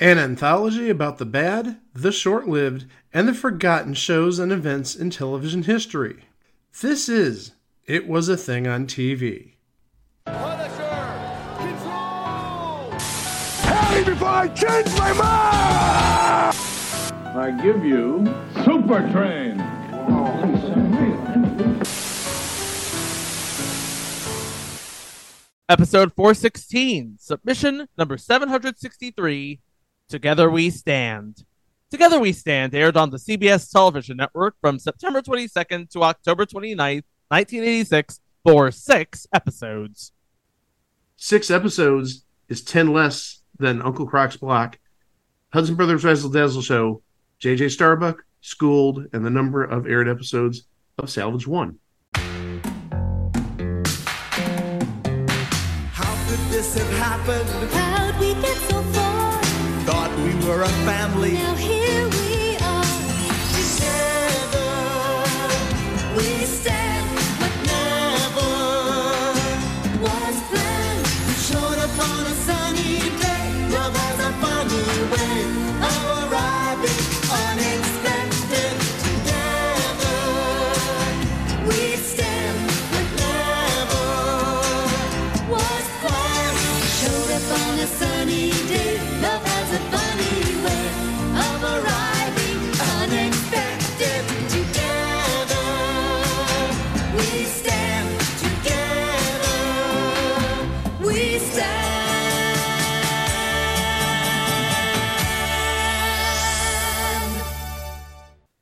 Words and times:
An 0.00 0.16
anthology 0.16 0.90
about 0.90 1.18
the 1.18 1.26
bad, 1.26 1.80
the 1.92 2.12
short 2.12 2.46
lived, 2.46 2.86
and 3.12 3.26
the 3.26 3.34
forgotten 3.34 3.94
shows 3.94 4.38
and 4.38 4.52
events 4.52 4.94
in 4.94 5.10
television 5.10 5.64
history. 5.64 6.22
This 6.80 7.08
is 7.08 7.54
It 7.84 8.06
Was 8.06 8.28
a 8.28 8.36
Thing 8.36 8.68
on 8.68 8.86
TV. 8.86 9.54
Punisher! 10.24 11.18
Control! 11.58 12.92
Tell 13.60 13.98
me 13.98 14.04
before 14.04 14.28
I 14.28 14.46
change 14.54 14.86
my 14.96 15.12
mind! 15.14 16.56
I 17.36 17.60
give 17.60 17.84
you 17.84 18.24
Super 18.64 19.00
Train. 19.10 19.58
Episode 25.68 26.12
416, 26.14 27.16
submission 27.18 27.88
number 27.98 28.16
763, 28.16 29.60
Together 30.08 30.50
We 30.50 30.70
Stand. 30.70 31.44
Together 31.90 32.18
We 32.18 32.32
Stand 32.32 32.74
aired 32.74 32.96
on 32.96 33.10
the 33.10 33.18
CBS 33.18 33.70
television 33.70 34.16
network 34.16 34.54
from 34.58 34.78
September 34.78 35.20
22nd 35.20 35.90
to 35.90 36.02
October 36.02 36.46
29th, 36.46 37.04
1986, 37.28 38.20
for 38.42 38.70
six 38.70 39.26
episodes. 39.34 40.12
Six 41.16 41.50
episodes 41.50 42.24
is 42.48 42.62
10 42.62 42.92
less 42.92 43.42
than 43.58 43.82
Uncle 43.82 44.06
Croc's 44.06 44.38
Block, 44.38 44.78
Hudson 45.52 45.74
Brothers 45.74 46.04
Razzle 46.04 46.30
Dazzle 46.30 46.62
Show, 46.62 47.02
JJ 47.42 47.70
Starbuck, 47.70 48.24
Schooled, 48.40 49.06
and 49.12 49.26
the 49.26 49.30
number 49.30 49.62
of 49.62 49.86
aired 49.86 50.08
episodes 50.08 50.62
of 50.96 51.10
Salvage 51.10 51.46
1. 51.46 51.78
How 55.92 56.28
could 56.28 56.40
this 56.50 56.78
have 56.78 56.90
happened? 56.96 57.77
Were 60.48 60.62
a 60.62 60.68
family. 60.86 61.77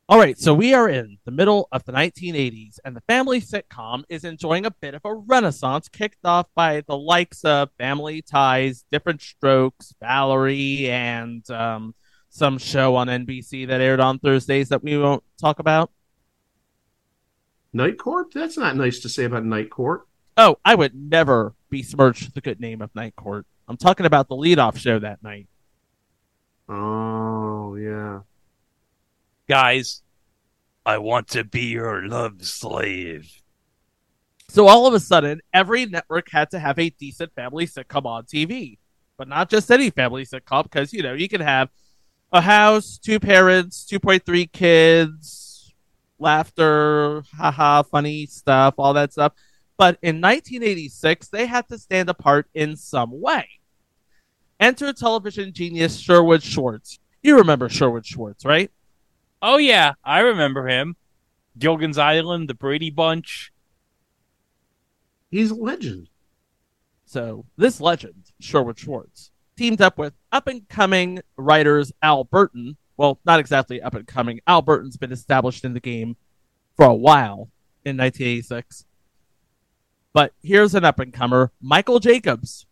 All 0.08 0.20
right, 0.20 0.38
so 0.38 0.54
we 0.54 0.72
are 0.72 0.88
in 0.88 1.18
the 1.24 1.32
middle 1.32 1.66
of 1.72 1.82
the 1.82 1.90
1980s, 1.90 2.78
and 2.84 2.94
the 2.94 3.00
family 3.08 3.40
sitcom 3.40 4.04
is 4.08 4.22
enjoying 4.22 4.64
a 4.64 4.70
bit 4.70 4.94
of 4.94 5.00
a 5.04 5.12
renaissance 5.12 5.88
kicked 5.88 6.24
off 6.24 6.46
by 6.54 6.84
the 6.86 6.96
likes 6.96 7.44
of 7.44 7.70
Family 7.76 8.22
Ties, 8.22 8.84
Different 8.92 9.20
Strokes, 9.20 9.94
Valerie, 9.98 10.88
and 10.88 11.50
um, 11.50 11.92
some 12.30 12.56
show 12.56 12.94
on 12.94 13.08
NBC 13.08 13.66
that 13.66 13.80
aired 13.80 13.98
on 13.98 14.20
Thursdays 14.20 14.68
that 14.68 14.84
we 14.84 14.96
won't 14.96 15.24
talk 15.40 15.58
about. 15.58 15.90
Night 17.72 17.98
Court? 17.98 18.28
That's 18.32 18.56
not 18.56 18.76
nice 18.76 19.00
to 19.00 19.08
say 19.08 19.24
about 19.24 19.44
Night 19.44 19.70
Court. 19.70 20.06
Oh, 20.36 20.58
I 20.64 20.76
would 20.76 20.94
never 20.94 21.56
besmirch 21.68 22.32
the 22.32 22.40
good 22.40 22.60
name 22.60 22.80
of 22.80 22.94
Night 22.94 23.16
Court. 23.16 23.44
I'm 23.66 23.76
talking 23.76 24.06
about 24.06 24.28
the 24.28 24.36
leadoff 24.36 24.76
show 24.76 25.00
that 25.00 25.24
night. 25.24 25.48
Oh, 26.68 27.74
yeah. 27.74 28.20
Guys, 29.48 30.02
I 30.84 30.98
want 30.98 31.28
to 31.28 31.44
be 31.44 31.66
your 31.66 32.06
love 32.06 32.44
slave. 32.44 33.30
So 34.48 34.66
all 34.66 34.86
of 34.86 34.94
a 34.94 35.00
sudden, 35.00 35.40
every 35.52 35.86
network 35.86 36.30
had 36.30 36.50
to 36.50 36.58
have 36.58 36.78
a 36.78 36.90
decent 36.90 37.32
family 37.34 37.66
sitcom 37.66 38.06
on 38.06 38.24
TV, 38.24 38.78
but 39.16 39.28
not 39.28 39.48
just 39.48 39.70
any 39.70 39.90
family 39.90 40.24
sitcom, 40.24 40.64
because 40.64 40.92
you 40.92 41.02
know 41.02 41.12
you 41.12 41.28
can 41.28 41.40
have 41.40 41.68
a 42.32 42.40
house, 42.40 42.98
two 42.98 43.20
parents, 43.20 43.84
two 43.84 44.00
point 44.00 44.24
three 44.26 44.46
kids, 44.46 45.72
laughter, 46.18 47.22
haha, 47.36 47.82
funny 47.82 48.26
stuff, 48.26 48.74
all 48.78 48.94
that 48.94 49.12
stuff. 49.12 49.32
But 49.76 49.98
in 50.02 50.20
1986, 50.20 51.28
they 51.28 51.46
had 51.46 51.68
to 51.68 51.78
stand 51.78 52.08
apart 52.08 52.48
in 52.54 52.76
some 52.76 53.20
way. 53.20 53.46
Enter 54.58 54.92
television 54.92 55.52
genius 55.52 55.98
Sherwood 55.98 56.42
Schwartz. 56.42 56.98
You 57.22 57.36
remember 57.36 57.68
Sherwood 57.68 58.06
Schwartz, 58.06 58.44
right? 58.44 58.70
Oh 59.48 59.58
yeah, 59.58 59.92
I 60.02 60.18
remember 60.18 60.66
him. 60.66 60.96
Gilligan's 61.56 61.98
Island, 61.98 62.48
the 62.48 62.54
Brady 62.54 62.90
Bunch. 62.90 63.52
He's 65.30 65.52
a 65.52 65.54
legend. 65.54 66.08
So 67.04 67.44
this 67.56 67.80
legend, 67.80 68.32
Sherwood 68.40 68.76
Schwartz, 68.76 69.30
teamed 69.56 69.80
up 69.80 69.98
with 69.98 70.14
up 70.32 70.48
and 70.48 70.68
coming 70.68 71.20
writers 71.36 71.92
Al 72.02 72.24
Burton. 72.24 72.76
Well, 72.96 73.20
not 73.24 73.38
exactly 73.38 73.80
up 73.80 73.94
and 73.94 74.04
coming. 74.04 74.40
Al 74.48 74.62
Burton's 74.62 74.96
been 74.96 75.12
established 75.12 75.64
in 75.64 75.74
the 75.74 75.80
game 75.80 76.16
for 76.74 76.86
a 76.86 76.92
while 76.92 77.48
in 77.84 77.96
1986. 77.96 78.84
But 80.12 80.32
here's 80.42 80.74
an 80.74 80.84
up 80.84 80.98
and 80.98 81.12
comer, 81.12 81.52
Michael 81.60 82.00
Jacobs. 82.00 82.66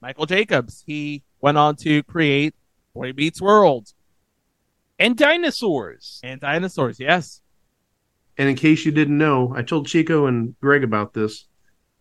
Michael 0.00 0.24
Jacobs. 0.24 0.82
He 0.86 1.24
went 1.42 1.58
on 1.58 1.76
to 1.76 2.02
create 2.04 2.54
Boy 2.94 3.12
Meets 3.12 3.42
World 3.42 3.92
And 4.98 5.16
dinosaurs. 5.16 6.20
and 6.22 6.40
Dinosaurs. 6.40 7.00
Yes. 7.00 7.40
And 8.36 8.48
in 8.48 8.56
case 8.56 8.84
you 8.84 8.92
didn't 8.92 9.18
know, 9.18 9.52
I 9.56 9.62
told 9.62 9.86
Chico 9.86 10.26
and 10.26 10.58
Greg 10.60 10.84
about 10.84 11.14
this. 11.14 11.46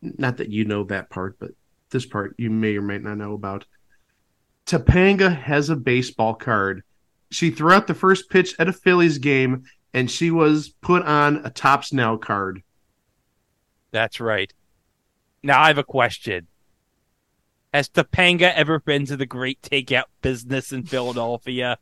Not 0.02 0.38
that 0.38 0.50
you 0.50 0.66
know 0.66 0.84
that 0.86 1.10
part, 1.10 1.38
but 1.40 1.52
this 1.90 2.06
part 2.06 2.36
you 2.38 2.50
may 2.50 2.76
or 2.76 2.82
may 2.82 2.98
not 2.98 3.18
know 3.18 3.34
about. 3.34 3.66
Topanga 4.66 5.36
has 5.36 5.70
a 5.70 5.76
baseball 5.76 6.34
card. 6.34 6.84
She 7.32 7.52
threw 7.52 7.72
out 7.72 7.88
the 7.88 7.94
first 7.94 8.30
pitch 8.30 8.56
at 8.60 8.68
a 8.68 8.74
Phillies 8.74 9.18
game, 9.18 9.64
and 9.94 10.10
she 10.10 10.32
was 10.32 10.70
put 10.82 11.04
on 11.04 11.38
a 11.46 11.50
Topps 11.50 11.94
Now 11.94 12.18
card. 12.18 12.62
That's 13.92 14.20
right. 14.20 14.52
Now 15.42 15.62
I 15.62 15.68
have 15.68 15.78
a 15.78 15.84
question. 15.84 16.48
Has 17.74 17.90
Topanga 17.90 18.54
ever 18.54 18.80
been 18.80 19.06
to 19.08 19.18
the 19.18 19.26
great 19.26 19.62
takeout 19.62 20.06
business 20.22 20.72
in 20.72 20.84
Philadelphia? 20.84 21.78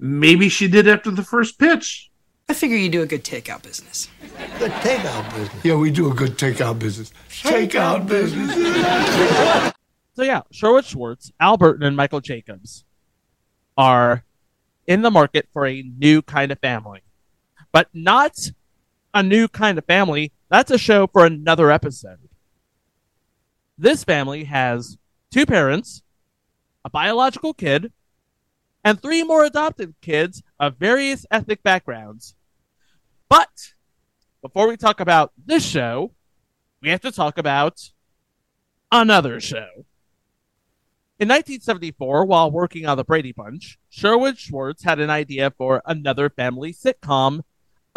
Maybe 0.00 0.48
she 0.48 0.68
did 0.68 0.86
after 0.86 1.10
the 1.10 1.24
first 1.24 1.58
pitch. 1.58 2.10
I 2.48 2.54
figure 2.54 2.76
you 2.76 2.88
do 2.88 3.02
a 3.02 3.06
good 3.06 3.24
takeout 3.24 3.62
business. 3.62 4.08
Good 4.58 4.70
takeout 4.72 5.34
business. 5.34 5.64
Yeah, 5.64 5.74
we 5.74 5.90
do 5.90 6.10
a 6.10 6.14
good 6.14 6.38
takeout 6.38 6.78
business. 6.78 7.12
Takeout 7.28 8.08
business. 8.08 9.74
So 10.14 10.22
yeah, 10.22 10.42
Sherwood 10.50 10.84
Schwartz, 10.84 11.30
Al 11.38 11.56
Burton, 11.56 11.84
and 11.84 11.96
Michael 11.96 12.20
Jacobs 12.20 12.84
are 13.76 14.24
in 14.86 15.02
the 15.02 15.10
market 15.10 15.48
for 15.52 15.66
a 15.66 15.82
new 15.82 16.22
kind 16.22 16.50
of 16.50 16.58
family. 16.58 17.02
But 17.70 17.88
not 17.92 18.38
a 19.12 19.22
new 19.22 19.46
kind 19.46 19.76
of 19.78 19.84
family. 19.84 20.32
That's 20.48 20.70
a 20.70 20.78
show 20.78 21.06
for 21.06 21.26
another 21.26 21.70
episode. 21.70 22.28
This 23.76 24.02
family 24.02 24.44
has 24.44 24.96
two 25.30 25.44
parents, 25.44 26.02
a 26.84 26.90
biological 26.90 27.52
kid, 27.52 27.92
and 28.84 29.00
three 29.00 29.22
more 29.22 29.44
adopted 29.44 29.94
kids 30.00 30.42
of 30.58 30.76
various 30.76 31.26
ethnic 31.30 31.62
backgrounds. 31.62 32.34
But 33.28 33.74
before 34.40 34.68
we 34.68 34.76
talk 34.76 35.00
about 35.00 35.32
this 35.36 35.64
show, 35.64 36.12
we 36.80 36.90
have 36.90 37.00
to 37.02 37.12
talk 37.12 37.38
about 37.38 37.90
another 38.90 39.40
show. 39.40 39.68
In 41.20 41.26
1974, 41.28 42.24
while 42.26 42.50
working 42.50 42.86
on 42.86 42.96
the 42.96 43.02
Brady 43.02 43.32
Bunch, 43.32 43.76
Sherwood 43.88 44.38
Schwartz 44.38 44.84
had 44.84 45.00
an 45.00 45.10
idea 45.10 45.50
for 45.50 45.82
another 45.84 46.30
family 46.30 46.72
sitcom 46.72 47.42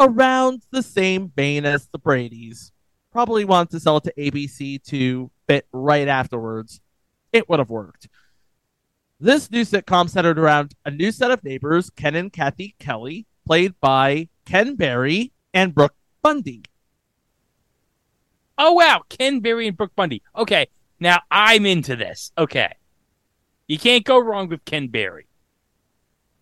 around 0.00 0.66
the 0.72 0.82
same 0.82 1.30
vein 1.34 1.64
as 1.64 1.86
the 1.86 1.98
Brady's. 1.98 2.72
Probably 3.12 3.44
wanted 3.44 3.70
to 3.70 3.80
sell 3.80 3.98
it 3.98 4.04
to 4.04 4.14
ABC 4.18 4.82
to 4.86 5.30
fit 5.46 5.68
right 5.72 6.08
afterwards. 6.08 6.80
It 7.32 7.48
would 7.48 7.60
have 7.60 7.70
worked. 7.70 8.08
This 9.22 9.52
new 9.52 9.60
sitcom 9.60 10.10
centered 10.10 10.36
around 10.36 10.74
a 10.84 10.90
new 10.90 11.12
set 11.12 11.30
of 11.30 11.44
neighbors, 11.44 11.90
Ken 11.90 12.16
and 12.16 12.32
Kathy 12.32 12.74
Kelly, 12.80 13.24
played 13.46 13.78
by 13.80 14.28
Ken 14.46 14.74
Berry 14.74 15.30
and 15.54 15.72
Brooke 15.72 15.94
Bundy. 16.24 16.64
Oh 18.58 18.72
wow, 18.72 19.02
Ken 19.08 19.38
Berry 19.38 19.68
and 19.68 19.76
Brooke 19.76 19.94
Bundy. 19.94 20.22
Okay, 20.34 20.66
now 20.98 21.20
I'm 21.30 21.66
into 21.66 21.94
this. 21.94 22.32
Okay, 22.36 22.74
You 23.68 23.78
can't 23.78 24.04
go 24.04 24.18
wrong 24.18 24.48
with 24.48 24.64
Ken 24.64 24.88
Berry. 24.88 25.28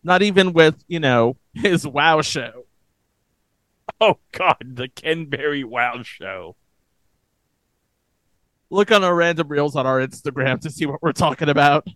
Not 0.02 0.22
even 0.22 0.54
with, 0.54 0.82
you 0.88 1.00
know, 1.00 1.36
his 1.52 1.86
WoW 1.86 2.22
show. 2.22 2.64
Oh 4.00 4.20
God, 4.32 4.56
the 4.62 4.88
Ken 4.88 5.26
Berry 5.26 5.64
Wow 5.64 6.02
Show. 6.02 6.56
Look 8.70 8.90
on 8.90 9.04
our 9.04 9.14
random 9.14 9.48
reels 9.48 9.76
on 9.76 9.86
our 9.86 9.98
Instagram 9.98 10.62
to 10.62 10.70
see 10.70 10.86
what 10.86 11.02
we're 11.02 11.12
talking 11.12 11.50
about. 11.50 11.86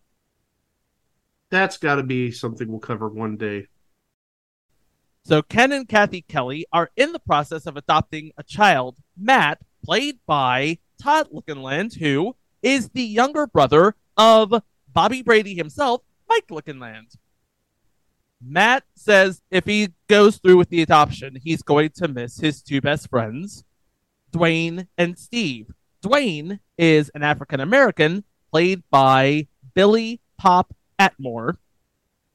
That's 1.51 1.77
got 1.79 1.97
to 1.97 2.03
be 2.03 2.31
something 2.31 2.69
we'll 2.69 2.81
cover 2.81 3.09
one 3.09 3.37
day. 3.37 3.69
So 5.25 5.41
Ken 5.41 5.73
and 5.73 5.89
Kathy 5.89 6.23
Kelly 6.23 6.67
are 6.73 6.91
in 6.97 7.13
the 7.13 7.19
process 7.19 7.67
of 7.67 7.77
adopting 7.77 8.33
a 8.37 8.43
child, 8.43 8.99
Matt, 9.17 9.59
played 9.83 10.19
by 10.27 10.79
Todd 11.01 11.29
Lookinland, 11.33 11.99
who 11.99 12.37
is 12.63 12.91
the 12.91 13.03
younger 13.03 13.47
brother 13.47 13.95
of 14.17 14.63
Bobby 14.93 15.23
Brady 15.23 15.55
himself, 15.55 16.03
Mike 16.29 16.49
Lookinland. 16.49 17.17
Matt 18.47 18.85
says 18.95 19.41
if 19.51 19.65
he 19.65 19.89
goes 20.09 20.37
through 20.37 20.59
with 20.59 20.69
the 20.69 20.83
adoption, 20.83 21.39
he's 21.43 21.63
going 21.63 21.91
to 21.97 22.09
miss 22.09 22.39
his 22.39 22.63
two 22.63 22.81
best 22.81 23.09
friends, 23.09 23.65
Dwayne 24.33 24.89
and 24.99 25.19
Steve. 25.19 25.73
Dwayne 26.03 26.61
is 26.77 27.11
an 27.15 27.23
African 27.23 27.61
American 27.61 28.25
played 28.51 28.83
by 28.91 29.47
Billy 29.75 30.21
Pop 30.37 30.75
Attmore, 31.05 31.57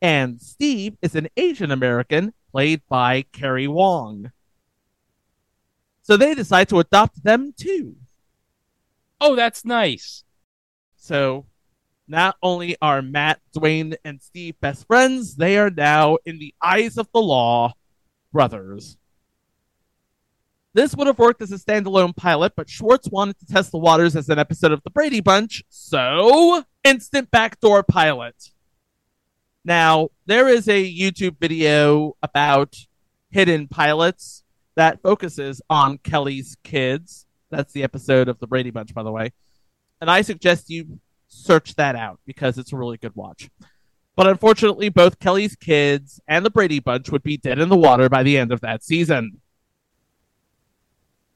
and 0.02 0.42
Steve 0.42 0.98
is 1.02 1.16
an 1.16 1.28
Asian 1.38 1.72
American 1.72 2.34
played 2.52 2.82
by 2.90 3.26
Carrie 3.32 3.68
Wong. 3.68 4.32
So 6.02 6.18
they 6.18 6.34
decide 6.34 6.70
to 6.70 6.80
adopt 6.80 7.24
them 7.24 7.54
too. 7.58 7.96
Oh, 9.22 9.36
that's 9.36 9.66
nice. 9.66 10.24
So 10.96 11.46
not 12.08 12.38
only 12.42 12.76
are 12.82 13.02
Matt, 13.02 13.40
Dwayne, 13.56 13.96
and 14.04 14.22
Steve 14.22 14.60
best 14.60 14.88
friends, 14.88 15.36
they 15.36 15.58
are 15.58 15.70
now, 15.70 16.18
in 16.26 16.40
the 16.40 16.54
eyes 16.62 16.98
of 16.98 17.08
the 17.14 17.22
law, 17.22 17.74
brothers. 18.32 18.98
This 20.74 20.96
would 20.96 21.08
have 21.08 21.20
worked 21.20 21.42
as 21.42 21.52
a 21.52 21.58
standalone 21.58 22.16
pilot, 22.16 22.54
but 22.56 22.70
Schwartz 22.70 23.10
wanted 23.10 23.40
to 23.40 23.46
test 23.46 23.72
the 23.72 23.78
waters 23.78 24.16
as 24.16 24.30
an 24.30 24.40
episode 24.40 24.72
of 24.72 24.82
The 24.84 24.92
Brady 24.92 25.20
Bunch, 25.20 25.64
so 25.70 26.64
instant 26.84 27.30
backdoor 27.32 27.84
pilot. 27.84 28.52
Now, 29.70 30.10
there 30.26 30.48
is 30.48 30.68
a 30.68 30.84
YouTube 30.84 31.38
video 31.40 32.18
about 32.24 32.76
hidden 33.30 33.68
pilots 33.68 34.44
that 34.76 35.00
focuses 35.04 35.62
on 35.70 36.00
Kelly's 36.00 36.58
kids. 36.64 37.28
That's 37.52 37.72
the 37.72 37.84
episode 37.84 38.30
of 38.30 38.40
The 38.40 38.48
Brady 38.48 38.72
Bunch, 38.72 38.96
by 38.96 39.04
the 39.04 39.12
way. 39.12 39.32
And 40.02 40.10
I 40.10 40.24
suggest 40.24 40.72
you 40.72 41.00
search 41.28 41.76
that 41.76 41.96
out 41.96 42.20
because 42.26 42.58
it's 42.58 42.74
a 42.74 42.78
really 42.78 42.98
good 42.98 43.16
watch. 43.16 43.52
But 44.16 44.26
unfortunately, 44.26 44.90
both 44.90 45.20
Kelly's 45.20 45.56
kids 45.56 46.20
and 46.28 46.44
the 46.44 46.50
Brady 46.50 46.80
Bunch 46.80 47.12
would 47.12 47.22
be 47.22 47.38
dead 47.38 47.60
in 47.60 47.70
the 47.70 47.78
water 47.78 48.10
by 48.10 48.24
the 48.24 48.40
end 48.40 48.52
of 48.52 48.62
that 48.62 48.84
season. 48.84 49.40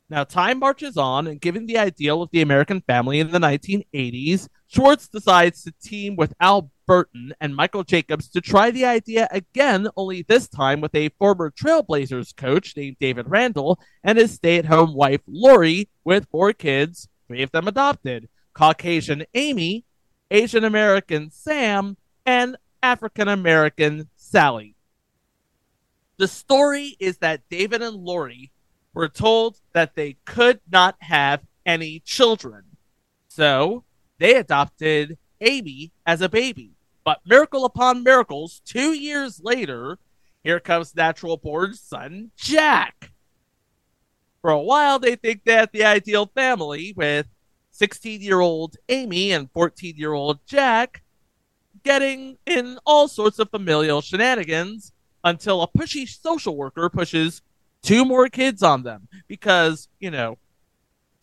Now, 0.10 0.24
time 0.24 0.58
marches 0.58 0.98
on, 0.98 1.28
and 1.28 1.40
given 1.40 1.68
the 1.68 1.78
ideal 1.78 2.24
of 2.24 2.32
the 2.32 2.42
American 2.42 2.82
family 2.82 3.20
in 3.20 3.30
the 3.30 3.38
1980s, 3.38 4.48
Schwartz 4.66 5.08
decides 5.08 5.64
to 5.64 5.74
team 5.84 6.16
with 6.16 6.34
Al 6.40 6.72
Burton 6.86 7.34
and 7.40 7.56
Michael 7.56 7.84
Jacobs 7.84 8.30
to 8.30 8.42
try 8.42 8.72
the 8.72 8.86
idea 8.86 9.28
again, 9.32 9.88
only 9.96 10.24
this 10.24 10.48
time 10.48 10.82
with 10.82 10.94
a 10.96 11.10
former 11.20 11.52
Trailblazers 11.52 12.36
coach 12.36 12.76
named 12.76 12.98
David 13.00 13.30
Randall 13.30 13.80
and 14.04 14.18
his 14.18 14.34
stay 14.34 14.58
at 14.58 14.66
home 14.66 14.94
wife, 14.94 15.22
Lori, 15.28 15.90
with 16.04 16.28
four 16.30 16.54
kids, 16.54 17.08
three 17.28 17.44
of 17.44 17.52
them 17.52 17.68
adopted 17.68 18.30
Caucasian 18.54 19.26
Amy, 19.34 19.86
Asian 20.30 20.64
American 20.64 21.32
Sam, 21.32 21.98
and 22.26 22.58
African 22.82 23.28
American 23.28 24.10
Sally. 24.16 24.76
The 26.18 26.28
story 26.28 26.96
is 27.00 27.18
that 27.18 27.42
David 27.50 27.82
and 27.82 27.98
Lori 27.98 28.52
were 28.94 29.10
told 29.10 29.60
that 29.74 29.96
they 29.96 30.18
could 30.26 30.60
not 30.72 30.96
have 31.00 31.42
any 31.66 32.02
children. 32.02 32.64
So 33.28 33.84
they 34.20 34.36
adopted 34.36 35.18
Amy 35.42 35.92
as 36.06 36.22
a 36.22 36.30
baby. 36.30 36.72
But 37.04 37.20
miracle 37.26 37.66
upon 37.66 38.04
miracles, 38.04 38.62
two 38.66 38.94
years 38.94 39.42
later, 39.44 40.00
here 40.44 40.60
comes 40.60 40.96
natural 40.96 41.38
born 41.38 41.74
son 41.74 42.32
Jack. 42.38 43.12
For 44.42 44.52
a 44.52 44.60
while, 44.60 45.00
they 45.00 45.16
think 45.16 45.44
that 45.46 45.72
the 45.72 45.86
ideal 45.86 46.26
family 46.26 46.94
with 46.96 47.28
16 47.72 48.22
year 48.22 48.40
old 48.40 48.78
Amy 48.90 49.32
and 49.32 49.50
14 49.52 49.96
year 49.98 50.14
old 50.14 50.40
Jack 50.46 51.04
getting 51.84 52.38
in 52.46 52.78
all 52.86 53.08
sorts 53.08 53.40
of 53.40 53.50
familial 53.50 54.02
shenanigans 54.02 54.92
until 55.24 55.62
a 55.62 55.68
pushy 55.68 56.08
social 56.08 56.56
worker 56.56 56.90
pushes 56.90 57.42
two 57.82 58.06
more 58.06 58.30
kids 58.30 58.64
on 58.64 58.84
them 58.84 59.08
because, 59.28 59.88
you 60.00 60.12
know, 60.12 60.38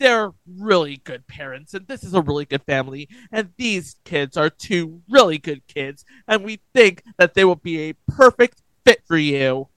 they're 0.00 0.32
really 0.58 0.96
good 0.96 1.26
parents 1.28 1.74
and 1.74 1.86
this 1.86 2.02
is 2.02 2.14
a 2.14 2.22
really 2.22 2.46
good 2.46 2.62
family 2.62 3.08
and 3.30 3.50
these 3.56 3.96
kids 4.04 4.36
are 4.36 4.50
two 4.50 5.02
really 5.08 5.38
good 5.38 5.64
kids 5.68 6.04
and 6.26 6.42
we 6.42 6.58
think 6.74 7.04
that 7.18 7.34
they 7.34 7.44
will 7.44 7.54
be 7.54 7.90
a 7.90 7.94
perfect 8.08 8.62
fit 8.84 9.02
for 9.06 9.18
you. 9.18 9.68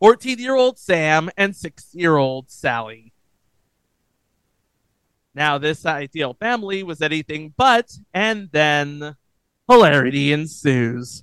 14 0.00 0.38
year 0.38 0.54
old 0.54 0.78
Sam 0.78 1.30
and 1.36 1.54
6 1.54 1.94
year 1.94 2.16
old 2.16 2.50
Sally. 2.50 3.12
Now, 5.34 5.58
this 5.58 5.86
ideal 5.86 6.34
family 6.34 6.82
was 6.82 7.00
anything 7.00 7.54
but, 7.56 7.92
and 8.12 8.48
then 8.50 9.14
hilarity 9.68 10.32
ensues. 10.32 11.22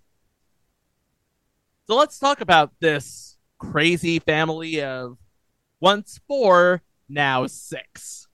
So 1.87 1.95
let's 1.95 2.17
talk 2.17 2.39
about 2.39 2.71
this 2.79 3.37
crazy 3.57 4.19
family 4.19 4.81
of 4.81 5.17
once 5.81 6.19
four, 6.27 6.81
now 7.09 7.47
six. 7.47 8.27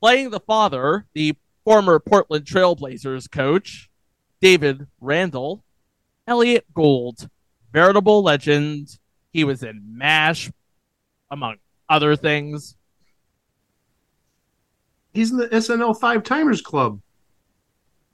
Playing 0.00 0.30
the 0.30 0.40
father, 0.40 1.06
the 1.14 1.34
former 1.64 1.98
Portland 1.98 2.44
Trailblazers 2.44 3.30
coach, 3.30 3.90
David 4.40 4.86
Randall, 5.00 5.64
Elliot 6.26 6.66
Gould, 6.74 7.28
veritable 7.72 8.22
legend. 8.22 8.98
He 9.32 9.44
was 9.44 9.62
in 9.62 9.82
MASH, 9.96 10.50
among 11.30 11.56
other 11.88 12.16
things. 12.16 12.76
He's 15.12 15.30
in 15.30 15.38
the 15.38 15.48
SNL 15.48 15.98
Five 15.98 16.22
Timers 16.22 16.60
Club. 16.60 17.00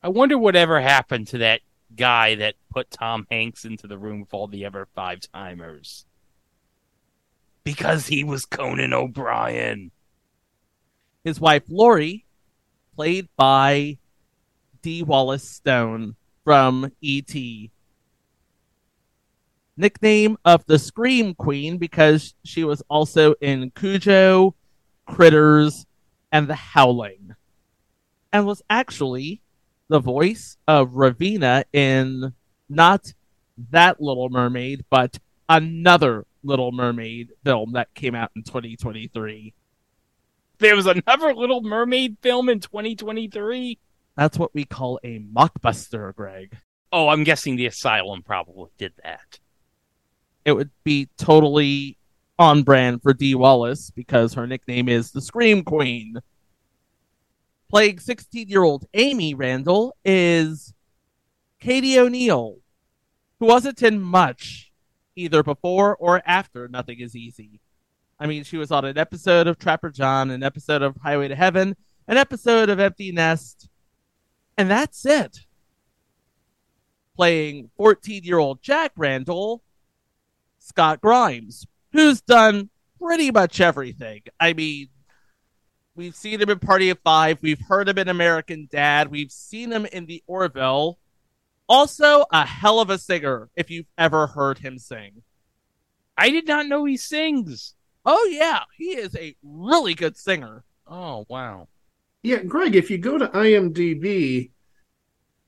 I 0.03 0.09
wonder 0.09 0.39
whatever 0.39 0.81
happened 0.81 1.27
to 1.29 1.39
that 1.39 1.61
guy 1.97 2.35
that 2.37 2.55
put 2.71 2.91
Tom 2.91 3.27
Hanks 3.31 3.65
into 3.65 3.87
the 3.87 3.99
room 3.99 4.21
with 4.21 4.33
all 4.33 4.47
the 4.47 4.65
other 4.65 4.87
five 4.95 5.21
timers. 5.21 6.07
Because 7.65 8.07
he 8.07 8.25
was 8.25 8.47
Conan 8.47 8.93
O'Brien. 8.93 9.91
His 11.25 11.41
wife 11.41 11.65
Lori, 11.69 12.25
played 12.95 13.29
by 13.37 13.99
Dee 14.83 15.03
Wallace 15.03 15.49
Stone 15.49 16.17
from 16.45 16.91
E.T. 17.01 17.71
Nickname 19.77 20.37
of 20.45 20.65
the 20.67 20.79
Scream 20.79 21.35
Queen 21.35 21.79
because 21.79 22.35
she 22.45 22.65
was 22.65 22.83
also 22.89 23.35
in 23.41 23.71
Cujo, 23.71 24.55
Critters, 25.07 25.87
and 26.31 26.49
The 26.49 26.55
Howling, 26.55 27.35
and 28.33 28.47
was 28.47 28.63
actually 28.69 29.41
the 29.89 29.99
voice 29.99 30.57
of 30.69 30.91
Ravina 30.91 31.65
in 31.73 32.35
not 32.69 33.13
that 33.71 34.01
Little 34.01 34.29
Mermaid, 34.29 34.85
but 34.91 35.19
another 35.49 36.27
Little 36.43 36.73
Mermaid 36.73 37.31
film 37.45 37.73
that 37.73 37.93
came 37.95 38.15
out 38.15 38.31
in 38.35 38.43
2023. 38.43 39.55
There 40.59 40.77
was 40.77 40.87
another 40.87 41.35
Little 41.35 41.63
Mermaid 41.63 42.19
film 42.21 42.49
in 42.49 42.61
2023. 42.61 43.79
That's 44.17 44.39
what 44.39 44.55
we 44.55 44.65
call 44.65 45.01
a 45.03 45.21
mockbuster, 45.21 46.15
Greg. 46.15 46.57
Oh, 46.93 47.09
I'm 47.09 47.25
guessing 47.25 47.57
the 47.57 47.67
Asylum 47.67 48.23
probably 48.23 48.71
did 48.77 48.93
that. 49.03 49.39
It 50.45 50.53
would 50.53 50.71
be 50.85 51.09
totally 51.17 51.97
on 52.39 52.63
brand 52.63 53.03
for 53.03 53.13
Dee 53.13 53.35
Wallace 53.35 53.91
because 53.91 54.35
her 54.35 54.47
nickname 54.47 54.89
is 54.89 55.13
the 55.13 55.21
Scream 55.21 55.63
Queen. 55.63 56.17
Playing 57.69 58.01
16 58.01 58.49
year 58.49 58.65
old 58.65 58.87
Amy 58.95 59.35
Randall 59.35 59.95
is 60.05 60.75
Katie 61.61 61.99
O'Neill, 61.99 62.59
who 63.39 63.47
wasn't 63.47 63.83
in 63.83 64.01
much 64.01 64.70
either 65.17 65.43
before 65.43 65.97
or 65.97 66.23
after 66.27 66.69
Nothing 66.69 67.01
is 67.01 67.17
Easy. 67.17 67.61
I 68.19 68.27
mean, 68.27 68.45
she 68.45 68.57
was 68.57 68.71
on 68.71 68.85
an 68.85 68.99
episode 68.99 69.47
of 69.47 69.59
Trapper 69.59 69.91
John, 69.91 70.31
an 70.31 70.43
episode 70.43 70.83
of 70.83 70.97
Highway 70.97 71.29
to 71.29 71.37
Heaven, 71.37 71.77
an 72.07 72.17
episode 72.17 72.69
of 72.69 72.79
Empty 72.79 73.13
Nest, 73.13 73.69
and 74.59 74.71
that's 74.71 75.07
it. 75.07 75.41
Playing 77.17 77.71
14 77.77 78.25
year 78.25 78.39
old 78.39 78.63
Jack 78.63 78.93
Randall, 78.97 79.63
Scott 80.59 81.01
Grimes, 81.01 81.67
who's 81.93 82.21
done 82.21 82.71
pretty 83.01 83.31
much 83.31 83.61
everything. 83.61 84.23
I 84.39 84.53
mean, 84.53 84.89
We've 86.01 86.15
seen 86.17 86.41
him 86.41 86.49
in 86.49 86.59
Party 86.59 86.89
of 86.89 86.99
Five. 87.01 87.41
We've 87.43 87.61
heard 87.61 87.87
him 87.87 87.99
in 87.99 88.09
American 88.09 88.69
Dad. 88.71 89.11
We've 89.11 89.31
seen 89.31 89.71
him 89.71 89.85
in 89.85 90.07
The 90.07 90.23
Orville. 90.27 90.99
Also, 91.71 92.25
a 92.33 92.45
hell 92.45 92.81
of 92.81 92.91
a 92.91 92.99
singer 92.99 93.49
if 93.57 93.71
you've 93.71 93.87
ever 93.97 94.27
heard 94.27 94.59
him 94.59 94.79
sing. 94.79 95.23
I 96.19 96.31
did 96.31 96.47
not 96.47 96.67
know 96.67 96.85
he 96.85 96.97
sings. 96.99 97.75
Oh, 98.05 98.29
yeah. 98.31 98.65
He 98.77 98.87
is 98.97 99.15
a 99.17 99.37
really 99.43 99.95
good 99.95 100.17
singer. 100.17 100.65
Oh 100.87 101.25
wow. 101.29 101.69
Yeah, 102.23 102.43
Greg, 102.43 102.75
if 102.75 102.91
you 102.91 102.99
go 102.99 103.17
to 103.17 103.29
IMDb, 103.29 104.51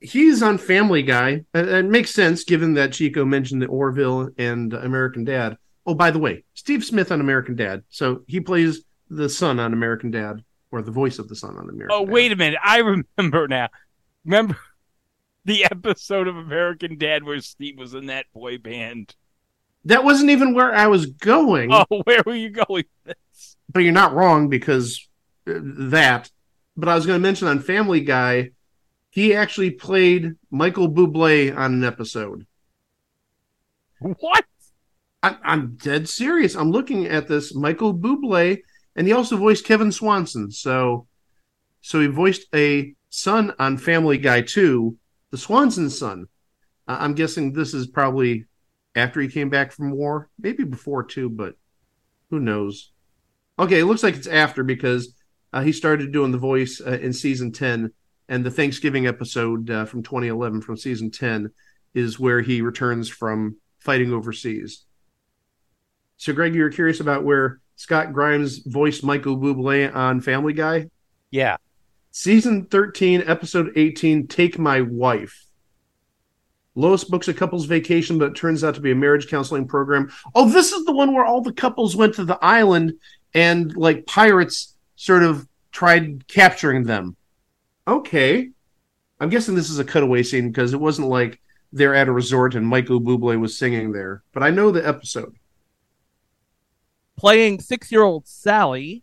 he's 0.00 0.42
on 0.42 0.58
Family 0.58 1.02
Guy. 1.02 1.44
Uh, 1.54 1.64
It 1.66 1.86
makes 1.86 2.12
sense 2.12 2.44
given 2.44 2.74
that 2.74 2.92
Chico 2.92 3.24
mentioned 3.24 3.60
the 3.60 3.66
Orville 3.66 4.30
and 4.38 4.72
American 4.72 5.24
Dad. 5.24 5.56
Oh, 5.86 5.94
by 5.94 6.12
the 6.12 6.20
way, 6.20 6.44
Steve 6.54 6.84
Smith 6.84 7.10
on 7.10 7.20
American 7.20 7.56
Dad. 7.56 7.82
So 7.90 8.22
he 8.28 8.38
plays 8.40 8.84
the 9.10 9.28
son 9.28 9.58
on 9.58 9.72
American 9.72 10.10
Dad, 10.12 10.44
or 10.70 10.80
the 10.82 10.92
voice 10.92 11.18
of 11.18 11.28
the 11.28 11.34
son 11.36 11.56
on 11.58 11.68
American 11.68 11.88
Oh 11.90 12.04
Dad. 12.06 12.12
wait 12.12 12.32
a 12.32 12.36
minute. 12.36 12.60
I 12.64 12.78
remember 12.78 13.48
now. 13.48 13.68
Remember 14.24 14.56
the 15.44 15.64
episode 15.64 16.28
of 16.28 16.37
American 16.37 16.99
Dad 16.99 17.25
where 17.25 17.40
Steve 17.40 17.78
was 17.78 17.94
in 17.94 18.06
that 18.06 18.26
boy 18.32 18.58
band? 18.58 19.14
That 19.84 20.04
wasn't 20.04 20.30
even 20.30 20.54
where 20.54 20.75
I 20.75 20.87
was 20.87 21.06
going. 21.06 21.72
Oh, 21.72 21.84
where 22.04 22.22
were 22.25 22.34
you 22.34 22.50
going? 22.50 22.84
but 23.68 23.80
you're 23.80 23.92
not 23.92 24.14
wrong 24.14 24.49
because 24.49 25.08
uh, 25.49 25.54
that. 25.62 26.30
But 26.76 26.88
I 26.88 26.94
was 26.94 27.06
going 27.06 27.18
to 27.18 27.22
mention 27.22 27.49
on 27.49 27.61
Family 27.61 28.00
Guy, 28.00 28.50
he 29.11 29.34
actually 29.34 29.70
played 29.70 30.37
Michael 30.50 30.90
Bublé 30.90 31.54
on 31.54 31.75
an 31.75 31.84
episode. 31.84 32.46
What? 34.00 34.44
I, 35.22 35.37
I'm 35.44 35.76
dead 35.76 36.08
serious. 36.08 36.54
I'm 36.54 36.70
looking 36.70 37.06
at 37.06 37.28
this 37.28 37.54
Michael 37.54 37.94
Bublé, 37.94 38.62
and 38.96 39.06
he 39.06 39.12
also 39.12 39.37
voiced 39.37 39.64
Kevin 39.64 39.92
Swanson. 39.92 40.50
So, 40.50 41.06
so 41.80 42.00
he 42.00 42.06
voiced 42.06 42.46
a 42.54 42.94
son 43.11 43.52
on 43.58 43.76
Family 43.76 44.18
Guy 44.18 44.40
too, 44.40 44.96
the 45.32 45.38
Swanson 45.38 45.90
son. 45.90 46.28
Uh, 46.86 46.98
I'm 47.00 47.14
guessing 47.14 47.52
this 47.52 47.74
is 47.74 47.88
probably 47.88 48.44
after 48.94 49.20
he 49.20 49.26
came 49.26 49.48
back 49.50 49.72
from 49.72 49.90
war, 49.90 50.28
maybe 50.38 50.62
before 50.62 51.02
too, 51.02 51.28
but 51.28 51.56
who 52.30 52.38
knows? 52.38 52.92
Okay, 53.58 53.80
it 53.80 53.86
looks 53.86 54.02
like 54.02 54.14
it's 54.14 54.26
after 54.28 54.62
because 54.62 55.14
uh, 55.52 55.62
he 55.62 55.72
started 55.72 56.12
doing 56.12 56.30
the 56.30 56.38
voice 56.38 56.80
uh, 56.80 56.98
in 57.02 57.12
season 57.12 57.50
10, 57.50 57.92
and 58.28 58.44
the 58.44 58.50
Thanksgiving 58.50 59.06
episode 59.06 59.68
uh, 59.70 59.84
from 59.84 60.02
2011 60.02 60.60
from 60.60 60.76
season 60.76 61.10
10 61.10 61.50
is 61.94 62.20
where 62.20 62.40
he 62.40 62.62
returns 62.62 63.08
from 63.08 63.56
fighting 63.78 64.12
overseas. 64.12 64.84
So, 66.16 66.32
Greg, 66.32 66.54
you 66.54 66.62
were 66.62 66.70
curious 66.70 67.00
about 67.00 67.24
where 67.24 67.60
Scott 67.76 68.12
Grimes 68.12 68.58
voiced 68.58 69.02
Michael 69.02 69.36
Bublé 69.36 69.94
on 69.94 70.20
Family 70.20 70.52
Guy? 70.52 70.88
Yeah. 71.30 71.56
Season 72.14 72.66
13, 72.66 73.25
episode 73.26 73.73
18, 73.75 74.26
Take 74.26 74.59
My 74.59 74.83
Wife. 74.83 75.47
Lois 76.75 77.04
books 77.04 77.26
a 77.28 77.33
couple's 77.33 77.64
vacation, 77.64 78.19
but 78.19 78.33
it 78.33 78.37
turns 78.37 78.62
out 78.62 78.75
to 78.75 78.83
be 78.83 78.90
a 78.90 78.95
marriage 78.95 79.28
counseling 79.28 79.66
program. 79.66 80.12
Oh, 80.35 80.47
this 80.47 80.73
is 80.73 80.85
the 80.85 80.92
one 80.92 81.14
where 81.14 81.25
all 81.25 81.40
the 81.40 81.54
couples 81.54 81.97
went 81.97 82.14
to 82.16 82.26
the 82.26 82.38
island 82.42 82.92
and, 83.33 83.75
like, 83.75 84.04
pirates 84.04 84.76
sort 84.95 85.23
of 85.23 85.49
tried 85.71 86.28
capturing 86.28 86.85
them. 86.85 87.16
Okay. 87.88 88.50
I'm 89.19 89.31
guessing 89.31 89.54
this 89.54 89.71
is 89.71 89.78
a 89.78 89.85
cutaway 89.85 90.23
scene 90.23 90.49
because 90.49 90.75
it 90.75 90.81
wasn't 90.81 91.09
like 91.09 91.40
they're 91.73 91.95
at 91.95 92.09
a 92.09 92.12
resort 92.12 92.54
and 92.54 92.66
Michael 92.66 93.00
Bublé 93.00 93.40
was 93.40 93.57
singing 93.57 93.92
there. 93.92 94.23
But 94.35 94.42
I 94.42 94.50
know 94.50 94.71
the 94.71 94.87
episode. 94.87 95.35
Playing 97.16 97.61
six 97.61 97.90
year 97.90 98.02
old 98.02 98.28
Sally 98.28 99.02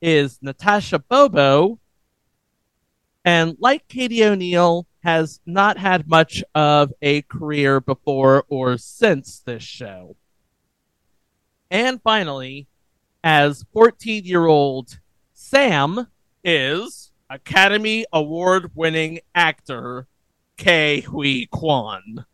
is 0.00 0.38
Natasha 0.40 1.00
Bobo. 1.00 1.80
And 3.24 3.56
like 3.58 3.88
Katie 3.88 4.24
O'Neill, 4.24 4.86
has 5.04 5.38
not 5.44 5.76
had 5.76 6.08
much 6.08 6.42
of 6.54 6.90
a 7.02 7.20
career 7.22 7.78
before 7.78 8.44
or 8.48 8.78
since 8.78 9.38
this 9.40 9.62
show. 9.62 10.16
And 11.70 12.00
finally, 12.02 12.68
as 13.22 13.66
14 13.74 14.24
year 14.24 14.46
old 14.46 14.98
Sam 15.34 16.06
is 16.42 17.12
Academy 17.28 18.06
Award 18.14 18.70
winning 18.74 19.20
actor 19.34 20.06
Ke 20.56 21.04
Huy 21.04 21.46
Quan. 21.50 22.24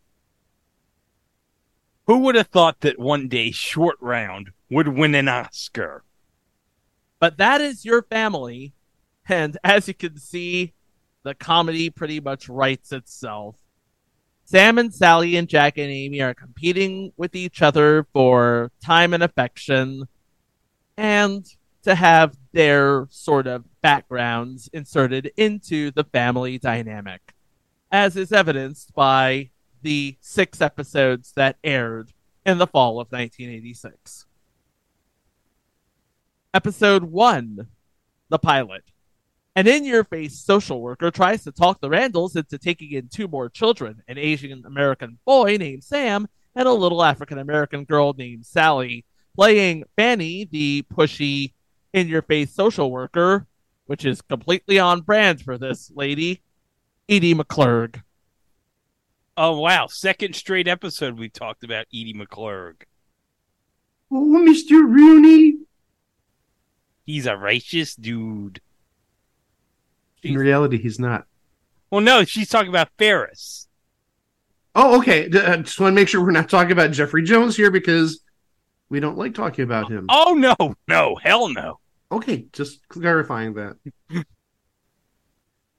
Who 2.07 2.19
would 2.19 2.35
have 2.35 2.47
thought 2.47 2.79
that 2.81 2.99
one 2.99 3.27
day 3.27 3.51
Short 3.51 3.97
Round 3.99 4.51
would 4.69 4.87
win 4.87 5.13
an 5.15 5.27
Oscar? 5.27 6.03
But 7.19 7.37
that 7.37 7.59
is 7.59 7.83
your 7.83 8.01
family. 8.01 8.73
And 9.27 9.57
as 9.63 9.87
you 9.87 9.93
can 9.93 10.17
see, 10.17 10.73
the 11.23 11.35
comedy 11.35 11.89
pretty 11.89 12.19
much 12.19 12.49
writes 12.49 12.91
itself. 12.91 13.55
Sam 14.45 14.77
and 14.77 14.93
Sally 14.93 15.37
and 15.37 15.47
Jack 15.47 15.77
and 15.77 15.89
Amy 15.89 16.21
are 16.21 16.33
competing 16.33 17.13
with 17.15 17.35
each 17.35 17.61
other 17.61 18.05
for 18.11 18.71
time 18.83 19.13
and 19.13 19.23
affection 19.23 20.07
and 20.97 21.45
to 21.83 21.95
have 21.95 22.37
their 22.51 23.07
sort 23.09 23.47
of 23.47 23.63
backgrounds 23.81 24.69
inserted 24.73 25.31
into 25.37 25.91
the 25.91 26.03
family 26.03 26.57
dynamic, 26.57 27.33
as 27.91 28.15
is 28.15 28.31
evidenced 28.31 28.93
by 28.93 29.49
the 29.81 30.17
six 30.21 30.61
episodes 30.61 31.33
that 31.35 31.57
aired 31.63 32.13
in 32.45 32.57
the 32.57 32.67
fall 32.67 32.99
of 32.99 33.11
1986. 33.11 34.25
Episode 36.53 37.05
1 37.05 37.67
The 38.29 38.39
Pilot. 38.39 38.83
An 39.55 39.67
in 39.67 39.83
your 39.83 40.05
face 40.05 40.39
social 40.39 40.81
worker 40.81 41.11
tries 41.11 41.43
to 41.43 41.51
talk 41.51 41.81
the 41.81 41.89
Randalls 41.89 42.35
into 42.35 42.57
taking 42.57 42.91
in 42.91 43.09
two 43.09 43.27
more 43.27 43.49
children 43.49 44.01
an 44.07 44.17
Asian 44.17 44.63
American 44.65 45.17
boy 45.25 45.57
named 45.57 45.83
Sam 45.83 46.27
and 46.55 46.67
a 46.67 46.73
little 46.73 47.03
African 47.03 47.37
American 47.37 47.83
girl 47.83 48.13
named 48.13 48.45
Sally. 48.45 49.05
Playing 49.35 49.83
Fanny, 49.95 50.45
the 50.45 50.85
pushy, 50.93 51.53
in 51.93 52.07
your 52.07 52.21
face 52.21 52.53
social 52.53 52.91
worker, 52.91 53.47
which 53.85 54.05
is 54.05 54.21
completely 54.21 54.79
on 54.79 55.01
brand 55.01 55.41
for 55.41 55.57
this 55.57 55.91
lady, 55.93 56.41
Edie 57.09 57.35
McClurg. 57.35 58.01
Oh 59.37 59.59
wow! 59.59 59.87
Second 59.87 60.35
straight 60.35 60.67
episode 60.67 61.17
we 61.17 61.29
talked 61.29 61.63
about 61.63 61.87
Edie 61.93 62.13
McClurg. 62.13 62.83
Oh, 64.11 64.45
Mr. 64.45 64.71
Rooney. 64.71 65.59
He's 67.05 67.25
a 67.25 67.37
righteous 67.37 67.95
dude. 67.95 68.61
In 70.23 70.35
reality, 70.35 70.77
he's 70.81 70.99
not. 70.99 71.25
Well, 71.89 72.01
no, 72.01 72.23
she's 72.23 72.49
talking 72.49 72.69
about 72.69 72.89
Ferris. 72.97 73.67
Oh, 74.75 74.99
okay. 74.99 75.27
D- 75.27 75.39
uh, 75.39 75.57
just 75.57 75.79
want 75.79 75.91
to 75.91 75.95
make 75.95 76.07
sure 76.07 76.21
we're 76.21 76.31
not 76.31 76.49
talking 76.49 76.71
about 76.71 76.91
Jeffrey 76.91 77.23
Jones 77.23 77.57
here 77.57 77.71
because 77.71 78.21
we 78.89 78.99
don't 78.99 79.17
like 79.17 79.33
talking 79.33 79.63
about 79.63 79.89
him. 79.91 80.05
Oh 80.09 80.33
no, 80.33 80.75
no, 80.87 81.15
hell 81.21 81.49
no. 81.49 81.79
Okay, 82.11 82.45
just 82.53 82.87
clarifying 82.87 83.53
that. 83.55 83.77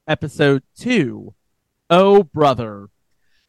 Episode 0.06 0.62
2 0.78 1.34
Oh 1.88 2.22
Brother. 2.24 2.88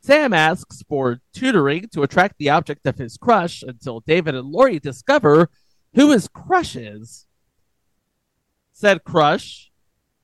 Sam 0.01 0.33
asks 0.33 0.83
for 0.89 1.21
tutoring 1.33 1.87
to 1.93 2.03
attract 2.03 2.35
the 2.37 2.49
object 2.49 2.85
of 2.85 2.97
his 2.97 3.17
crush 3.17 3.63
until 3.63 4.01
David 4.01 4.35
and 4.35 4.49
Lori 4.49 4.79
discover 4.79 5.49
who 5.95 6.11
his 6.11 6.27
crush 6.27 6.75
is. 6.75 7.25
Said 8.73 9.05
crush, 9.05 9.71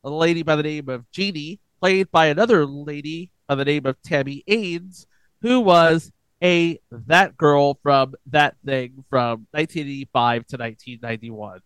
a 0.03 0.09
lady 0.09 0.43
by 0.43 0.55
the 0.55 0.63
name 0.63 0.89
of 0.89 1.09
Jeannie, 1.11 1.59
played 1.79 2.11
by 2.11 2.27
another 2.27 2.65
lady 2.65 3.31
by 3.47 3.55
the 3.55 3.65
name 3.65 3.85
of 3.85 4.01
Tammy 4.01 4.43
Ains, 4.47 5.05
who 5.41 5.59
was 5.59 6.11
a 6.41 6.79
that 6.91 7.37
girl 7.37 7.79
from 7.83 8.15
that 8.27 8.55
thing 8.65 9.03
from 9.09 9.47
1985 9.51 10.47
to 10.47 10.57
1991. 10.57 11.59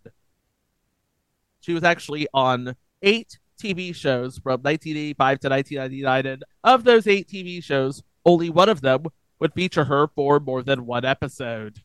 She 1.59 1.73
was 1.73 1.83
actually 1.83 2.27
on 2.33 2.75
eight 3.01 3.39
TV 3.61 3.95
shows 3.95 4.37
from 4.37 4.61
1985 4.61 5.39
to 5.39 5.49
1999, 5.49 6.25
and 6.25 6.43
of 6.63 6.83
those 6.83 7.07
eight 7.07 7.27
TV 7.27 7.63
shows, 7.63 8.03
only 8.25 8.49
one 8.49 8.69
of 8.69 8.81
them 8.81 9.05
would 9.39 9.53
feature 9.53 9.85
her 9.85 10.07
for 10.07 10.39
more 10.39 10.63
than 10.63 10.85
one 10.85 11.05
episode. 11.05 11.81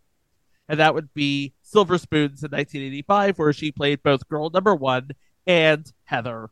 And 0.69 0.81
that 0.81 0.95
would 0.95 1.13
be 1.15 1.55
Silver 1.63 1.99
Spoons 1.99 2.43
in 2.43 2.51
1985, 2.51 3.39
where 3.39 3.53
she 3.53 3.73
played 3.73 4.03
both 4.03 4.29
girl 4.29 4.51
number 4.51 4.75
one 4.75 5.11
and 5.49 5.91
Heather. 6.05 6.51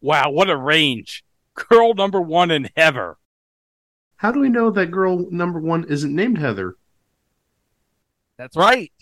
Wow, 0.00 0.30
what 0.30 0.50
a 0.50 0.56
range. 0.56 1.24
Girl 1.54 1.94
number 1.94 2.20
one 2.20 2.50
and 2.52 2.70
Heather. 2.76 3.16
How 4.16 4.30
do 4.30 4.38
we 4.38 4.48
know 4.48 4.70
that 4.70 4.92
girl 4.92 5.26
number 5.30 5.58
one 5.58 5.84
isn't 5.84 6.14
named 6.14 6.38
Heather? 6.38 6.76
That's 8.38 8.56
right. 8.56 8.92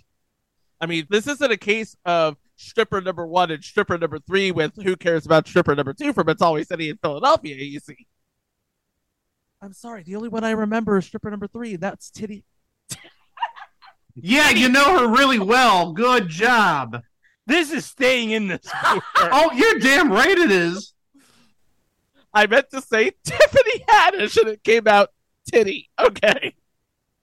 I 0.80 0.87
mean, 0.87 1.06
this 1.10 1.26
isn't 1.26 1.52
a 1.52 1.58
case 1.58 1.94
of 2.06 2.37
stripper 2.56 3.00
number 3.00 3.26
one 3.26 3.50
and 3.50 3.62
stripper 3.62 3.99
number 3.99 4.18
three 4.18 4.50
with 4.50 4.72
who 4.82 4.96
cares 4.96 5.26
about 5.26 5.46
stripper 5.46 5.75
number 5.75 5.92
two 5.92 6.12
from 6.12 6.28
It's 6.28 6.40
Always 6.40 6.68
Sunny 6.68 6.88
in 6.88 6.99
Philadelphia, 6.99 7.56
you 7.56 7.80
see. 7.80 8.06
I'm 9.60 9.75
sorry, 9.75 10.02
the 10.02 10.16
only 10.16 10.30
one 10.30 10.44
I 10.44 10.52
remember 10.52 10.96
is 10.96 11.04
stripper 11.04 11.30
number 11.30 11.46
three, 11.46 11.75
and 11.75 11.82
that's 11.82 12.10
Titty. 12.10 12.44
Yeah, 14.16 14.50
you 14.50 14.68
know 14.68 14.99
her 14.99 15.08
really 15.08 15.38
well. 15.38 15.92
Good 15.92 16.28
job. 16.28 17.02
This 17.50 17.73
is 17.73 17.85
staying 17.85 18.30
in 18.30 18.47
this. 18.47 18.61
Oh, 19.16 19.50
you're 19.52 19.80
damn 19.80 20.12
right 20.12 20.38
it 20.38 20.52
is. 20.52 20.95
I 22.33 22.47
meant 22.47 22.71
to 22.71 22.80
say 22.80 23.11
Tiffany 23.25 23.85
Haddish, 23.88 24.37
and 24.37 24.50
it 24.50 24.62
came 24.62 24.87
out 24.87 25.09
titty. 25.50 25.90
Okay. 25.99 26.54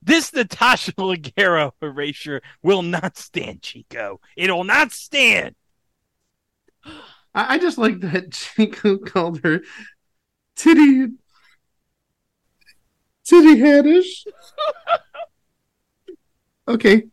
This 0.02 0.34
Natasha 0.34 0.92
Leggero 0.94 1.72
erasure 1.82 2.42
will 2.62 2.82
not 2.82 3.18
stand, 3.18 3.62
Chico. 3.62 4.20
It'll 4.36 4.66
not 4.66 4.92
stand. 4.92 5.56
I, 7.34 7.56
I 7.56 7.58
just 7.58 7.78
like 7.78 8.02
that 8.02 8.34
Chico 8.34 8.98
called 8.98 9.42
her 9.46 9.62
Titty 10.58 11.08
Titty 13.24 13.62
Haddish. 13.62 14.28
okay, 16.68 17.04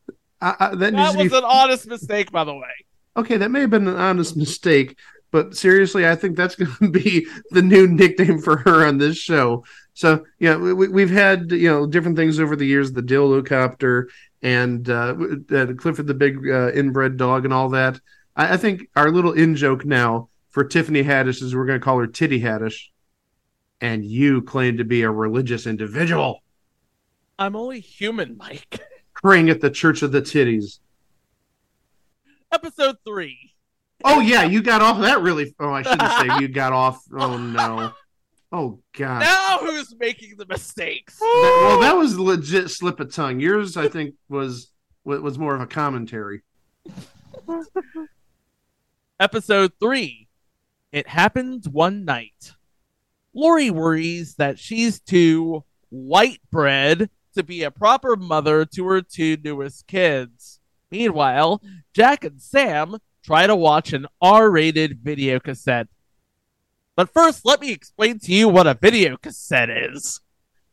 I, 0.40 0.56
I, 0.58 0.74
that, 0.74 0.92
That 0.94 1.16
was 1.16 1.30
be 1.30 1.36
an 1.36 1.44
honest 1.44 1.86
mistake, 1.86 2.32
by 2.32 2.42
the 2.42 2.54
way. 2.54 2.84
Okay. 3.16 3.36
That 3.36 3.50
may 3.50 3.60
have 3.60 3.70
been 3.70 3.88
an 3.88 3.96
honest 3.96 4.36
mistake, 4.36 4.98
but 5.30 5.56
seriously, 5.56 6.06
I 6.06 6.14
think 6.14 6.36
that's 6.36 6.54
going 6.56 6.70
to 6.80 6.90
be 6.90 7.26
the 7.50 7.62
new 7.62 7.86
nickname 7.86 8.40
for 8.40 8.58
her 8.58 8.86
on 8.86 8.98
this 8.98 9.16
show. 9.16 9.64
So 9.94 10.24
yeah, 10.38 10.56
we, 10.56 10.88
we've 10.88 11.10
had 11.10 11.50
you 11.52 11.68
know 11.68 11.86
different 11.86 12.16
things 12.16 12.40
over 12.40 12.56
the 12.56 12.66
years, 12.66 12.92
the 12.92 13.02
dildo 13.02 13.46
copter 13.46 14.08
and 14.42 14.88
uh, 14.90 15.16
uh, 15.52 15.66
Clifford 15.74 16.06
the 16.06 16.14
big 16.14 16.48
uh, 16.48 16.70
inbred 16.72 17.16
dog 17.16 17.44
and 17.44 17.54
all 17.54 17.70
that. 17.70 17.98
I, 18.36 18.54
I 18.54 18.56
think 18.56 18.88
our 18.96 19.10
little 19.10 19.32
in 19.32 19.56
joke 19.56 19.84
now 19.84 20.28
for 20.50 20.64
Tiffany 20.64 21.02
Haddish 21.02 21.42
is 21.42 21.54
we're 21.54 21.66
going 21.66 21.80
to 21.80 21.84
call 21.84 21.98
her 21.98 22.06
Titty 22.06 22.40
Haddish, 22.40 22.88
and 23.80 24.04
you 24.04 24.42
claim 24.42 24.76
to 24.78 24.84
be 24.84 25.02
a 25.02 25.10
religious 25.10 25.66
individual 25.66 26.40
I'm 27.38 27.56
only 27.56 27.80
human, 27.80 28.36
Mike. 28.36 28.80
praying 29.14 29.50
at 29.50 29.60
the 29.60 29.70
Church 29.70 30.02
of 30.02 30.12
the 30.12 30.22
Titties. 30.22 30.80
Episode 32.54 32.96
three. 33.04 33.52
Oh 34.04 34.20
yeah, 34.20 34.44
you 34.44 34.62
got 34.62 34.80
off 34.80 35.00
that 35.00 35.20
really. 35.22 35.54
Oh, 35.58 35.72
I 35.72 35.82
shouldn't 35.82 36.12
say 36.12 36.28
you 36.40 36.46
got 36.48 36.72
off. 36.72 37.02
Oh 37.12 37.36
no. 37.36 37.92
Oh 38.52 38.78
god. 38.96 39.20
Now 39.20 39.58
who's 39.58 39.94
making 39.98 40.36
the 40.36 40.46
mistakes? 40.46 41.18
That- 41.18 41.62
well, 41.66 41.80
that 41.80 41.96
was 41.96 42.16
legit 42.18 42.70
slip 42.70 43.00
of 43.00 43.12
tongue. 43.12 43.40
Yours, 43.40 43.76
I 43.76 43.88
think, 43.88 44.14
was 44.28 44.70
was 45.04 45.36
more 45.38 45.54
of 45.56 45.60
a 45.60 45.66
commentary. 45.66 46.42
Episode 49.20 49.72
3 49.80 50.28
It 50.92 51.08
Happened 51.08 51.64
One 51.70 52.04
Night. 52.04 52.52
Lori 53.34 53.70
worries 53.70 54.36
that 54.36 54.58
she's 54.58 55.00
too 55.00 55.64
white 55.90 56.40
bread 56.52 57.10
to 57.34 57.42
be 57.42 57.62
a 57.64 57.70
proper 57.70 58.16
mother 58.16 58.64
to 58.64 58.84
her 58.86 59.02
two 59.02 59.36
newest 59.42 59.86
kids. 59.86 60.53
Meanwhile, 60.94 61.60
Jack 61.92 62.22
and 62.22 62.40
Sam 62.40 62.98
try 63.24 63.48
to 63.48 63.56
watch 63.56 63.92
an 63.92 64.06
R 64.20 64.48
rated 64.48 65.00
video 65.02 65.40
cassette. 65.40 65.88
But 66.94 67.12
first, 67.12 67.44
let 67.44 67.60
me 67.60 67.72
explain 67.72 68.20
to 68.20 68.32
you 68.32 68.48
what 68.48 68.68
a 68.68 68.74
video 68.74 69.16
cassette 69.16 69.70
is. 69.70 70.20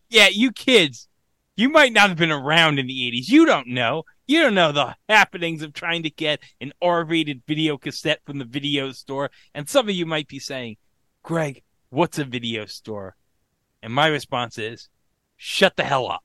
Yeah, 0.09 0.27
you 0.27 0.51
kids, 0.51 1.07
you 1.55 1.69
might 1.69 1.91
not 1.91 2.09
have 2.09 2.19
been 2.19 2.31
around 2.31 2.77
in 2.77 2.85
the 2.85 2.93
80s. 2.93 3.29
You 3.29 3.47
don't 3.47 3.69
know. 3.69 4.03
You 4.27 4.43
don't 4.43 4.53
know 4.53 4.71
the 4.71 4.95
happenings 5.09 5.63
of 5.63 5.73
trying 5.73 6.03
to 6.03 6.11
get 6.11 6.39
an 6.61 6.71
R 6.83 7.03
rated 7.03 7.41
video 7.47 7.79
cassette 7.79 8.21
from 8.23 8.37
the 8.37 8.45
video 8.45 8.91
store. 8.91 9.31
And 9.55 9.67
some 9.67 9.89
of 9.89 9.95
you 9.95 10.05
might 10.05 10.27
be 10.27 10.37
saying, 10.37 10.77
Greg, 11.23 11.63
what's 11.89 12.19
a 12.19 12.25
video 12.25 12.67
store? 12.67 13.15
And 13.81 13.91
my 13.91 14.05
response 14.05 14.59
is, 14.59 14.87
shut 15.35 15.77
the 15.77 15.83
hell 15.83 16.07
up. 16.11 16.23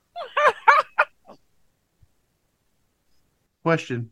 Question. 3.67 4.11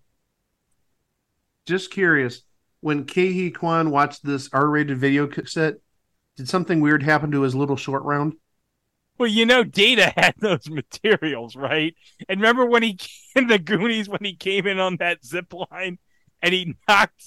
Just 1.65 1.89
curious. 1.89 2.41
When 2.81 3.05
Ke 3.05 3.57
Quan 3.57 3.89
watched 3.89 4.25
this 4.25 4.49
R-rated 4.51 4.97
video 4.97 5.27
cassette, 5.27 5.75
did 6.35 6.49
something 6.49 6.81
weird 6.81 7.03
happen 7.03 7.31
to 7.31 7.43
his 7.43 7.55
little 7.55 7.77
short 7.77 8.03
round? 8.03 8.33
Well, 9.17 9.29
you 9.29 9.45
know, 9.45 9.63
Data 9.63 10.11
had 10.17 10.33
those 10.39 10.69
materials, 10.69 11.55
right? 11.55 11.95
And 12.27 12.41
remember 12.41 12.65
when 12.65 12.83
he 12.83 12.99
in 13.37 13.47
the 13.47 13.57
Goonies 13.57 14.09
when 14.09 14.19
he 14.25 14.35
came 14.35 14.67
in 14.67 14.77
on 14.77 14.97
that 14.97 15.23
zip 15.23 15.53
line 15.71 15.99
and 16.41 16.53
he 16.53 16.75
knocked 16.85 17.23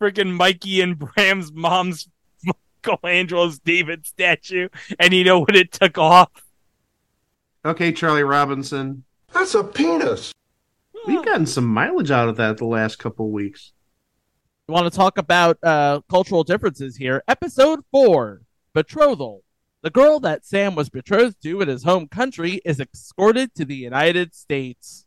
freaking 0.00 0.34
Mikey 0.34 0.80
and 0.80 0.98
Brand's 0.98 1.52
mom's 1.52 2.08
Michelangelo's 2.84 3.60
David 3.60 4.06
statue, 4.06 4.70
and 4.98 5.14
you 5.14 5.22
know 5.22 5.38
what 5.38 5.54
it 5.54 5.70
took 5.70 5.98
off? 5.98 6.32
Okay, 7.64 7.92
Charlie 7.92 8.24
Robinson. 8.24 9.04
That's 9.32 9.54
a 9.54 9.62
penis. 9.62 10.34
We've 11.06 11.24
gotten 11.24 11.46
some 11.46 11.66
mileage 11.66 12.10
out 12.10 12.28
of 12.28 12.36
that 12.36 12.56
the 12.56 12.64
last 12.64 12.98
couple 12.98 13.30
weeks. 13.30 13.72
You 14.66 14.72
want 14.72 14.90
to 14.90 14.96
talk 14.96 15.18
about 15.18 15.58
uh, 15.62 16.00
cultural 16.08 16.44
differences 16.44 16.96
here? 16.96 17.22
Episode 17.28 17.80
4 17.90 18.40
Betrothal. 18.72 19.42
The 19.82 19.90
girl 19.90 20.18
that 20.20 20.46
Sam 20.46 20.74
was 20.74 20.88
betrothed 20.88 21.42
to 21.42 21.60
in 21.60 21.68
his 21.68 21.84
home 21.84 22.08
country 22.08 22.62
is 22.64 22.80
escorted 22.80 23.54
to 23.54 23.66
the 23.66 23.76
United 23.76 24.34
States. 24.34 25.04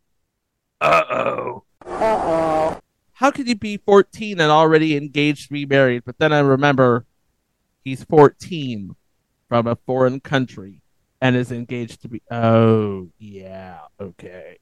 Uh 0.79 1.03
oh. 1.09 1.63
Uh 1.83 1.89
oh. 1.89 2.81
How 3.13 3.31
could 3.31 3.47
you 3.47 3.55
be 3.55 3.77
14 3.77 4.39
and 4.39 4.51
already 4.51 4.95
engaged 4.95 5.47
to 5.47 5.53
be 5.53 5.65
married? 5.65 6.03
But 6.05 6.19
then 6.19 6.31
I 6.31 6.39
remember 6.39 7.07
he's 7.83 8.03
14 8.03 8.95
from 9.49 9.65
a 9.65 9.75
foreign 9.87 10.19
country 10.19 10.81
and 11.19 11.35
is 11.35 11.51
engaged 11.51 12.03
to 12.03 12.09
be. 12.09 12.21
Oh, 12.29 13.09
yeah, 13.17 13.79
okay. 13.99 14.59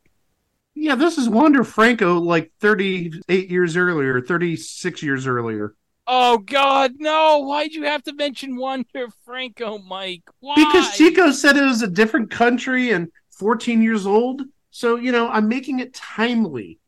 Yeah, 0.76 0.96
this 0.96 1.18
is 1.18 1.30
Wander 1.30 1.64
Franco 1.64 2.20
like 2.20 2.52
38 2.60 3.50
years 3.50 3.78
earlier, 3.78 4.22
36 4.22 5.02
years 5.02 5.26
earlier. 5.26 5.74
Oh 6.08 6.38
God, 6.38 6.94
no! 7.00 7.40
Why'd 7.40 7.72
you 7.72 7.86
have 7.86 8.04
to 8.04 8.14
mention 8.14 8.58
Wander 8.58 9.08
Franco, 9.24 9.80
Mike? 9.80 10.22
Why? 10.40 10.56
Because 10.56 10.96
Chico 10.96 11.32
said 11.32 11.58
it 11.58 11.64
was 11.64 11.82
a 11.82 11.88
different 11.88 12.30
country 12.30 12.92
and 12.92 13.08
14 13.32 13.82
years 13.82 14.06
old. 14.06 14.44
So, 14.70 14.98
you 14.98 15.12
know, 15.12 15.30
I'm 15.30 15.48
making 15.48 15.80
it 15.80 15.94
timely. 15.94 16.80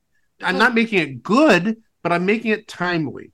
I'm 0.44 0.58
not 0.58 0.76
making 0.76 1.00
it 1.00 1.24
good, 1.24 1.82
but 2.04 2.12
I'm 2.12 2.26
making 2.26 2.52
it 2.52 2.68
timely. 2.68 3.32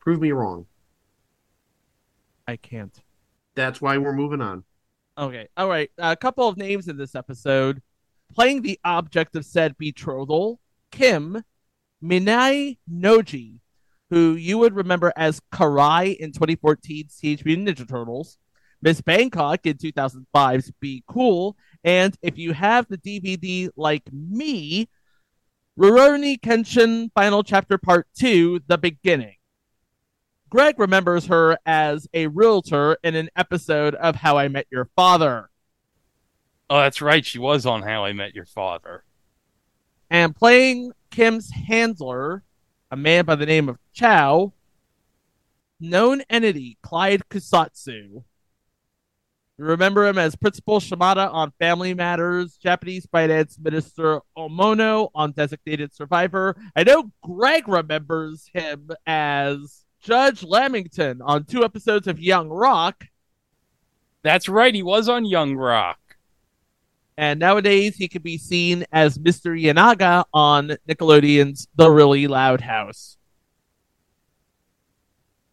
Prove 0.00 0.20
me 0.20 0.32
wrong. 0.32 0.66
I 2.46 2.56
can't. 2.56 2.96
That's 3.54 3.80
why 3.80 3.98
we're 3.98 4.14
moving 4.14 4.40
on. 4.40 4.64
Okay, 5.18 5.48
all 5.56 5.68
right. 5.68 5.90
A 5.98 6.16
couple 6.16 6.48
of 6.48 6.56
names 6.56 6.88
in 6.88 6.96
this 6.96 7.14
episode. 7.14 7.82
Playing 8.34 8.62
the 8.62 8.80
object 8.84 9.36
of 9.36 9.44
said 9.44 9.78
betrothal, 9.78 10.58
Kim 10.90 11.44
Minae 12.02 12.78
Noji, 12.90 13.60
who 14.10 14.34
you 14.34 14.58
would 14.58 14.74
remember 14.74 15.12
as 15.16 15.40
Karai 15.52 16.16
in 16.16 16.32
2014's 16.32 17.16
Teenage 17.16 17.44
Mutant 17.44 17.68
Ninja 17.68 17.88
Turtles, 17.88 18.38
Miss 18.82 19.00
Bangkok 19.00 19.64
in 19.66 19.76
2005's 19.76 20.72
Be 20.80 21.04
Cool, 21.06 21.56
and 21.84 22.16
if 22.22 22.36
you 22.36 22.52
have 22.52 22.86
the 22.88 22.98
DVD 22.98 23.70
like 23.76 24.02
me, 24.12 24.88
Rurouni 25.78 26.40
Kenshin 26.40 27.10
Final 27.14 27.44
Chapter 27.44 27.78
Part 27.78 28.08
2, 28.18 28.62
The 28.66 28.78
Beginning. 28.78 29.36
Greg 30.50 30.78
remembers 30.78 31.26
her 31.26 31.56
as 31.66 32.08
a 32.14 32.26
realtor 32.26 32.96
in 33.04 33.14
an 33.14 33.28
episode 33.36 33.94
of 33.94 34.16
How 34.16 34.38
I 34.38 34.48
Met 34.48 34.66
Your 34.70 34.88
Father. 34.96 35.50
Oh, 36.70 36.80
that's 36.80 37.02
right. 37.02 37.24
She 37.24 37.38
was 37.38 37.66
on 37.66 37.82
How 37.82 38.04
I 38.04 38.12
Met 38.12 38.34
Your 38.34 38.46
Father. 38.46 39.04
And 40.10 40.34
playing 40.34 40.92
Kim's 41.10 41.50
handler, 41.50 42.42
a 42.90 42.96
man 42.96 43.24
by 43.24 43.34
the 43.34 43.46
name 43.46 43.68
of 43.68 43.78
Chow, 43.92 44.52
known 45.80 46.22
entity 46.30 46.78
Clyde 46.82 47.22
Kusatsu. 47.28 48.24
You 49.56 49.66
remember 49.66 50.06
him 50.06 50.18
as 50.18 50.34
Principal 50.34 50.80
Shimada 50.80 51.30
on 51.30 51.52
Family 51.60 51.94
Matters, 51.94 52.56
Japanese 52.56 53.06
Finance 53.06 53.56
Minister 53.62 54.20
Omono 54.36 55.10
on 55.14 55.30
Designated 55.30 55.94
Survivor. 55.94 56.56
I 56.74 56.82
know 56.82 57.12
Greg 57.22 57.68
remembers 57.68 58.50
him 58.52 58.90
as 59.06 59.84
Judge 60.00 60.42
Lamington 60.42 61.22
on 61.22 61.44
two 61.44 61.64
episodes 61.64 62.08
of 62.08 62.18
Young 62.18 62.48
Rock. 62.48 63.06
That's 64.24 64.48
right. 64.48 64.74
He 64.74 64.82
was 64.82 65.08
on 65.08 65.24
Young 65.24 65.54
Rock. 65.54 65.98
And 67.16 67.38
nowadays 67.38 67.96
he 67.96 68.08
can 68.08 68.22
be 68.22 68.38
seen 68.38 68.84
as 68.90 69.18
Mr. 69.18 69.60
Yanaga 69.60 70.24
on 70.34 70.76
Nickelodeon's 70.88 71.68
The 71.76 71.90
Really 71.90 72.26
Loud 72.26 72.60
House. 72.60 73.16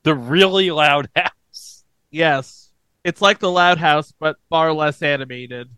The 0.04 0.16
really 0.16 0.72
loud 0.72 1.08
house. 1.16 1.84
Yes. 2.10 2.72
It's 3.04 3.22
like 3.22 3.38
The 3.38 3.52
Loud 3.52 3.78
House, 3.78 4.12
but 4.20 4.38
far 4.50 4.74
less 4.74 5.04
animated. 5.04 5.70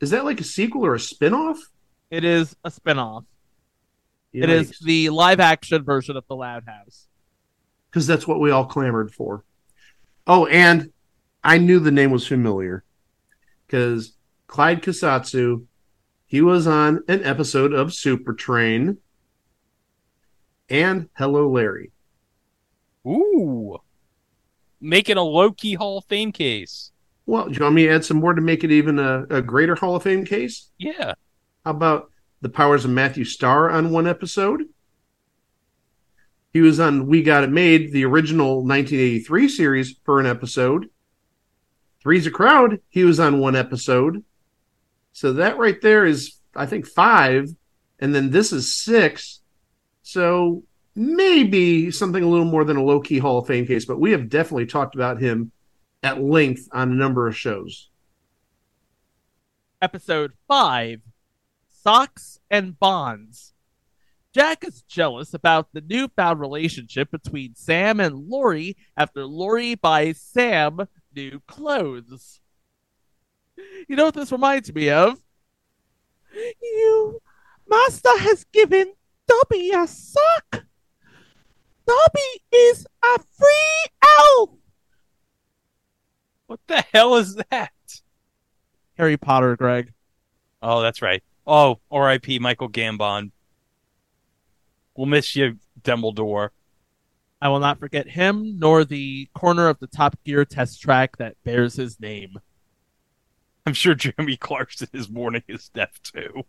Is 0.00 0.10
that 0.10 0.24
like 0.24 0.40
a 0.40 0.44
sequel 0.44 0.86
or 0.86 0.94
a 0.94 1.00
spin-off? 1.00 1.58
It 2.12 2.22
is 2.22 2.54
a 2.64 2.70
spinoff. 2.70 3.24
It 4.32 4.48
is 4.48 4.78
the 4.78 5.10
live 5.10 5.40
action 5.40 5.82
version 5.82 6.16
of 6.16 6.24
The 6.28 6.36
Loud 6.36 6.62
House. 6.64 7.08
because 7.90 8.06
that's 8.06 8.26
what 8.26 8.40
we 8.40 8.50
all 8.50 8.64
clamored 8.64 9.12
for. 9.12 9.44
Oh, 10.26 10.46
and 10.46 10.92
I 11.42 11.58
knew 11.58 11.80
the 11.80 11.90
name 11.90 12.10
was 12.10 12.26
familiar 12.26 12.84
because 13.66 14.12
Clyde 14.50 14.82
Kusatsu, 14.82 15.66
he 16.26 16.42
was 16.42 16.66
on 16.66 17.04
an 17.06 17.22
episode 17.22 17.72
of 17.72 17.94
Super 17.94 18.32
Train, 18.32 18.98
and 20.68 21.08
Hello 21.16 21.48
Larry. 21.48 21.92
Ooh. 23.06 23.78
Making 24.80 25.18
a 25.18 25.22
low 25.22 25.52
key 25.52 25.74
Hall 25.74 25.98
of 25.98 26.04
Fame 26.06 26.32
case. 26.32 26.90
Well, 27.26 27.46
do 27.46 27.54
you 27.54 27.62
want 27.62 27.76
me 27.76 27.86
to 27.86 27.94
add 27.94 28.04
some 28.04 28.16
more 28.16 28.34
to 28.34 28.40
make 28.40 28.64
it 28.64 28.72
even 28.72 28.98
a, 28.98 29.24
a 29.30 29.40
greater 29.40 29.76
Hall 29.76 29.94
of 29.94 30.02
Fame 30.02 30.24
case? 30.24 30.72
Yeah. 30.78 31.14
How 31.64 31.70
about 31.70 32.10
the 32.40 32.48
powers 32.48 32.84
of 32.84 32.90
Matthew 32.90 33.24
Star 33.24 33.70
on 33.70 33.92
one 33.92 34.08
episode? 34.08 34.64
He 36.52 36.60
was 36.60 36.80
on 36.80 37.06
We 37.06 37.22
Got 37.22 37.44
It 37.44 37.52
Made, 37.52 37.92
the 37.92 38.04
original 38.04 38.64
1983 38.64 39.48
series, 39.48 39.94
for 40.04 40.18
an 40.18 40.26
episode. 40.26 40.90
Three's 42.02 42.26
a 42.26 42.32
Crowd, 42.32 42.80
he 42.88 43.04
was 43.04 43.20
on 43.20 43.38
one 43.38 43.54
episode. 43.54 44.24
So 45.20 45.34
that 45.34 45.58
right 45.58 45.78
there 45.82 46.06
is, 46.06 46.38
I 46.56 46.64
think, 46.64 46.86
five. 46.86 47.50
And 47.98 48.14
then 48.14 48.30
this 48.30 48.54
is 48.54 48.74
six. 48.74 49.42
So 50.00 50.64
maybe 50.94 51.90
something 51.90 52.24
a 52.24 52.26
little 52.26 52.46
more 52.46 52.64
than 52.64 52.78
a 52.78 52.82
low 52.82 53.00
key 53.00 53.18
Hall 53.18 53.36
of 53.36 53.46
Fame 53.46 53.66
case, 53.66 53.84
but 53.84 54.00
we 54.00 54.12
have 54.12 54.30
definitely 54.30 54.64
talked 54.64 54.94
about 54.94 55.20
him 55.20 55.52
at 56.02 56.22
length 56.22 56.68
on 56.72 56.90
a 56.90 56.94
number 56.94 57.28
of 57.28 57.36
shows. 57.36 57.90
Episode 59.82 60.32
5 60.48 61.02
Socks 61.68 62.38
and 62.50 62.80
Bonds. 62.80 63.52
Jack 64.32 64.64
is 64.64 64.80
jealous 64.88 65.34
about 65.34 65.68
the 65.74 65.82
newfound 65.82 66.40
relationship 66.40 67.10
between 67.10 67.54
Sam 67.56 68.00
and 68.00 68.26
Lori 68.30 68.74
after 68.96 69.26
Lori 69.26 69.74
buys 69.74 70.18
Sam 70.18 70.88
new 71.14 71.42
clothes. 71.46 72.39
You 73.88 73.96
know 73.96 74.06
what 74.06 74.14
this 74.14 74.32
reminds 74.32 74.72
me 74.72 74.90
of? 74.90 75.20
You, 76.62 77.20
Master 77.68 78.18
has 78.18 78.44
given 78.52 78.92
Dobby 79.26 79.70
a 79.70 79.86
sock. 79.86 80.64
Dobby 81.86 82.42
is 82.52 82.86
a 83.04 83.18
free 83.18 83.86
elf. 84.20 84.50
What 86.46 86.60
the 86.66 86.84
hell 86.92 87.16
is 87.16 87.36
that? 87.50 87.72
Harry 88.96 89.16
Potter, 89.16 89.56
Greg. 89.56 89.92
Oh, 90.62 90.82
that's 90.82 91.02
right. 91.02 91.22
Oh, 91.46 91.80
R.I.P. 91.90 92.38
Michael 92.38 92.68
Gambon. 92.68 93.32
We'll 94.96 95.06
miss 95.06 95.34
you, 95.34 95.58
Dumbledore. 95.82 96.50
I 97.40 97.48
will 97.48 97.60
not 97.60 97.78
forget 97.78 98.08
him 98.08 98.58
nor 98.58 98.84
the 98.84 99.28
corner 99.34 99.68
of 99.68 99.78
the 99.78 99.86
Top 99.86 100.22
Gear 100.24 100.44
test 100.44 100.82
track 100.82 101.16
that 101.16 101.42
bears 101.44 101.74
his 101.74 101.98
name. 101.98 102.38
I'm 103.66 103.74
sure 103.74 103.94
Jeremy 103.94 104.36
Clarkson 104.36 104.88
is 104.92 105.08
mourning 105.10 105.42
his 105.46 105.68
death 105.68 106.00
too. 106.02 106.44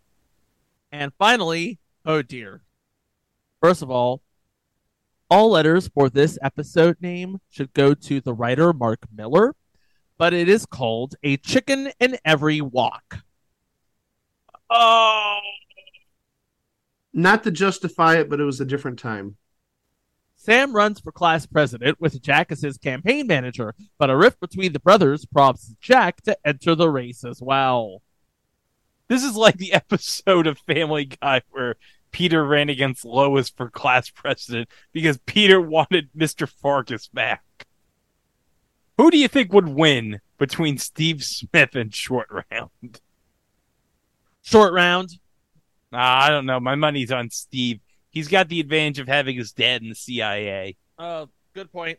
And 0.90 1.12
finally, 1.18 1.78
oh 2.04 2.22
dear. 2.22 2.62
First 3.60 3.82
of 3.82 3.90
all, 3.90 4.22
all 5.30 5.50
letters 5.50 5.88
for 5.88 6.10
this 6.10 6.38
episode 6.42 6.96
name 7.00 7.40
should 7.48 7.72
go 7.72 7.94
to 7.94 8.20
the 8.20 8.34
writer 8.34 8.72
Mark 8.72 9.06
Miller, 9.14 9.54
but 10.18 10.34
it 10.34 10.48
is 10.48 10.66
called 10.66 11.14
A 11.22 11.36
Chicken 11.38 11.90
in 12.00 12.18
Every 12.24 12.60
Walk. 12.60 13.18
Oh, 14.68 15.38
Not 17.12 17.44
to 17.44 17.50
justify 17.50 18.16
it, 18.16 18.28
but 18.30 18.40
it 18.40 18.44
was 18.44 18.60
a 18.60 18.64
different 18.64 18.98
time. 18.98 19.36
Sam 20.42 20.74
runs 20.74 20.98
for 20.98 21.12
class 21.12 21.46
president 21.46 22.00
with 22.00 22.20
Jack 22.20 22.50
as 22.50 22.62
his 22.62 22.76
campaign 22.76 23.28
manager, 23.28 23.76
but 23.96 24.10
a 24.10 24.16
rift 24.16 24.40
between 24.40 24.72
the 24.72 24.80
brothers 24.80 25.24
prompts 25.24 25.76
Jack 25.80 26.20
to 26.22 26.36
enter 26.44 26.74
the 26.74 26.90
race 26.90 27.22
as 27.22 27.40
well. 27.40 28.02
this 29.06 29.22
is 29.22 29.36
like 29.36 29.58
the 29.58 29.72
episode 29.72 30.48
of 30.48 30.58
Family 30.58 31.04
Guy 31.04 31.42
where 31.50 31.76
Peter 32.10 32.44
ran 32.44 32.68
against 32.68 33.04
Lois 33.04 33.50
for 33.50 33.70
class 33.70 34.10
president 34.10 34.68
because 34.92 35.16
Peter 35.26 35.60
wanted 35.60 36.08
Mr. 36.12 36.48
Fargus 36.48 37.06
back. 37.06 37.44
Who 38.98 39.12
do 39.12 39.18
you 39.18 39.28
think 39.28 39.52
would 39.52 39.68
win 39.68 40.20
between 40.38 40.76
Steve 40.76 41.22
Smith 41.22 41.76
and 41.76 41.94
Short 41.94 42.26
Round? 42.50 43.00
Short 44.42 44.72
round. 44.72 45.20
Ah, 45.92 46.24
I 46.24 46.30
don't 46.30 46.46
know. 46.46 46.58
My 46.58 46.74
money's 46.74 47.12
on 47.12 47.30
Steve. 47.30 47.78
He's 48.12 48.28
got 48.28 48.48
the 48.48 48.60
advantage 48.60 48.98
of 48.98 49.08
having 49.08 49.36
his 49.36 49.52
dad 49.52 49.82
in 49.82 49.88
the 49.88 49.94
CIA. 49.94 50.76
Uh, 50.98 51.26
good 51.54 51.72
point. 51.72 51.98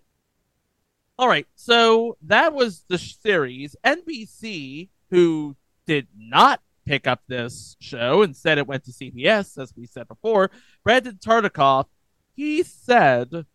All 1.17 1.27
right, 1.27 1.47
so 1.55 2.17
that 2.23 2.53
was 2.53 2.85
the 2.87 2.97
series. 2.97 3.75
NBC, 3.83 4.89
who 5.09 5.55
did 5.85 6.07
not 6.17 6.61
pick 6.85 7.07
up 7.07 7.21
this 7.27 7.75
show, 7.79 8.21
instead 8.21 8.57
it 8.57 8.67
went 8.67 8.83
to 8.85 8.91
CBS, 8.91 9.61
as 9.61 9.73
we 9.75 9.85
said 9.85 10.07
before. 10.07 10.51
Brandon 10.83 11.17
Tartikoff, 11.17 11.85
he 12.35 12.63
said 12.63 13.45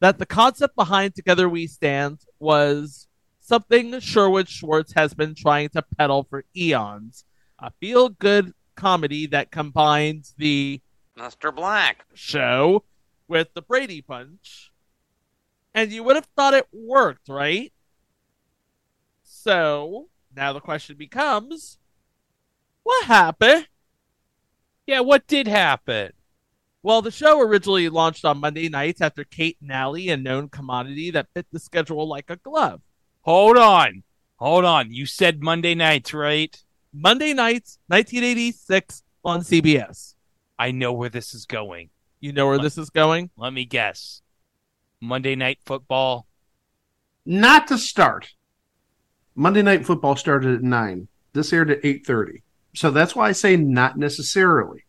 that 0.00 0.18
the 0.18 0.26
concept 0.26 0.74
behind 0.74 1.14
Together 1.14 1.48
We 1.48 1.66
Stand 1.68 2.20
was 2.40 3.06
something 3.40 3.98
Sherwood 4.00 4.48
Schwartz 4.48 4.92
has 4.94 5.14
been 5.14 5.34
trying 5.34 5.68
to 5.70 5.82
peddle 5.96 6.24
for 6.24 6.44
eons. 6.56 7.24
A 7.58 7.70
feel 7.80 8.08
good 8.08 8.52
comedy 8.76 9.26
that 9.26 9.50
combines 9.50 10.34
the 10.38 10.80
Mr. 11.18 11.54
Black. 11.54 12.06
show 12.14 12.84
with 13.28 13.54
the 13.54 13.62
Brady 13.62 14.00
Bunch. 14.00 14.70
And 15.74 15.90
you 15.90 16.02
would 16.02 16.16
have 16.16 16.28
thought 16.36 16.54
it 16.54 16.66
worked, 16.72 17.28
right? 17.28 17.72
So 19.22 20.08
now 20.34 20.52
the 20.52 20.60
question 20.60 20.96
becomes 20.96 21.78
what 22.82 23.06
happened? 23.06 23.68
Yeah, 24.86 25.00
what 25.00 25.26
did 25.26 25.46
happen? 25.46 26.12
Well, 26.82 27.00
the 27.00 27.12
show 27.12 27.40
originally 27.40 27.88
launched 27.88 28.24
on 28.24 28.38
Monday 28.38 28.68
nights 28.68 29.00
after 29.00 29.22
Kate 29.22 29.56
and 29.62 29.70
Allie, 29.70 30.08
a 30.08 30.16
known 30.16 30.48
commodity 30.48 31.12
that 31.12 31.28
fit 31.32 31.46
the 31.52 31.60
schedule 31.60 32.08
like 32.08 32.28
a 32.28 32.36
glove. 32.36 32.80
Hold 33.20 33.56
on. 33.56 34.02
Hold 34.36 34.64
on. 34.64 34.92
You 34.92 35.06
said 35.06 35.42
Monday 35.42 35.76
nights, 35.76 36.12
right? 36.12 36.60
Monday 36.92 37.32
nights, 37.32 37.78
1986 37.86 39.04
on 39.24 39.40
CBS. 39.42 40.11
I 40.62 40.70
know 40.70 40.92
where 40.92 41.08
this 41.08 41.34
is 41.34 41.44
going. 41.44 41.90
You 42.20 42.32
know 42.32 42.46
where 42.46 42.60
this 42.60 42.78
is 42.78 42.88
going? 42.88 43.30
Let 43.36 43.52
me 43.52 43.64
guess. 43.64 44.22
Monday 45.00 45.34
night 45.34 45.58
football. 45.66 46.28
Not 47.26 47.66
to 47.66 47.76
start. 47.76 48.30
Monday 49.34 49.62
Night 49.62 49.84
Football 49.84 50.14
started 50.14 50.54
at 50.54 50.62
nine. 50.62 51.08
This 51.32 51.52
aired 51.52 51.72
at 51.72 51.80
eight 51.82 52.06
thirty. 52.06 52.44
So 52.76 52.92
that's 52.92 53.16
why 53.16 53.28
I 53.28 53.32
say 53.32 53.56
not 53.56 53.98
necessarily. 53.98 54.84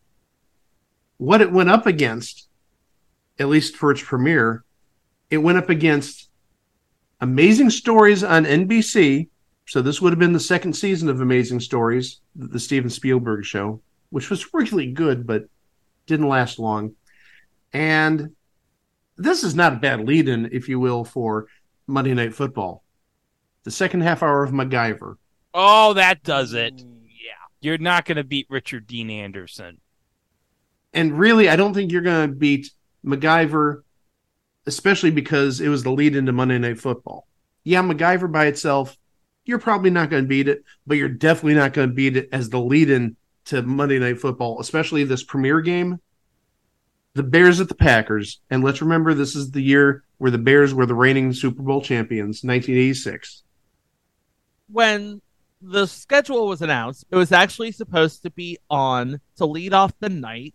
What 1.16 1.40
it 1.40 1.50
went 1.50 1.70
up 1.70 1.86
against, 1.86 2.46
at 3.40 3.48
least 3.48 3.76
for 3.76 3.90
its 3.90 4.02
premiere, 4.02 4.62
it 5.28 5.38
went 5.38 5.58
up 5.58 5.70
against 5.70 6.30
Amazing 7.20 7.70
Stories 7.70 8.22
on 8.22 8.44
NBC. 8.44 9.28
So 9.66 9.82
this 9.82 10.00
would 10.00 10.12
have 10.12 10.20
been 10.20 10.34
the 10.34 10.38
second 10.38 10.74
season 10.74 11.08
of 11.08 11.20
Amazing 11.20 11.58
Stories, 11.58 12.20
the 12.36 12.46
the 12.46 12.60
Steven 12.60 12.90
Spielberg 12.90 13.44
show, 13.44 13.82
which 14.10 14.30
was 14.30 14.54
really 14.54 14.92
good 14.92 15.26
but 15.26 15.48
didn't 16.06 16.28
last 16.28 16.58
long. 16.58 16.94
And 17.72 18.34
this 19.16 19.44
is 19.44 19.54
not 19.54 19.74
a 19.74 19.76
bad 19.76 20.06
lead-in, 20.06 20.50
if 20.52 20.68
you 20.68 20.80
will, 20.80 21.04
for 21.04 21.46
Monday 21.86 22.14
Night 22.14 22.34
Football. 22.34 22.82
The 23.64 23.70
second 23.70 24.02
half 24.02 24.22
hour 24.22 24.44
of 24.44 24.50
MacGyver. 24.52 25.16
Oh, 25.54 25.94
that 25.94 26.22
does 26.22 26.52
it. 26.52 26.74
Yeah. 26.78 27.32
You're 27.60 27.78
not 27.78 28.04
going 28.04 28.16
to 28.16 28.24
beat 28.24 28.46
Richard 28.50 28.86
Dean 28.86 29.10
Anderson. 29.10 29.80
And 30.92 31.18
really, 31.18 31.48
I 31.48 31.56
don't 31.56 31.74
think 31.74 31.90
you're 31.90 32.02
going 32.02 32.30
to 32.30 32.36
beat 32.36 32.70
MacGyver, 33.04 33.82
especially 34.66 35.10
because 35.10 35.60
it 35.60 35.68
was 35.68 35.82
the 35.82 35.90
lead 35.90 36.16
into 36.16 36.32
Monday 36.32 36.58
Night 36.58 36.80
Football. 36.80 37.26
Yeah, 37.64 37.82
MacGyver 37.82 38.30
by 38.30 38.46
itself, 38.46 38.96
you're 39.44 39.58
probably 39.58 39.90
not 39.90 40.10
going 40.10 40.24
to 40.24 40.28
beat 40.28 40.48
it, 40.48 40.64
but 40.86 40.96
you're 40.96 41.08
definitely 41.08 41.54
not 41.54 41.72
going 41.72 41.88
to 41.88 41.94
beat 41.94 42.16
it 42.16 42.28
as 42.32 42.50
the 42.50 42.60
lead 42.60 42.90
in 42.90 43.16
to 43.46 43.62
Monday 43.62 43.98
Night 43.98 44.20
Football, 44.20 44.60
especially 44.60 45.04
this 45.04 45.22
premiere 45.22 45.60
game. 45.60 46.00
The 47.14 47.22
Bears 47.22 47.60
at 47.60 47.68
the 47.68 47.74
Packers. 47.74 48.40
And 48.50 48.64
let's 48.64 48.82
remember, 48.82 49.14
this 49.14 49.36
is 49.36 49.52
the 49.52 49.60
year 49.60 50.02
where 50.18 50.30
the 50.30 50.38
Bears 50.38 50.74
were 50.74 50.86
the 50.86 50.94
reigning 50.94 51.32
Super 51.32 51.62
Bowl 51.62 51.80
champions, 51.80 52.42
1986. 52.42 53.42
when 54.68 55.20
the 55.60 55.86
schedule 55.86 56.46
was 56.46 56.62
announced, 56.62 57.04
it 57.10 57.16
was 57.16 57.32
actually 57.32 57.72
supposed 57.72 58.22
to 58.22 58.30
be 58.30 58.58
on 58.68 59.20
to 59.36 59.46
lead 59.46 59.72
off 59.72 59.92
the 60.00 60.08
night 60.08 60.54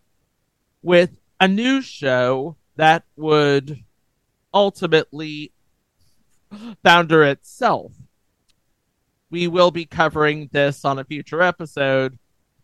with 0.82 1.12
a 1.39 1.47
new 1.47 1.82
show 1.82 2.56
that 2.75 3.04
would 3.15 3.84
ultimately 4.54 5.52
founder 6.84 7.23
itself. 7.23 7.93
We 9.32 9.47
will 9.47 9.71
be 9.71 9.86
covering 9.86 10.49
this 10.52 10.84
on 10.86 10.99
a 10.99 11.04
future 11.04 11.41
episode, 11.41 12.17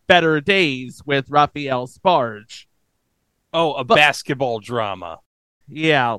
Better 0.07 0.39
Days 0.41 1.01
with 1.05 1.29
Raphael 1.29 1.87
Sbarge. 1.87 2.65
Oh, 3.53 3.73
a 3.73 3.83
But- 3.83 3.95
basketball 3.95 4.59
drama. 4.59 5.19
Yeah. 5.67 6.17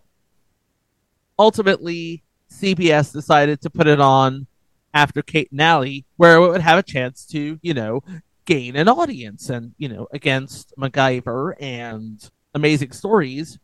Ultimately, 1.39 2.25
CBS 2.51 3.13
decided 3.13 3.61
to 3.63 3.71
put 3.71 3.87
it 3.87 4.01
on 4.01 4.47
after 4.95 5.23
Kate 5.23 5.51
and 5.51 5.61
Allie, 5.61 6.07
where 6.17 6.37
it 6.37 6.41
would 6.49 6.63
have 6.63 6.79
a 6.79 6.83
chance 6.83 7.27
to, 7.27 7.59
you 7.63 7.75
know, 7.75 8.03
gain 8.47 8.77
an 8.77 8.89
audience 8.89 9.51
and, 9.51 9.75
you 9.77 9.89
know, 9.89 10.07
against 10.13 10.73
MacGyver 10.79 11.55
and 11.61 12.31
Amazing 12.55 12.93
Stories, 12.93 13.59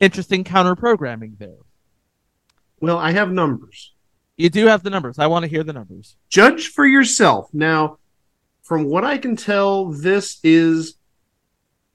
interesting 0.00 0.44
counter 0.44 0.74
programming 0.76 1.36
there. 1.38 1.56
Well, 2.80 2.98
I 2.98 3.12
have 3.12 3.32
numbers. 3.32 3.94
You 4.36 4.50
do 4.50 4.66
have 4.66 4.82
the 4.82 4.90
numbers. 4.90 5.18
I 5.18 5.26
want 5.28 5.44
to 5.44 5.48
hear 5.48 5.62
the 5.62 5.72
numbers. 5.72 6.16
Judge 6.28 6.68
for 6.68 6.84
yourself. 6.84 7.48
Now, 7.54 7.98
from 8.64 8.84
what 8.84 9.04
I 9.04 9.18
can 9.18 9.36
tell, 9.36 9.90
this 9.90 10.40
is 10.42 10.96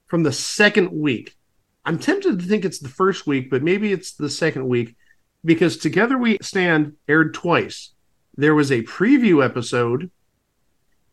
from 0.06 0.22
the 0.22 0.32
second 0.32 0.90
week. 0.92 1.36
I'm 1.84 1.98
tempted 1.98 2.38
to 2.38 2.44
think 2.44 2.64
it's 2.64 2.78
the 2.78 2.88
first 2.88 3.26
week, 3.26 3.50
but 3.50 3.62
maybe 3.62 3.92
it's 3.92 4.12
the 4.12 4.30
second 4.30 4.68
week 4.68 4.94
because 5.44 5.76
Together 5.76 6.16
We 6.16 6.38
Stand 6.40 6.94
aired 7.08 7.34
twice. 7.34 7.90
There 8.36 8.54
was 8.54 8.70
a 8.70 8.82
preview 8.82 9.44
episode, 9.44 10.10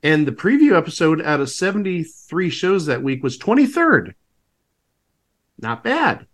and 0.03 0.27
the 0.27 0.31
preview 0.31 0.77
episode 0.77 1.21
out 1.23 1.39
of 1.39 1.49
73 1.49 2.49
shows 2.49 2.85
that 2.85 3.01
week 3.01 3.23
was 3.23 3.39
23rd. 3.39 4.13
Not 5.59 5.83
bad. 5.83 6.27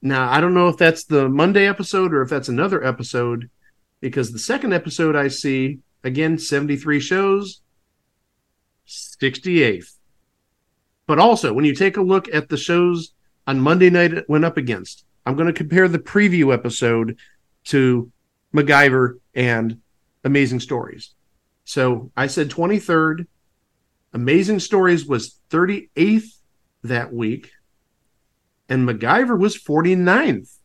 Now, 0.00 0.30
I 0.32 0.40
don't 0.40 0.54
know 0.54 0.68
if 0.68 0.78
that's 0.78 1.04
the 1.04 1.28
Monday 1.28 1.66
episode 1.66 2.14
or 2.14 2.22
if 2.22 2.30
that's 2.30 2.48
another 2.48 2.82
episode 2.82 3.50
because 4.00 4.32
the 4.32 4.38
second 4.38 4.72
episode 4.72 5.14
I 5.14 5.28
see, 5.28 5.80
again, 6.04 6.38
73 6.38 7.00
shows, 7.00 7.60
68th. 8.86 9.96
But 11.06 11.18
also, 11.18 11.52
when 11.52 11.64
you 11.64 11.74
take 11.74 11.96
a 11.96 12.02
look 12.02 12.32
at 12.32 12.48
the 12.48 12.56
shows 12.56 13.12
on 13.46 13.60
Monday 13.60 13.90
night 13.90 14.12
it 14.12 14.28
went 14.28 14.44
up 14.44 14.56
against, 14.56 15.04
I'm 15.26 15.34
going 15.34 15.48
to 15.48 15.52
compare 15.52 15.88
the 15.88 15.98
preview 15.98 16.54
episode 16.54 17.18
to 17.64 18.10
MacGyver 18.54 19.18
and 19.34 19.80
Amazing 20.24 20.60
Stories. 20.60 21.14
So 21.64 22.10
I 22.16 22.26
said 22.26 22.50
23rd. 22.50 23.26
Amazing 24.12 24.60
Stories 24.60 25.06
was 25.06 25.38
38th 25.50 26.36
that 26.82 27.12
week, 27.12 27.50
and 28.68 28.88
MacGyver 28.88 29.38
was 29.38 29.56
49th. 29.56 30.56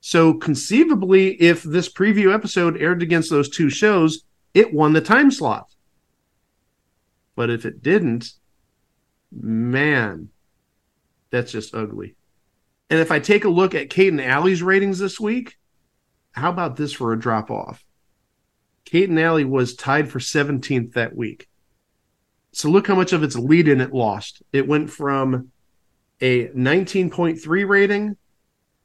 So 0.00 0.34
conceivably, 0.34 1.40
if 1.40 1.62
this 1.62 1.92
preview 1.92 2.34
episode 2.34 2.76
aired 2.76 3.02
against 3.02 3.30
those 3.30 3.48
two 3.48 3.70
shows, 3.70 4.24
it 4.54 4.72
won 4.72 4.92
the 4.92 5.00
time 5.00 5.30
slot. 5.30 5.68
But 7.34 7.50
if 7.50 7.64
it 7.64 7.82
didn't, 7.82 8.32
man, 9.30 10.28
that's 11.30 11.52
just 11.52 11.74
ugly. 11.74 12.14
And 12.90 13.00
if 13.00 13.10
I 13.10 13.20
take 13.20 13.44
a 13.44 13.48
look 13.48 13.74
at 13.74 13.90
Kate 13.90 14.12
and 14.12 14.20
Allie's 14.20 14.62
ratings 14.62 14.98
this 14.98 15.18
week, 15.18 15.56
how 16.32 16.50
about 16.50 16.76
this 16.76 16.92
for 16.92 17.12
a 17.12 17.18
drop 17.18 17.50
off? 17.50 17.84
Kate 18.84 19.08
and 19.08 19.18
Allie 19.18 19.44
was 19.44 19.74
tied 19.74 20.10
for 20.10 20.18
17th 20.18 20.92
that 20.92 21.16
week. 21.16 21.48
So 22.52 22.68
look 22.68 22.86
how 22.86 22.94
much 22.94 23.14
of 23.14 23.22
its 23.22 23.36
lead 23.36 23.68
in 23.68 23.80
it 23.80 23.94
lost. 23.94 24.42
It 24.52 24.68
went 24.68 24.90
from 24.90 25.52
a 26.20 26.48
19.3 26.48 27.68
rating 27.68 28.16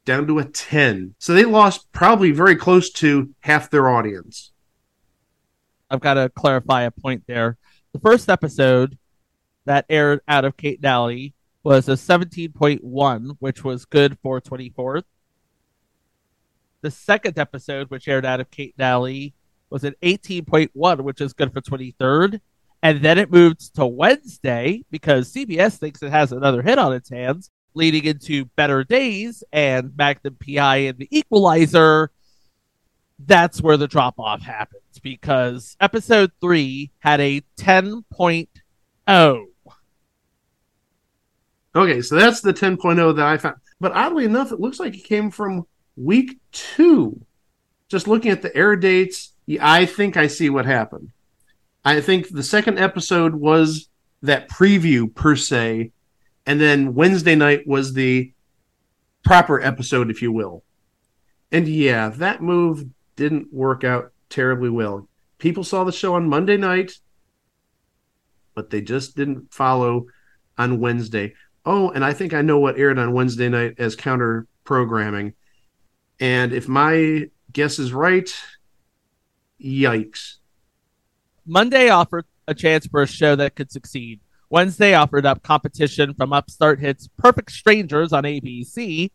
down 0.06 0.26
to 0.26 0.38
a 0.38 0.44
10. 0.44 1.14
So 1.18 1.34
they 1.34 1.44
lost 1.44 1.92
probably 1.92 2.30
very 2.30 2.56
close 2.56 2.90
to 2.92 3.34
half 3.40 3.68
their 3.68 3.90
audience. 3.90 4.52
I've 5.90 6.00
got 6.00 6.14
to 6.14 6.28
clarify 6.28 6.82
a 6.82 6.90
point 6.90 7.24
there. 7.26 7.56
The 7.92 8.00
first 8.00 8.28
episode 8.28 8.98
that 9.64 9.86
aired 9.88 10.20
out 10.28 10.44
of 10.44 10.56
Kate 10.56 10.78
and 10.78 10.86
Allie 10.86 11.34
was 11.62 11.88
a 11.88 11.92
17.1, 11.92 13.36
which 13.38 13.64
was 13.64 13.84
good 13.84 14.18
for 14.22 14.40
24th. 14.40 15.04
The 16.80 16.90
second 16.90 17.38
episode, 17.38 17.90
which 17.90 18.06
aired 18.06 18.24
out 18.24 18.40
of 18.40 18.50
Kate 18.50 18.74
and 18.78 18.86
Allie, 18.86 19.34
was 19.70 19.84
an 19.84 19.94
18.1, 20.02 21.00
which 21.00 21.20
is 21.20 21.32
good 21.32 21.52
for 21.52 21.60
23rd. 21.60 22.40
And 22.82 23.02
then 23.02 23.18
it 23.18 23.32
moved 23.32 23.74
to 23.74 23.86
Wednesday 23.86 24.84
because 24.90 25.32
CBS 25.32 25.78
thinks 25.78 26.02
it 26.02 26.10
has 26.10 26.30
another 26.30 26.62
hit 26.62 26.78
on 26.78 26.92
its 26.92 27.10
hands, 27.10 27.50
leading 27.74 28.04
into 28.04 28.44
Better 28.56 28.84
Days 28.84 29.42
and 29.52 29.92
Magnum 29.96 30.36
PI 30.36 30.76
and 30.76 30.98
the 30.98 31.08
Equalizer. 31.10 32.10
That's 33.18 33.60
where 33.60 33.76
the 33.76 33.88
drop 33.88 34.18
off 34.18 34.42
happens 34.42 34.82
because 35.02 35.76
episode 35.80 36.30
three 36.40 36.90
had 37.00 37.20
a 37.20 37.42
10.0. 37.58 39.46
Okay, 41.74 42.02
so 42.02 42.16
that's 42.16 42.40
the 42.40 42.54
10.0 42.54 43.16
that 43.16 43.26
I 43.26 43.36
found. 43.36 43.56
But 43.80 43.92
oddly 43.92 44.24
enough, 44.24 44.52
it 44.52 44.60
looks 44.60 44.80
like 44.80 44.96
it 44.96 45.04
came 45.04 45.30
from 45.30 45.66
week 45.96 46.38
two. 46.52 47.20
Just 47.88 48.08
looking 48.08 48.30
at 48.30 48.42
the 48.42 48.54
air 48.56 48.76
dates, 48.76 49.32
I 49.60 49.86
think 49.86 50.16
I 50.16 50.26
see 50.26 50.50
what 50.50 50.66
happened. 50.66 51.10
I 51.84 52.00
think 52.00 52.28
the 52.28 52.42
second 52.42 52.78
episode 52.78 53.34
was 53.34 53.88
that 54.22 54.48
preview 54.48 55.14
per 55.14 55.36
se, 55.36 55.92
and 56.44 56.60
then 56.60 56.94
Wednesday 56.94 57.34
night 57.34 57.66
was 57.66 57.94
the 57.94 58.32
proper 59.24 59.60
episode, 59.60 60.10
if 60.10 60.20
you 60.20 60.32
will. 60.32 60.64
And 61.50 61.66
yeah, 61.66 62.08
that 62.10 62.42
move 62.42 62.86
didn't 63.18 63.52
work 63.52 63.82
out 63.84 64.12
terribly 64.30 64.70
well. 64.70 65.08
People 65.38 65.64
saw 65.64 65.84
the 65.84 65.92
show 65.92 66.14
on 66.14 66.28
Monday 66.28 66.56
night, 66.56 66.92
but 68.54 68.70
they 68.70 68.80
just 68.80 69.16
didn't 69.16 69.52
follow 69.52 70.06
on 70.56 70.80
Wednesday. 70.80 71.34
Oh, 71.66 71.90
and 71.90 72.04
I 72.04 72.12
think 72.12 72.32
I 72.32 72.42
know 72.42 72.60
what 72.60 72.78
aired 72.78 72.98
on 72.98 73.12
Wednesday 73.12 73.48
night 73.48 73.74
as 73.78 73.96
counter 73.96 74.46
programming. 74.64 75.34
And 76.20 76.52
if 76.52 76.68
my 76.68 77.26
guess 77.52 77.78
is 77.78 77.92
right, 77.92 78.32
yikes. 79.60 80.36
Monday 81.44 81.88
offered 81.88 82.24
a 82.46 82.54
chance 82.54 82.86
for 82.86 83.02
a 83.02 83.06
show 83.06 83.34
that 83.36 83.56
could 83.56 83.72
succeed. 83.72 84.20
Wednesday 84.48 84.94
offered 84.94 85.26
up 85.26 85.42
competition 85.42 86.14
from 86.14 86.32
Upstart 86.32 86.78
Hits 86.78 87.08
Perfect 87.18 87.50
Strangers 87.50 88.12
on 88.12 88.22
ABC 88.22 89.10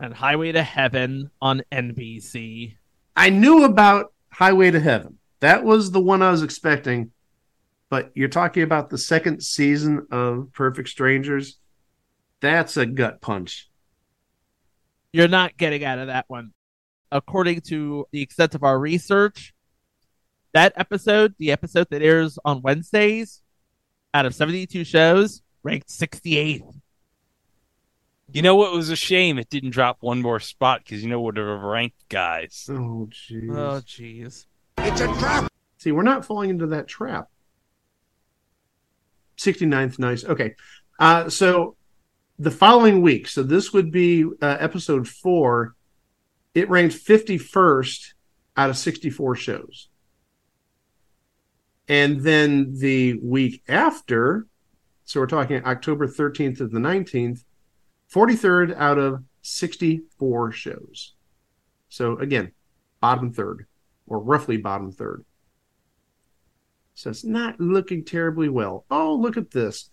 and 0.00 0.12
Highway 0.12 0.52
to 0.52 0.62
Heaven 0.62 1.30
on 1.40 1.62
NBC. 1.70 2.74
I 3.18 3.30
knew 3.30 3.64
about 3.64 4.12
Highway 4.30 4.70
to 4.70 4.78
Heaven. 4.78 5.18
That 5.40 5.64
was 5.64 5.90
the 5.90 6.00
one 6.00 6.22
I 6.22 6.30
was 6.30 6.44
expecting. 6.44 7.10
But 7.90 8.12
you're 8.14 8.28
talking 8.28 8.62
about 8.62 8.90
the 8.90 8.98
second 8.98 9.42
season 9.42 10.06
of 10.12 10.52
Perfect 10.52 10.88
Strangers. 10.88 11.58
That's 12.40 12.76
a 12.76 12.86
gut 12.86 13.20
punch. 13.20 13.68
You're 15.12 15.26
not 15.26 15.56
getting 15.56 15.82
out 15.84 15.98
of 15.98 16.06
that 16.06 16.26
one. 16.28 16.52
According 17.10 17.62
to 17.62 18.06
the 18.12 18.22
extent 18.22 18.54
of 18.54 18.62
our 18.62 18.78
research, 18.78 19.52
that 20.54 20.72
episode, 20.76 21.34
the 21.38 21.50
episode 21.50 21.88
that 21.90 22.02
airs 22.02 22.38
on 22.44 22.62
Wednesdays, 22.62 23.42
out 24.14 24.26
of 24.26 24.34
72 24.34 24.84
shows, 24.84 25.42
ranked 25.64 25.88
68th. 25.88 26.72
You 28.30 28.42
know 28.42 28.56
what 28.56 28.72
was 28.72 28.90
a 28.90 28.96
shame? 28.96 29.38
It 29.38 29.48
didn't 29.48 29.70
drop 29.70 29.98
one 30.00 30.20
more 30.20 30.38
spot 30.38 30.82
because 30.84 31.02
you 31.02 31.08
know 31.08 31.20
what 31.20 31.36
would 31.36 31.46
have 31.46 31.60
ranked 31.62 32.08
guys. 32.10 32.66
Oh, 32.70 33.08
jeez. 33.10 33.56
Oh, 33.56 33.80
jeez. 33.80 34.44
It's 34.78 35.00
a 35.00 35.06
trap. 35.18 35.50
See, 35.78 35.92
we're 35.92 36.02
not 36.02 36.26
falling 36.26 36.50
into 36.50 36.66
that 36.68 36.88
trap. 36.88 37.28
69th, 39.38 39.98
nice. 39.98 40.24
Okay. 40.24 40.56
Uh, 40.98 41.30
so 41.30 41.76
the 42.38 42.50
following 42.50 43.00
week, 43.00 43.28
so 43.28 43.42
this 43.42 43.72
would 43.72 43.90
be 43.90 44.24
uh, 44.42 44.56
episode 44.60 45.08
four, 45.08 45.74
it 46.54 46.68
ranked 46.68 46.96
51st 46.96 48.12
out 48.56 48.70
of 48.70 48.76
64 48.76 49.36
shows. 49.36 49.88
And 51.86 52.20
then 52.20 52.74
the 52.76 53.18
week 53.22 53.62
after, 53.68 54.46
so 55.04 55.20
we're 55.20 55.26
talking 55.26 55.64
October 55.64 56.06
13th 56.06 56.58
to 56.58 56.66
the 56.66 56.78
19th, 56.78 57.44
43rd 58.12 58.76
out 58.76 58.98
of 58.98 59.24
64 59.42 60.52
shows. 60.52 61.14
So 61.88 62.18
again, 62.18 62.52
bottom 63.00 63.32
third, 63.32 63.66
or 64.06 64.18
roughly 64.18 64.56
bottom 64.56 64.92
third. 64.92 65.24
So 66.94 67.10
it's 67.10 67.24
not 67.24 67.60
looking 67.60 68.04
terribly 68.04 68.48
well. 68.48 68.84
Oh, 68.90 69.14
look 69.14 69.36
at 69.36 69.50
this. 69.52 69.90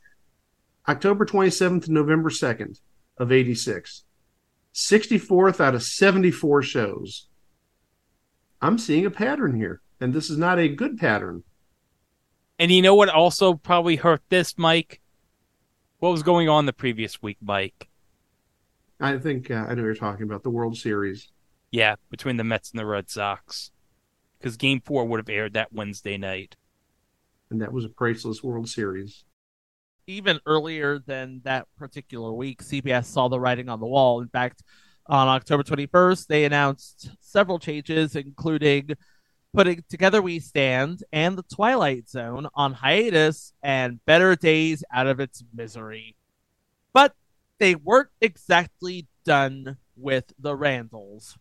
October 0.88 1.26
27th 1.26 1.86
to 1.86 1.92
November 1.92 2.30
2nd 2.30 2.80
of 3.18 3.32
86. 3.32 4.04
64th 4.74 5.62
out 5.62 5.76
of 5.76 5.84
74 5.84 6.62
shows. 6.64 7.28
I'm 8.62 8.78
seeing 8.78 9.06
a 9.06 9.12
pattern 9.12 9.56
here, 9.56 9.82
and 10.00 10.14
this 10.14 10.30
is 10.30 10.38
not 10.38 10.60
a 10.60 10.68
good 10.68 10.98
pattern. 10.98 11.44
And 12.58 12.72
you 12.72 12.82
know 12.82 12.96
what 12.96 13.10
also 13.10 13.54
probably 13.54 13.98
hurt 13.98 14.22
this, 14.30 14.58
Mike? 14.58 15.02
What 16.00 16.12
was 16.12 16.24
going 16.24 16.50
on 16.50 16.66
the 16.66 16.74
previous 16.74 17.22
week, 17.22 17.38
Mike? 17.42 17.88
I 19.00 19.18
think 19.18 19.52
uh, 19.52 19.66
I 19.70 19.76
know 19.76 19.84
you're 19.84 19.96
talking 19.96 20.24
about 20.24 20.44
the 20.44 20.50
World 20.50 20.78
Series. 20.78 21.32
Yeah, 21.72 21.96
between 22.10 22.38
the 22.38 22.44
Mets 22.44 22.72
and 22.72 22.80
the 22.80 22.86
Red 22.86 23.10
Sox. 23.10 23.72
Because 24.40 24.58
game 24.58 24.82
four 24.82 25.06
would 25.06 25.20
have 25.20 25.30
aired 25.30 25.54
that 25.54 25.74
Wednesday 25.74 26.18
night. 26.18 26.56
And 27.50 27.62
that 27.62 27.72
was 27.74 27.86
a 27.86 27.90
priceless 27.90 28.44
World 28.44 28.70
Series. 28.70 29.24
even 30.08 30.40
earlier 30.46 31.00
than 31.00 31.42
that 31.46 31.68
particular 31.78 32.32
week, 32.32 32.62
CBS 32.64 33.06
saw 33.06 33.28
the 33.28 33.40
writing 33.40 33.70
on 33.70 33.80
the 33.80 33.88
wall. 33.88 34.22
In 34.22 34.28
fact, 34.30 34.64
on 35.08 35.28
October 35.28 35.64
21st, 35.64 36.28
they 36.28 36.46
announced 36.46 37.10
several 37.22 37.60
changes, 37.60 38.16
including 38.16 38.90
putting 39.54 39.84
Together 39.90 40.22
We 40.22 40.40
Stand 40.40 41.04
and 41.12 41.38
The 41.38 41.44
Twilight 41.44 42.10
Zone 42.10 42.48
on 42.56 42.74
hiatus 42.74 43.54
and 43.64 44.04
Better 44.06 44.36
Days 44.36 44.84
out 44.94 45.08
of 45.08 45.20
its 45.20 45.44
misery. 45.54 46.16
But 46.94 47.14
they 47.60 47.76
weren't 47.76 48.10
exactly 48.22 49.08
done 49.24 49.78
with 49.96 50.34
the 50.38 50.56
Randalls. 50.56 51.38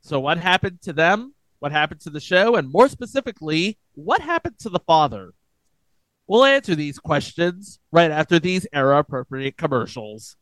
So, 0.00 0.20
what 0.20 0.38
happened 0.38 0.82
to 0.82 0.92
them? 0.92 1.34
What 1.58 1.72
happened 1.72 2.00
to 2.02 2.10
the 2.10 2.20
show? 2.20 2.56
And 2.56 2.70
more 2.70 2.88
specifically, 2.88 3.78
what 3.94 4.20
happened 4.20 4.58
to 4.60 4.68
the 4.68 4.78
father? 4.80 5.32
We'll 6.26 6.44
answer 6.44 6.74
these 6.74 6.98
questions 6.98 7.80
right 7.90 8.10
after 8.10 8.38
these 8.38 8.66
era 8.72 8.98
appropriate 8.98 9.56
commercials. 9.56 10.36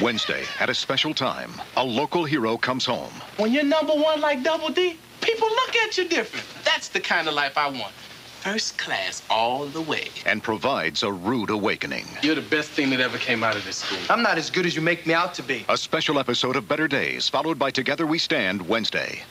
Wednesday, 0.00 0.44
at 0.60 0.68
a 0.68 0.74
special 0.74 1.14
time, 1.14 1.50
a 1.76 1.82
local 1.84 2.24
hero 2.24 2.56
comes 2.58 2.84
home. 2.84 3.12
When 3.38 3.50
you're 3.50 3.64
number 3.64 3.94
one 3.94 4.20
like 4.20 4.42
Double 4.42 4.68
D, 4.68 4.98
people 5.26 5.48
look 5.48 5.76
at 5.76 5.98
you 5.98 6.08
different. 6.08 6.46
That's 6.64 6.88
the 6.88 7.00
kind 7.00 7.26
of 7.28 7.34
life 7.34 7.58
I 7.58 7.68
want. 7.68 7.92
First 8.40 8.78
class 8.78 9.22
all 9.28 9.66
the 9.66 9.82
way. 9.82 10.08
and 10.24 10.40
provides 10.40 11.02
a 11.02 11.10
rude 11.10 11.50
awakening. 11.50 12.06
You're 12.22 12.36
the 12.36 12.42
best 12.42 12.70
thing 12.70 12.90
that 12.90 13.00
ever 13.00 13.18
came 13.18 13.42
out 13.42 13.56
of 13.56 13.64
this 13.64 13.78
school. 13.78 13.98
I'm 14.08 14.22
not 14.22 14.38
as 14.38 14.50
good 14.50 14.66
as 14.66 14.76
you 14.76 14.82
make 14.82 15.04
me 15.04 15.14
out 15.14 15.34
to 15.34 15.42
be. 15.42 15.64
A 15.68 15.76
special 15.76 16.20
episode 16.20 16.54
of 16.54 16.68
Better 16.68 16.86
Days, 16.86 17.28
followed 17.28 17.58
by 17.58 17.72
Together 17.72 18.06
We 18.06 18.18
Stand 18.18 18.68
Wednesday. 18.68 19.24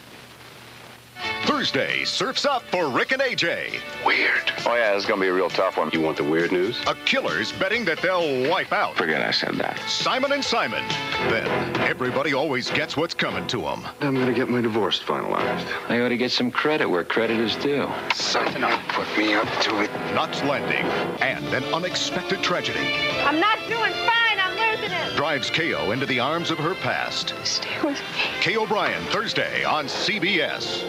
Thursday, 1.43 2.03
Surfs 2.03 2.45
Up 2.45 2.63
for 2.63 2.89
Rick 2.89 3.11
and 3.11 3.21
AJ. 3.21 3.79
Weird. 4.05 4.51
Oh, 4.65 4.75
yeah, 4.75 4.95
it's 4.95 5.05
gonna 5.05 5.21
be 5.21 5.27
a 5.27 5.33
real 5.33 5.49
tough 5.49 5.77
one. 5.77 5.89
You 5.93 6.01
want 6.01 6.17
the 6.17 6.23
weird 6.23 6.51
news? 6.51 6.79
A 6.87 6.95
killer's 7.05 7.51
betting 7.53 7.85
that 7.85 8.01
they'll 8.01 8.49
wipe 8.49 8.73
out 8.73 8.95
Forget 8.95 9.21
I 9.21 9.31
said 9.31 9.55
that. 9.55 9.79
Simon 9.87 10.31
and 10.31 10.43
Simon. 10.43 10.83
Then, 11.29 11.47
everybody 11.81 12.33
always 12.33 12.69
gets 12.71 12.97
what's 12.97 13.13
coming 13.13 13.47
to 13.47 13.61
them. 13.61 13.85
I'm 14.01 14.15
gonna 14.15 14.33
get 14.33 14.49
my 14.49 14.61
divorce 14.61 15.01
finalized. 15.01 15.67
I 15.89 16.01
ought 16.01 16.09
to 16.09 16.17
get 16.17 16.31
some 16.31 16.51
credit 16.51 16.87
where 16.87 17.03
credit 17.03 17.39
is 17.39 17.55
due. 17.55 17.89
Something 18.13 18.63
put 18.89 19.17
me 19.17 19.33
up 19.33 19.47
to 19.61 19.81
it. 19.81 19.91
Knots 20.13 20.43
Landing. 20.43 20.85
And 21.21 21.45
an 21.53 21.63
unexpected 21.73 22.41
tragedy 22.41 22.95
I'm 23.23 23.39
not 23.39 23.59
doing 23.67 23.93
fine. 24.05 24.44
I'm 24.75 24.81
losing 24.81 24.97
it. 24.97 25.15
drives 25.15 25.49
KO 25.49 25.91
into 25.91 26.05
the 26.05 26.19
arms 26.19 26.51
of 26.51 26.57
her 26.57 26.75
past. 26.75 27.33
Stay 27.43 27.81
with 27.83 27.99
me. 27.99 28.41
Kay 28.41 28.57
O'Brien, 28.57 29.03
Thursday 29.05 29.63
on 29.63 29.85
CBS. 29.85 30.83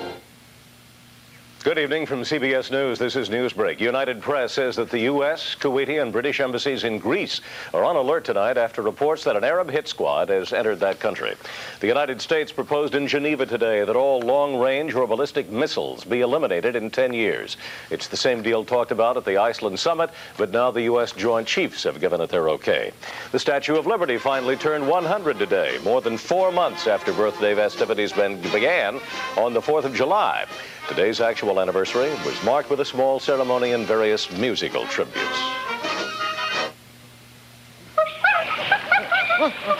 Good 1.66 1.78
evening 1.80 2.06
from 2.06 2.22
CBS 2.22 2.70
News. 2.70 2.96
This 3.00 3.16
is 3.16 3.28
Newsbreak. 3.28 3.80
United 3.80 4.22
Press 4.22 4.52
says 4.52 4.76
that 4.76 4.88
the 4.88 5.00
U.S., 5.00 5.56
Kuwaiti, 5.58 6.00
and 6.00 6.12
British 6.12 6.38
embassies 6.38 6.84
in 6.84 7.00
Greece 7.00 7.40
are 7.74 7.82
on 7.82 7.96
alert 7.96 8.24
tonight 8.24 8.56
after 8.56 8.82
reports 8.82 9.24
that 9.24 9.34
an 9.34 9.42
Arab 9.42 9.68
hit 9.68 9.88
squad 9.88 10.28
has 10.28 10.52
entered 10.52 10.78
that 10.78 11.00
country. 11.00 11.34
The 11.80 11.88
United 11.88 12.20
States 12.20 12.52
proposed 12.52 12.94
in 12.94 13.08
Geneva 13.08 13.46
today 13.46 13.84
that 13.84 13.96
all 13.96 14.20
long 14.20 14.60
range 14.60 14.94
or 14.94 15.08
ballistic 15.08 15.50
missiles 15.50 16.04
be 16.04 16.20
eliminated 16.20 16.76
in 16.76 16.88
10 16.88 17.12
years. 17.12 17.56
It's 17.90 18.06
the 18.06 18.16
same 18.16 18.42
deal 18.42 18.64
talked 18.64 18.92
about 18.92 19.16
at 19.16 19.24
the 19.24 19.38
Iceland 19.38 19.80
summit, 19.80 20.10
but 20.38 20.52
now 20.52 20.70
the 20.70 20.82
U.S. 20.82 21.10
Joint 21.10 21.48
Chiefs 21.48 21.82
have 21.82 21.98
given 21.98 22.20
it 22.20 22.30
their 22.30 22.48
okay. 22.50 22.92
The 23.32 23.40
Statue 23.40 23.74
of 23.74 23.88
Liberty 23.88 24.18
finally 24.18 24.54
turned 24.54 24.86
100 24.86 25.36
today, 25.36 25.80
more 25.82 26.00
than 26.00 26.16
four 26.16 26.52
months 26.52 26.86
after 26.86 27.12
birthday 27.12 27.56
festivities 27.56 28.12
began 28.12 29.00
on 29.36 29.52
the 29.52 29.60
4th 29.60 29.82
of 29.82 29.94
July. 29.96 30.46
Today's 30.88 31.20
actual 31.20 31.60
anniversary 31.60 32.10
was 32.24 32.40
marked 32.44 32.70
with 32.70 32.80
a 32.80 32.84
small 32.84 33.18
ceremony 33.18 33.72
and 33.72 33.84
various 33.84 34.30
musical 34.38 34.86
tributes. 34.86 35.20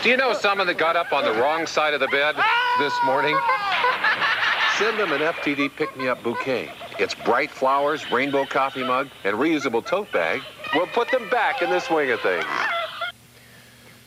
Do 0.03 0.11
you 0.11 0.16
know 0.16 0.33
someone 0.33 0.66
that 0.66 0.79
got 0.79 0.97
up 0.97 1.12
on 1.12 1.25
the 1.25 1.33
wrong 1.33 1.66
side 1.66 1.95
of 1.95 2.01
the 2.01 2.09
bed 2.09 2.35
this 2.79 2.92
morning? 3.05 3.38
Send 4.79 4.99
them 4.99 5.12
an 5.12 5.21
FTD 5.21 5.77
pick 5.77 5.97
me 5.97 6.09
up 6.09 6.23
bouquet. 6.25 6.73
It's 6.99 7.14
bright 7.14 7.51
flowers, 7.51 8.11
rainbow 8.11 8.45
coffee 8.45 8.85
mug, 8.85 9.09
and 9.25 9.37
reusable 9.37 9.87
tote 9.87 10.11
bag. 10.12 10.42
We'll 10.75 10.87
put 10.88 11.11
them 11.11 11.29
back 11.31 11.62
in 11.62 11.71
the 11.71 11.81
swing 11.81 12.11
of 12.11 12.21
things. 12.21 12.45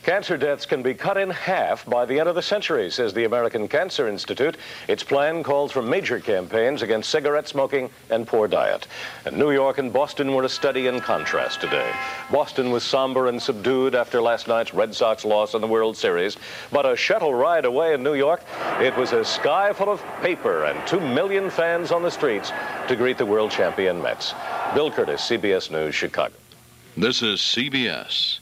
Cancer 0.02 0.38
deaths 0.38 0.64
can 0.64 0.82
be 0.82 0.94
cut 0.94 1.18
in 1.18 1.28
half 1.28 1.84
by 1.84 2.06
the 2.06 2.18
end 2.18 2.28
of 2.28 2.34
the 2.34 2.40
century, 2.40 2.90
says 2.90 3.12
the 3.12 3.24
American 3.24 3.68
Cancer 3.68 4.08
Institute. 4.08 4.56
Its 4.88 5.02
plan 5.02 5.42
calls 5.42 5.72
for 5.72 5.82
major 5.82 6.18
campaigns 6.18 6.80
against 6.80 7.10
cigarette 7.10 7.46
smoking 7.46 7.90
and 8.08 8.26
poor 8.26 8.48
diet. 8.48 8.86
And 9.26 9.36
New 9.36 9.50
York 9.50 9.76
and 9.76 9.92
Boston 9.92 10.34
were 10.34 10.44
a 10.44 10.48
study 10.48 10.86
in 10.86 11.00
contrast 11.00 11.60
today. 11.60 11.92
Boston 12.32 12.70
was 12.70 12.82
somber 12.82 13.26
and 13.26 13.40
subdued 13.40 13.94
after 13.94 14.22
last 14.22 14.48
night's 14.48 14.72
Red 14.72 14.94
Sox 14.94 15.26
loss 15.26 15.52
in 15.52 15.60
the 15.60 15.66
World 15.66 15.98
Series. 15.98 16.38
But 16.72 16.90
a 16.90 16.96
shuttle 16.96 17.34
ride 17.34 17.66
away 17.66 17.92
in 17.92 18.02
New 18.02 18.14
York, 18.14 18.42
it 18.80 18.96
was 18.96 19.12
a 19.12 19.22
sky 19.22 19.74
full 19.74 19.90
of 19.90 20.02
paper 20.22 20.64
and 20.64 20.86
two 20.88 21.00
million 21.00 21.50
fans 21.50 21.92
on 21.92 22.02
the 22.02 22.10
streets 22.10 22.52
to 22.88 22.96
greet 22.96 23.18
the 23.18 23.26
world 23.26 23.50
champion 23.50 24.00
Mets. 24.00 24.32
Bill 24.74 24.90
Kurtis, 24.90 25.20
CBS 25.20 25.70
News, 25.70 25.94
Chicago. 25.94 26.34
This 26.96 27.20
is 27.20 27.40
CBS. 27.40 28.39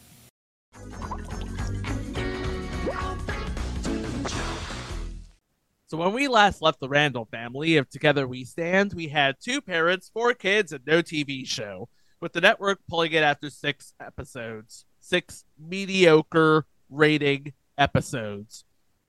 So 5.89 5.97
when 5.97 6.13
we 6.13 6.29
last 6.29 6.61
left 6.61 6.81
the 6.81 6.89
Randall 6.89 7.25
family 7.31 7.79
of 7.79 7.89
Together 7.89 8.29
We 8.29 8.45
Stand, 8.45 8.93
we 8.93 9.09
had 9.09 9.37
two 9.41 9.63
parents, 9.63 10.11
four 10.13 10.35
kids, 10.35 10.71
and 10.71 10.87
no 10.87 11.01
TV 11.01 11.47
show, 11.47 11.89
with 12.21 12.35
the 12.35 12.43
network 12.43 12.81
pulling 12.91 13.13
it 13.13 13.23
after 13.23 13.49
six 13.49 13.95
episodes, 13.99 14.85
six 15.01 15.47
mediocre 15.59 16.67
rating 16.91 17.55
episodes. 17.79 18.65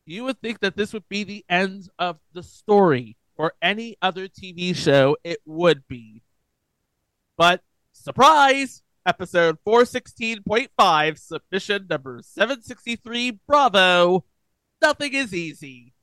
You 0.06 0.24
would 0.24 0.40
think 0.40 0.62
that 0.62 0.78
this 0.78 0.94
would 0.94 1.10
be 1.10 1.26
the 1.26 1.44
end 1.50 1.90
of 2.00 2.18
the 2.32 2.44
story. 2.44 3.18
For 3.36 3.54
any 3.62 3.98
other 4.02 4.30
TV 4.30 4.74
show, 4.74 5.18
it 5.22 5.40
would 5.46 5.86
be. 5.90 6.22
But 7.38 7.62
surprise! 7.92 8.84
Episode 9.06 9.58
416.5, 9.68 11.18
submission 11.18 11.88
number 11.90 12.22
763, 12.24 13.40
Bravo. 13.46 14.24
Nothing 14.82 15.14
is 15.14 15.34
easy. 15.34 15.94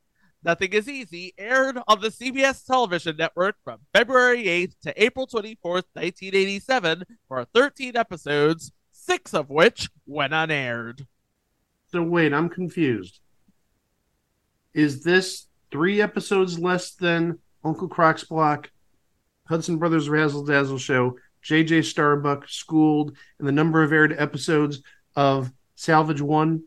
Nothing 0.43 0.73
is 0.73 0.89
Easy 0.89 1.35
aired 1.39 1.79
on 1.89 2.01
the 2.01 2.09
CBS 2.09 2.65
television 2.65 3.17
network 3.17 3.57
from 3.65 3.81
February 3.93 4.45
8th 4.45 4.79
to 4.83 5.03
April 5.03 5.27
24th, 5.27 5.85
1987, 5.95 7.05
for 7.27 7.45
13 7.53 7.97
episodes, 7.97 8.73
six 8.93 9.35
of 9.35 9.51
which 9.51 9.89
went 10.07 10.33
unaired. 10.33 11.07
So 11.91 12.03
wait, 12.03 12.33
I'm 12.33 12.49
confused. 12.49 13.21
Is 14.75 15.03
this 15.03 15.47
three 15.71 16.01
episodes 16.01 16.59
less 16.59 16.93
than 16.93 17.39
Uncle 17.65 17.89
Croc's 17.89 18.25
Block, 18.25 18.71
Hudson 19.49 19.79
Brothers 19.79 20.09
Razzle 20.09 20.45
Dazzle 20.45 20.79
Show, 20.79 21.17
JJ 21.45 21.85
Starbuck, 21.85 22.49
Schooled, 22.49 23.17
and 23.39 23.49
the 23.49 23.53
number 23.53 23.83
of 23.83 23.93
aired 23.93 24.15
episodes 24.17 24.83
of 25.15 25.53
Salvage 25.77 26.21
One? 26.21 26.65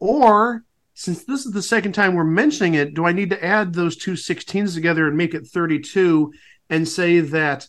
Or 0.00 0.64
since 0.98 1.22
this 1.22 1.46
is 1.46 1.52
the 1.52 1.62
second 1.62 1.92
time 1.92 2.14
we're 2.14 2.24
mentioning 2.24 2.74
it, 2.74 2.92
do 2.92 3.06
I 3.06 3.12
need 3.12 3.30
to 3.30 3.44
add 3.44 3.72
those 3.72 3.94
two 3.94 4.14
16s 4.14 4.74
together 4.74 5.06
and 5.06 5.16
make 5.16 5.32
it 5.32 5.46
32 5.46 6.32
and 6.70 6.88
say 6.88 7.20
that 7.20 7.68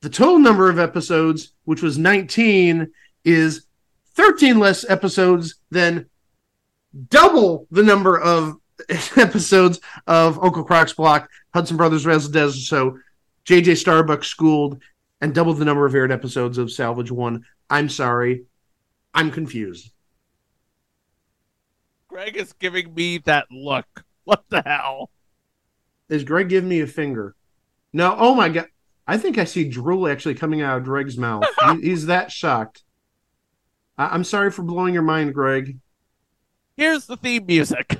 the 0.00 0.08
total 0.08 0.40
number 0.40 0.68
of 0.68 0.80
episodes, 0.80 1.52
which 1.66 1.82
was 1.82 1.98
19, 1.98 2.90
is 3.24 3.66
13 4.16 4.58
less 4.58 4.84
episodes 4.90 5.54
than 5.70 6.06
double 7.10 7.68
the 7.70 7.84
number 7.84 8.18
of 8.18 8.56
episodes 9.16 9.78
of 10.08 10.42
Uncle 10.42 10.64
Croc's 10.64 10.94
Block, 10.94 11.30
Hudson 11.54 11.76
Brothers 11.76 12.04
Razzle 12.04 12.50
Show, 12.50 12.98
JJ 13.44 13.76
Starbuck 13.76 14.24
Schooled, 14.24 14.82
and 15.20 15.32
double 15.32 15.54
the 15.54 15.64
number 15.64 15.86
of 15.86 15.94
aired 15.94 16.10
episodes 16.10 16.58
of 16.58 16.72
Salvage 16.72 17.12
One. 17.12 17.44
I'm 17.70 17.88
sorry. 17.88 18.46
I'm 19.14 19.30
confused. 19.30 19.93
Greg 22.14 22.36
is 22.36 22.52
giving 22.52 22.94
me 22.94 23.18
that 23.18 23.48
look. 23.50 24.04
What 24.22 24.44
the 24.48 24.62
hell? 24.64 25.10
Is 26.08 26.22
Greg 26.22 26.48
giving 26.48 26.68
me 26.68 26.80
a 26.80 26.86
finger? 26.86 27.34
No. 27.92 28.14
Oh 28.16 28.36
my 28.36 28.48
god. 28.50 28.68
I 29.04 29.18
think 29.18 29.36
I 29.36 29.42
see 29.42 29.68
drool 29.68 30.06
actually 30.06 30.36
coming 30.36 30.62
out 30.62 30.78
of 30.78 30.84
Greg's 30.84 31.18
mouth. 31.18 31.44
He's 31.82 32.06
that 32.06 32.30
shocked. 32.30 32.84
I- 33.98 34.10
I'm 34.10 34.22
sorry 34.22 34.52
for 34.52 34.62
blowing 34.62 34.94
your 34.94 35.02
mind, 35.02 35.34
Greg. 35.34 35.78
Here's 36.76 37.06
the 37.06 37.16
theme 37.16 37.46
music. 37.46 37.98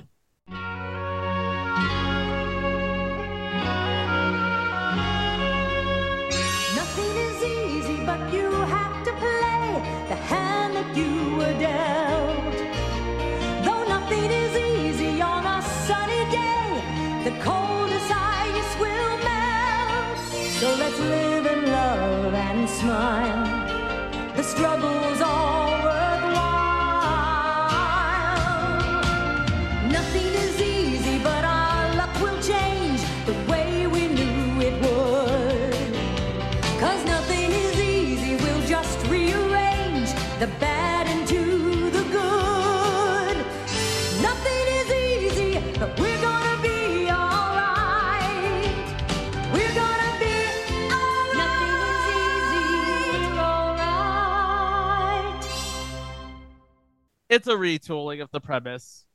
It's 57.35 57.49
a 57.49 57.55
retooling 57.55 58.23
of 58.23 58.31
the 58.31 58.41
premise. 58.41 59.07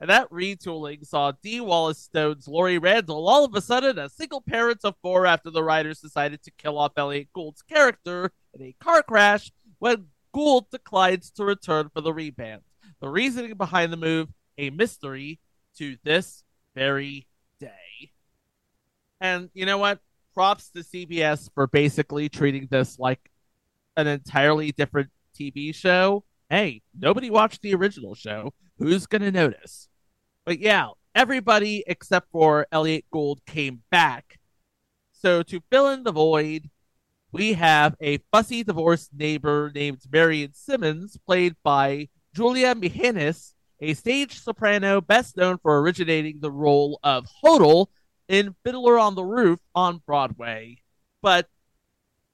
And 0.00 0.08
that 0.08 0.30
retooling 0.30 1.06
saw 1.06 1.32
Dee 1.42 1.60
Wallace 1.60 1.98
Stone's 1.98 2.48
Laurie 2.48 2.78
Randall 2.78 3.28
all 3.28 3.44
of 3.44 3.54
a 3.54 3.60
sudden 3.60 3.98
a 3.98 4.08
single 4.08 4.40
parent 4.40 4.80
of 4.84 4.94
four 5.02 5.26
after 5.26 5.50
the 5.50 5.62
writers 5.62 6.00
decided 6.00 6.42
to 6.44 6.50
kill 6.52 6.78
off 6.78 6.92
Elliot 6.96 7.28
Gould's 7.34 7.60
character 7.60 8.32
in 8.54 8.62
a 8.62 8.74
car 8.82 9.02
crash 9.02 9.52
when 9.80 10.06
Gould 10.32 10.70
declines 10.70 11.30
to 11.32 11.44
return 11.44 11.90
for 11.92 12.00
the 12.00 12.14
revamp. 12.14 12.62
The 13.02 13.10
reasoning 13.10 13.52
behind 13.58 13.92
the 13.92 13.98
move, 13.98 14.30
a 14.56 14.70
mystery 14.70 15.38
to 15.76 15.98
this 16.04 16.44
very 16.74 17.26
day. 17.60 18.12
And 19.20 19.50
you 19.52 19.66
know 19.66 19.76
what? 19.76 19.98
Props 20.32 20.70
to 20.70 20.78
CBS 20.78 21.50
for 21.54 21.66
basically 21.66 22.30
treating 22.30 22.66
this 22.70 22.98
like 22.98 23.30
an 23.98 24.06
entirely 24.06 24.72
different 24.72 25.10
TV 25.38 25.74
show. 25.74 26.24
Hey, 26.52 26.82
nobody 26.94 27.30
watched 27.30 27.62
the 27.62 27.74
original 27.74 28.14
show. 28.14 28.52
Who's 28.76 29.06
going 29.06 29.22
to 29.22 29.32
notice? 29.32 29.88
But 30.44 30.58
yeah, 30.58 30.88
everybody 31.14 31.82
except 31.86 32.30
for 32.30 32.66
Elliot 32.70 33.06
Gould 33.10 33.40
came 33.46 33.80
back. 33.90 34.38
So 35.12 35.42
to 35.44 35.62
fill 35.70 35.88
in 35.88 36.02
the 36.02 36.12
void, 36.12 36.68
we 37.32 37.54
have 37.54 37.96
a 38.02 38.18
fussy 38.30 38.62
divorced 38.64 39.14
neighbor 39.14 39.72
named 39.74 40.02
Marion 40.12 40.52
Simmons, 40.52 41.16
played 41.26 41.56
by 41.64 42.10
Julia 42.34 42.74
Migenes, 42.74 43.54
a 43.80 43.94
stage 43.94 44.38
soprano 44.38 45.00
best 45.00 45.38
known 45.38 45.56
for 45.56 45.80
originating 45.80 46.40
the 46.40 46.52
role 46.52 47.00
of 47.02 47.26
Hodel 47.42 47.86
in 48.28 48.54
Fiddler 48.62 48.98
on 48.98 49.14
the 49.14 49.24
Roof 49.24 49.60
on 49.74 50.02
Broadway. 50.04 50.82
But 51.22 51.48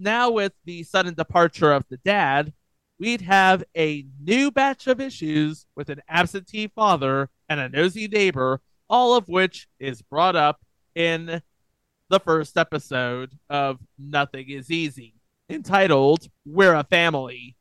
now, 0.01 0.33
with 0.33 0.55
the 0.65 0.83
sudden 0.83 1.15
departure 1.15 1.71
of 1.71 1.85
the 1.89 1.99
dad, 1.99 2.53
we'd 2.99 3.23
have 3.23 3.65
a 3.77 4.07
new 4.21 4.51
batch 4.51 4.87
of 4.87 5.01
issues 5.01 5.67
with 5.77 5.89
an 5.89 6.03
absentee 6.09 6.69
father 6.69 7.31
and 7.49 7.61
a 7.61 7.69
nosy 7.69 8.09
neighbor, 8.09 8.61
all 8.89 9.17
of 9.17 9.29
which 9.29 9.69
is 9.79 10.03
brought 10.03 10.37
up 10.37 10.61
in 10.95 11.43
the 12.09 12.21
first 12.21 12.57
episode 12.57 13.39
of 13.49 13.79
Nothing 13.99 14.49
is 14.51 14.71
Easy, 14.71 15.15
entitled 15.49 16.29
We're 16.45 16.75
a 16.75 16.85
Family. 16.85 17.57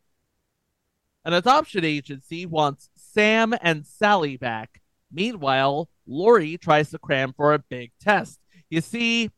An 1.25 1.33
adoption 1.33 1.83
agency 1.83 2.45
wants 2.45 2.89
Sam 2.95 3.53
and 3.61 3.85
Sally 3.85 4.38
back. 4.38 4.81
Meanwhile, 5.11 5.89
Lori 6.07 6.57
tries 6.57 6.89
to 6.91 6.99
cram 6.99 7.33
for 7.33 7.53
a 7.53 7.59
big 7.59 7.91
test. 7.99 8.39
You 8.69 8.81
see, 8.81 9.31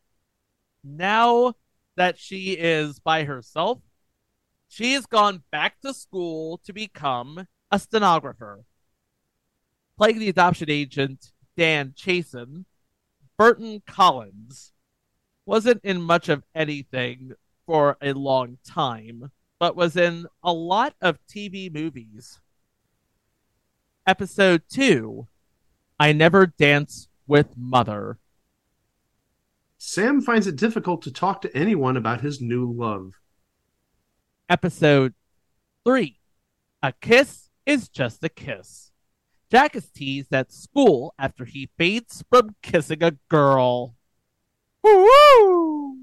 now 0.84 1.56
that 1.98 2.18
she 2.18 2.54
is 2.54 3.00
by 3.00 3.24
herself, 3.24 3.80
she 4.70 4.94
has 4.94 5.08
gone 5.08 5.44
back 5.52 5.82
to 5.82 5.94
school 5.94 6.60
to 6.64 6.72
become 6.72 7.48
a 7.72 7.80
stenographer. 7.80 8.64
Playing 9.98 10.20
the 10.20 10.30
adoption 10.30 10.70
agent, 10.70 11.32
Dan 11.58 11.94
Chasen, 11.98 12.66
Burton 13.38 13.82
Collins 13.86 14.72
wasn't 15.46 15.84
in 15.84 16.02
much 16.02 16.30
of 16.30 16.44
anything 16.54 17.32
for 17.66 17.98
a 18.02 18.14
long 18.14 18.60
time, 18.66 19.32
but 19.60 19.76
was 19.76 19.98
in 19.98 20.28
a 20.44 20.54
lot 20.54 20.94
of 21.02 21.18
TV 21.28 21.74
movies. 21.74 22.40
Episode 24.06 24.62
2 24.70 25.28
I 26.00 26.14
Never 26.14 26.46
Dance 26.46 27.10
with 27.28 27.58
Mother. 27.58 28.20
Sam 29.80 30.22
finds 30.22 30.46
it 30.46 30.56
difficult 30.56 31.02
to 31.04 31.12
talk 31.12 31.42
to 31.42 31.58
anyone 31.58 31.98
about 31.98 32.22
his 32.22 32.40
new 32.40 32.72
love. 32.72 33.19
Episode 34.50 35.14
3 35.86 36.18
A 36.82 36.92
Kiss 36.94 37.50
is 37.68 37.88
Just 37.88 38.24
a 38.24 38.30
Kiss. 38.30 38.92
Jack 39.52 39.76
is 39.76 39.92
teased 39.92 40.34
at 40.34 40.52
school 40.52 41.14
after 41.20 41.46
he 41.46 41.70
faints 41.78 42.24
from 42.32 42.56
kissing 42.64 43.04
a 43.04 43.12
girl. 43.30 43.94
Woo! 44.84 46.00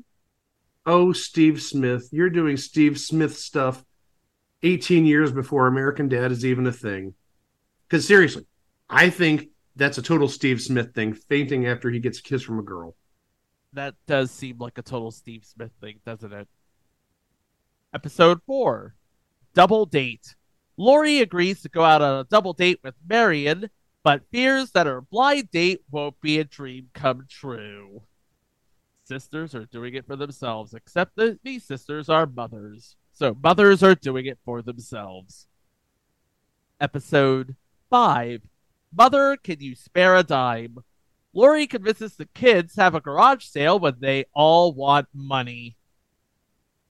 Oh, 0.87 1.13
Steve 1.13 1.61
Smith, 1.61 2.09
you're 2.13 2.31
doing 2.31 2.57
Steve 2.57 3.01
Smith 3.01 3.37
stuff 3.37 3.85
18 4.63 5.07
years 5.07 5.33
before 5.33 5.67
American 5.67 6.09
Dad 6.09 6.31
is 6.31 6.45
even 6.45 6.69
a 6.69 6.73
thing. 6.73 7.15
Because 7.89 8.07
seriously, 8.07 8.47
I 8.89 9.11
think 9.11 9.49
that's 9.75 9.99
a 9.99 10.03
total 10.03 10.29
Steve 10.29 10.63
Smith 10.63 10.95
thing, 10.95 11.15
fainting 11.15 11.67
after 11.67 11.91
he 11.91 11.99
gets 11.99 12.21
a 12.21 12.23
kiss 12.23 12.43
from 12.43 12.61
a 12.61 12.63
girl. 12.63 12.95
That 13.73 13.97
does 14.07 14.31
seem 14.31 14.59
like 14.59 14.79
a 14.79 14.83
total 14.83 15.11
Steve 15.11 15.45
Smith 15.45 15.73
thing, 15.81 15.99
doesn't 16.07 16.33
it? 16.33 16.47
Episode 17.97 18.43
4 18.45 18.95
Double 19.55 19.87
Date. 19.87 20.35
Lori 20.77 21.21
agrees 21.21 21.63
to 21.63 21.71
go 21.71 21.83
out 21.83 22.03
on 22.03 22.21
a 22.21 22.25
double 22.25 22.53
date 22.53 22.79
with 22.85 22.95
Marion, 23.09 23.71
but 24.05 24.29
fears 24.31 24.73
that 24.73 24.87
her 24.87 25.01
blind 25.01 25.51
date 25.51 25.81
won't 25.91 26.21
be 26.21 26.39
a 26.39 26.45
dream 26.45 26.91
come 26.93 27.25
true. 27.27 28.03
Sisters 29.05 29.55
are 29.55 29.65
doing 29.65 29.95
it 29.95 30.07
for 30.07 30.15
themselves, 30.15 30.75
except 30.75 31.17
that 31.17 31.39
these 31.43 31.65
sisters 31.65 32.11
are 32.11 32.27
mothers. 32.27 32.97
So 33.13 33.35
mothers 33.43 33.83
are 33.83 33.95
doing 33.95 34.27
it 34.27 34.39
for 34.45 34.61
themselves. 34.61 35.47
Episode 36.79 37.57
5 37.89 38.43
Mother, 38.95 39.39
can 39.43 39.61
you 39.61 39.75
spare 39.75 40.17
a 40.17 40.23
dime? 40.23 40.81
Lori 41.33 41.67
convinces 41.67 42.17
the 42.17 42.27
kids 42.27 42.75
to 42.75 42.83
have 42.83 42.95
a 42.95 43.01
garage 43.01 43.47
sale 43.47 43.79
when 43.79 43.95
they 44.01 44.27
all 44.35 44.75
want 44.75 45.09
money. 45.15 45.79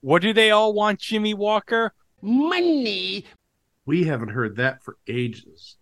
What 0.01 0.21
do 0.21 0.33
they 0.33 0.51
all 0.51 0.73
want, 0.73 0.99
Jimmy 0.99 1.33
Walker? 1.33 1.93
Money. 2.21 3.25
We 3.85 4.03
haven't 4.03 4.29
heard 4.29 4.57
that 4.57 4.83
for 4.83 4.97
ages. 5.07 5.77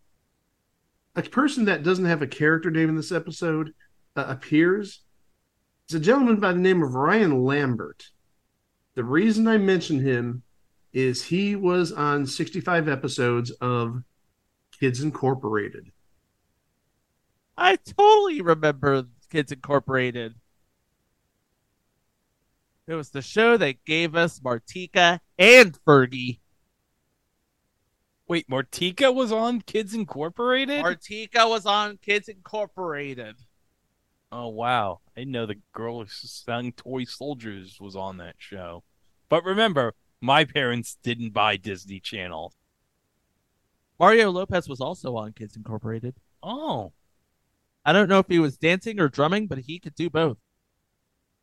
A 1.15 1.23
person 1.23 1.65
that 1.65 1.83
doesn't 1.83 2.05
have 2.05 2.21
a 2.21 2.27
character 2.27 2.69
name 2.69 2.89
in 2.89 2.95
this 2.95 3.11
episode 3.11 3.73
uh, 4.15 4.25
appears. 4.27 5.01
It's 5.85 5.93
a 5.93 5.99
gentleman 5.99 6.39
by 6.39 6.51
the 6.51 6.59
name 6.59 6.81
of 6.83 6.95
Ryan 6.95 7.43
Lambert. 7.43 8.05
The 8.95 9.03
reason 9.03 9.47
I 9.47 9.57
mention 9.57 9.99
him 9.99 10.43
is 10.93 11.23
he 11.23 11.55
was 11.55 11.91
on 11.91 12.25
65 12.25 12.87
episodes 12.87 13.51
of 13.51 14.03
Kids 14.79 15.01
Incorporated. 15.01 15.91
I 17.57 17.75
totally 17.75 18.41
remember 18.41 19.03
Kids 19.29 19.51
Incorporated. 19.51 20.35
It 22.87 22.93
was 22.93 23.09
the 23.09 23.21
show 23.21 23.57
that 23.57 23.83
gave 23.83 24.15
us 24.15 24.39
Martika 24.39 25.19
and 25.39 25.77
Fergie. 25.85 26.39
Wait, 28.27 28.47
Martika 28.47 29.13
was 29.13 29.31
on 29.31 29.61
Kids 29.61 29.93
Incorporated? 29.93 30.83
Martika 30.83 31.49
was 31.49 31.65
on 31.65 31.97
Kids 31.97 32.27
Incorporated. 32.27 33.35
Oh 34.31 34.49
wow. 34.49 34.99
I 35.15 35.21
didn't 35.21 35.31
know 35.31 35.45
the 35.45 35.61
girl 35.73 35.99
who 35.99 36.05
sang 36.09 36.73
Toy 36.73 37.05
Soldiers 37.05 37.77
was 37.79 37.95
on 37.95 38.17
that 38.17 38.35
show. 38.37 38.83
But 39.29 39.43
remember, 39.43 39.93
my 40.21 40.45
parents 40.45 40.97
didn't 41.03 41.33
buy 41.33 41.57
Disney 41.57 41.99
Channel. 41.99 42.53
Mario 43.99 44.29
Lopez 44.29 44.67
was 44.67 44.81
also 44.81 45.15
on 45.15 45.33
Kids 45.33 45.55
Incorporated. 45.55 46.15
Oh. 46.43 46.91
I 47.85 47.93
don't 47.93 48.09
know 48.09 48.19
if 48.19 48.27
he 48.27 48.39
was 48.39 48.57
dancing 48.57 48.99
or 48.99 49.07
drumming, 49.07 49.47
but 49.47 49.59
he 49.59 49.79
could 49.79 49.95
do 49.95 50.09
both. 50.09 50.37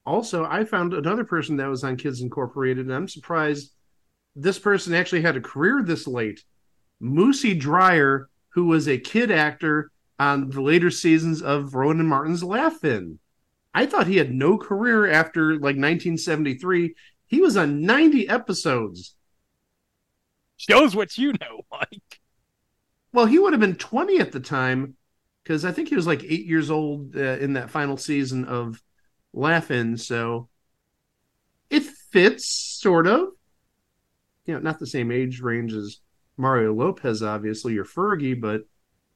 Also, 0.04 0.44
I 0.44 0.64
found 0.64 0.94
another 0.94 1.24
person 1.24 1.56
that 1.56 1.68
was 1.68 1.84
on 1.84 1.96
Kids 1.96 2.20
Incorporated, 2.20 2.86
and 2.86 2.94
I'm 2.94 3.08
surprised 3.08 3.72
this 4.34 4.58
person 4.58 4.94
actually 4.94 5.22
had 5.22 5.36
a 5.36 5.40
career 5.40 5.82
this 5.82 6.06
late. 6.06 6.42
Moosie 7.00 7.58
Drier, 7.58 8.28
who 8.50 8.66
was 8.66 8.88
a 8.88 8.98
kid 8.98 9.30
actor 9.30 9.90
on 10.18 10.50
the 10.50 10.60
later 10.60 10.90
seasons 10.90 11.42
of 11.42 11.74
Rowan 11.74 12.00
and 12.00 12.08
Martin's 12.08 12.42
Laugh-In. 12.44 13.18
I 13.74 13.86
thought 13.86 14.06
he 14.06 14.18
had 14.18 14.32
no 14.32 14.58
career 14.58 15.10
after 15.10 15.54
like 15.54 15.76
1973. 15.76 16.94
He 17.26 17.40
was 17.40 17.56
on 17.56 17.82
90 17.82 18.28
episodes. 18.28 19.14
Shows 20.56 20.94
what 20.94 21.16
you 21.16 21.32
know, 21.32 21.62
Mike. 21.70 22.20
Well, 23.12 23.26
he 23.26 23.38
would 23.38 23.52
have 23.52 23.60
been 23.60 23.76
20 23.76 24.18
at 24.18 24.32
the 24.32 24.40
time 24.40 24.96
because 25.42 25.64
I 25.64 25.72
think 25.72 25.88
he 25.88 25.96
was 25.96 26.06
like 26.06 26.22
eight 26.22 26.46
years 26.46 26.70
old 26.70 27.16
uh, 27.16 27.38
in 27.38 27.54
that 27.54 27.70
final 27.70 27.96
season 27.96 28.44
of 28.44 28.80
Laugh-In. 29.32 29.96
So 29.96 30.48
it 31.70 31.82
fits, 31.82 32.48
sort 32.48 33.06
of. 33.06 33.28
You 34.46 34.54
know, 34.54 34.60
not 34.60 34.78
the 34.78 34.86
same 34.86 35.10
age 35.10 35.40
range 35.40 35.72
as 35.72 36.00
Mario 36.36 36.74
Lopez, 36.74 37.22
obviously, 37.22 37.76
or 37.78 37.84
Fergie, 37.84 38.40
but 38.40 38.62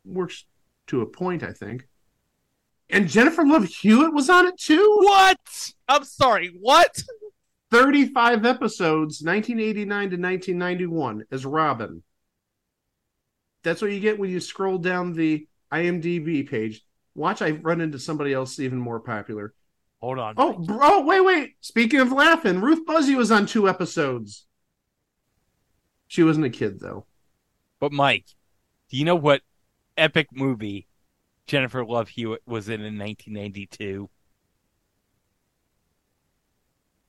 works 0.04 0.44
to 0.86 1.00
a 1.00 1.06
point, 1.06 1.42
I 1.42 1.52
think. 1.52 1.88
And 2.88 3.08
Jennifer 3.08 3.44
Love 3.44 3.64
Hewitt 3.64 4.14
was 4.14 4.30
on 4.30 4.46
it 4.46 4.58
too? 4.58 4.98
What? 5.00 5.72
I'm 5.88 6.04
sorry, 6.04 6.56
what? 6.60 7.02
35 7.72 8.46
episodes, 8.46 9.22
1989 9.22 9.86
to 9.88 10.16
1991, 10.16 11.24
as 11.32 11.44
Robin. 11.44 12.02
That's 13.64 13.82
what 13.82 13.90
you 13.90 13.98
get 13.98 14.18
when 14.18 14.30
you 14.30 14.38
scroll 14.38 14.78
down 14.78 15.12
the 15.12 15.48
IMDb 15.72 16.48
page. 16.48 16.84
Watch, 17.16 17.42
I 17.42 17.50
run 17.50 17.80
into 17.80 17.98
somebody 17.98 18.32
else 18.32 18.60
even 18.60 18.78
more 18.78 19.00
popular. 19.00 19.52
Hold 20.00 20.18
on. 20.18 20.34
Oh, 20.36 20.52
br- 20.52 20.78
oh, 20.82 21.04
wait, 21.04 21.20
wait. 21.24 21.54
Speaking 21.60 22.00
of 22.00 22.12
laughing, 22.12 22.60
Ruth 22.60 22.86
Buzzi 22.86 23.16
was 23.16 23.30
on 23.30 23.46
two 23.46 23.68
episodes. 23.68 24.46
She 26.06 26.22
wasn't 26.22 26.46
a 26.46 26.50
kid, 26.50 26.80
though. 26.80 27.06
But 27.80 27.92
Mike, 27.92 28.26
Do 28.90 28.96
you 28.96 29.04
know 29.04 29.16
what 29.16 29.42
epic 29.96 30.28
movie 30.32 30.86
Jennifer 31.46 31.84
Love 31.84 32.08
Hewitt 32.10 32.42
was 32.46 32.68
in 32.68 32.80
in 32.82 32.98
1992? 32.98 34.08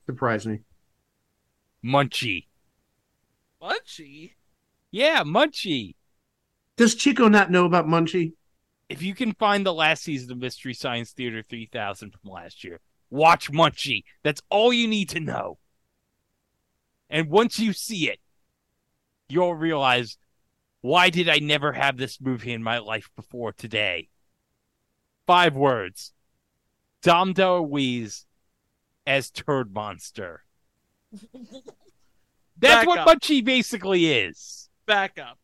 Surprise 0.06 0.46
me. 0.46 0.60
Munchie. 1.84 2.46
Munchie. 3.62 4.32
Yeah, 4.90 5.22
Munchie. 5.22 5.94
Does 6.76 6.94
Chico 6.94 7.28
not 7.28 7.50
know 7.50 7.66
about 7.66 7.86
Munchie? 7.86 8.32
If 8.88 9.02
you 9.02 9.14
can 9.14 9.34
find 9.34 9.66
the 9.66 9.74
last 9.74 10.02
season 10.02 10.32
of 10.32 10.38
Mystery 10.38 10.74
Science 10.74 11.12
Theater 11.12 11.42
3000 11.42 12.12
from 12.12 12.30
last 12.30 12.64
year, 12.64 12.80
watch 13.10 13.50
Munchie. 13.50 14.04
That's 14.22 14.42
all 14.50 14.72
you 14.72 14.88
need 14.88 15.10
to 15.10 15.20
know. 15.20 15.58
And 17.10 17.28
once 17.28 17.58
you 17.58 17.72
see 17.72 18.08
it, 18.08 18.18
you'll 19.28 19.54
realize 19.54 20.18
why 20.80 21.10
did 21.10 21.28
I 21.28 21.38
never 21.38 21.72
have 21.72 21.96
this 21.96 22.20
movie 22.20 22.52
in 22.52 22.62
my 22.62 22.78
life 22.78 23.10
before 23.16 23.52
today? 23.52 24.08
Five 25.26 25.54
words. 25.54 26.12
Dom 27.02 27.34
DeLuise 27.34 28.24
as 29.06 29.30
Turd 29.30 29.72
Monster. 29.72 30.44
That's 32.60 32.84
Back 32.84 32.86
what 32.86 32.98
up. 33.00 33.08
Munchie 33.08 33.44
basically 33.44 34.12
is. 34.12 34.68
Back 34.86 35.18
up. 35.18 35.38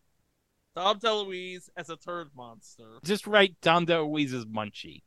Dom 0.75 0.99
DeLuise 0.99 1.69
as 1.77 1.89
a 1.89 1.97
turd 1.97 2.31
monster. 2.37 2.99
Just 3.05 3.27
write 3.27 3.55
Dom 3.61 3.87
DeLuise 3.87 4.35
as 4.35 4.45
Munchie. 4.45 5.03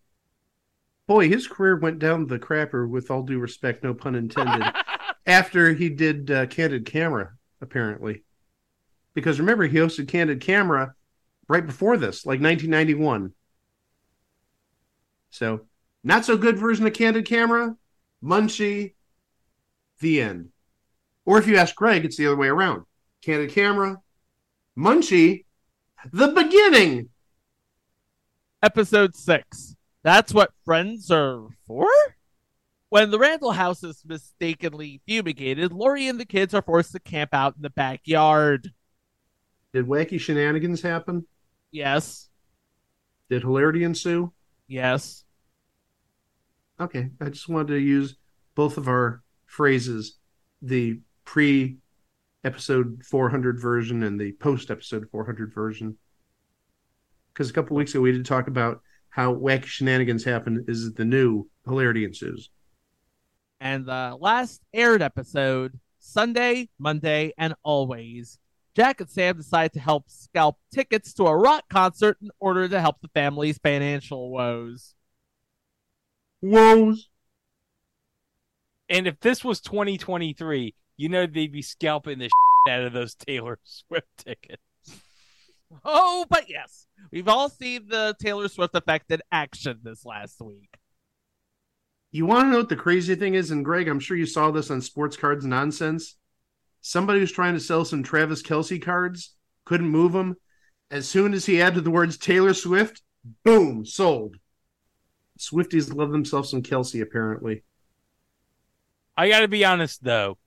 Boy, 1.07 1.27
his 1.29 1.47
career 1.47 1.77
went 1.77 1.99
down 1.99 2.27
the 2.27 2.39
crapper, 2.39 2.89
with 2.89 3.11
all 3.11 3.23
due 3.23 3.39
respect, 3.39 3.83
no 3.83 3.93
pun 3.93 4.15
intended, 4.15 4.65
after 5.25 5.73
he 5.73 5.89
did 5.89 6.31
uh, 6.31 6.45
Candid 6.47 6.85
Camera, 6.85 7.31
apparently. 7.61 8.23
Because 9.13 9.39
remember, 9.39 9.65
he 9.65 9.77
hosted 9.77 10.07
Candid 10.07 10.41
Camera 10.41 10.93
right 11.49 11.65
before 11.65 11.97
this, 11.97 12.25
like 12.25 12.41
1991. 12.41 13.33
So, 15.31 15.61
not 16.03 16.23
so 16.23 16.37
good 16.37 16.57
version 16.57 16.87
of 16.87 16.93
Candid 16.93 17.25
Camera, 17.25 17.75
Munchie, 18.23 18.93
the 19.99 20.21
end. 20.21 20.49
Or 21.25 21.37
if 21.37 21.47
you 21.47 21.57
ask 21.57 21.75
Greg, 21.75 22.05
it's 22.05 22.15
the 22.15 22.27
other 22.27 22.37
way 22.37 22.47
around. 22.47 22.85
Candid 23.21 23.51
Camera, 23.51 23.97
Munchie, 24.77 25.45
the 26.11 26.27
beginning. 26.29 27.09
Episode 28.61 29.15
6. 29.15 29.75
That's 30.03 30.33
what 30.33 30.51
friends 30.65 31.11
are 31.11 31.47
for? 31.65 31.87
When 32.89 33.11
the 33.11 33.19
Randall 33.19 33.51
house 33.51 33.83
is 33.83 34.01
mistakenly 34.05 35.01
fumigated, 35.05 35.73
Lori 35.73 36.07
and 36.07 36.19
the 36.19 36.25
kids 36.25 36.53
are 36.53 36.61
forced 36.61 36.93
to 36.93 36.99
camp 36.99 37.33
out 37.33 37.55
in 37.57 37.61
the 37.61 37.69
backyard. 37.69 38.71
Did 39.73 39.87
wacky 39.87 40.19
shenanigans 40.19 40.81
happen? 40.81 41.27
Yes. 41.71 42.29
Did 43.29 43.41
hilarity 43.41 43.83
ensue? 43.83 44.31
Yes. 44.67 45.25
Okay, 46.79 47.09
I 47.19 47.29
just 47.29 47.49
wanted 47.49 47.73
to 47.73 47.79
use 47.79 48.15
both 48.55 48.77
of 48.77 48.87
our 48.87 49.21
phrases, 49.45 50.17
the 50.61 51.01
pre 51.25 51.77
episode 52.47 53.03
400 53.05 53.61
version 53.61 54.03
and 54.03 54.19
the 54.19 54.31
post 54.31 54.71
episode 54.71 55.07
400 55.11 55.53
version. 55.53 55.97
Because 57.33 57.49
a 57.49 57.53
couple 57.53 57.75
weeks 57.75 57.91
ago 57.91 58.01
we 58.01 58.11
did 58.11 58.25
talk 58.25 58.47
about 58.47 58.81
how 59.09 59.33
wacky 59.35 59.65
shenanigans 59.65 60.23
happen 60.23 60.65
is 60.67 60.93
the 60.93 61.05
new 61.05 61.47
hilarity 61.65 62.05
ensues. 62.05 62.49
And 63.59 63.85
the 63.85 64.17
last 64.19 64.61
aired 64.73 65.01
episode, 65.01 65.79
Sunday, 65.99 66.69
Monday, 66.79 67.33
and 67.37 67.53
always, 67.63 68.39
Jack 68.75 69.01
and 69.01 69.09
Sam 69.09 69.37
decide 69.37 69.73
to 69.73 69.79
help 69.79 70.05
scalp 70.07 70.57
tickets 70.71 71.13
to 71.15 71.25
a 71.25 71.35
rock 71.35 71.63
concert 71.69 72.17
in 72.21 72.29
order 72.39 72.69
to 72.69 72.79
help 72.79 73.01
the 73.01 73.09
family's 73.09 73.57
financial 73.57 74.29
woes. 74.31 74.93
Woes. 76.41 77.09
And 78.87 79.07
if 79.07 79.19
this 79.19 79.43
was 79.43 79.59
2023, 79.61 80.75
you 80.97 81.09
know 81.09 81.25
they'd 81.25 81.51
be 81.51 81.61
scalping 81.61 82.19
the 82.19 82.25
shit 82.67 82.73
out 82.73 82.83
of 82.83 82.93
those 82.93 83.15
Taylor 83.15 83.59
Swift 83.63 84.07
tickets. 84.17 84.61
Oh, 85.83 86.25
but 86.29 86.49
yes, 86.49 86.87
we've 87.11 87.27
all 87.27 87.49
seen 87.49 87.87
the 87.87 88.15
Taylor 88.19 88.47
Swift 88.47 88.75
effect 88.75 89.11
in 89.11 89.21
action 89.31 89.79
this 89.83 90.05
last 90.05 90.41
week. 90.41 90.77
You 92.11 92.25
want 92.25 92.45
to 92.45 92.51
know 92.51 92.57
what 92.57 92.69
the 92.69 92.75
crazy 92.75 93.15
thing 93.15 93.33
is? 93.33 93.51
And 93.51 93.65
Greg, 93.65 93.87
I'm 93.87 93.99
sure 93.99 94.15
you 94.15 94.25
saw 94.25 94.49
this 94.49 94.71
on 94.71 94.81
Sports 94.81 95.17
Cards 95.17 95.45
Nonsense. 95.45 96.15
Somebody 96.81 97.19
was 97.19 97.31
trying 97.31 97.53
to 97.53 97.59
sell 97.59 97.83
some 97.83 98.01
Travis 98.01 98.41
Kelce 98.41 98.81
cards, 98.81 99.35
couldn't 99.65 99.89
move 99.89 100.13
them. 100.13 100.37
As 100.89 101.07
soon 101.07 101.33
as 101.33 101.45
he 101.45 101.61
added 101.61 101.83
the 101.83 101.91
words 101.91 102.17
Taylor 102.17 102.53
Swift, 102.53 103.01
boom, 103.43 103.85
sold. 103.85 104.37
Swifties 105.37 105.93
love 105.93 106.11
themselves 106.11 106.49
some 106.49 106.63
Kelce, 106.63 107.01
apparently. 107.01 107.63
I 109.17 109.27
got 109.29 109.41
to 109.41 109.47
be 109.47 109.65
honest 109.65 110.03
though, 110.03 110.37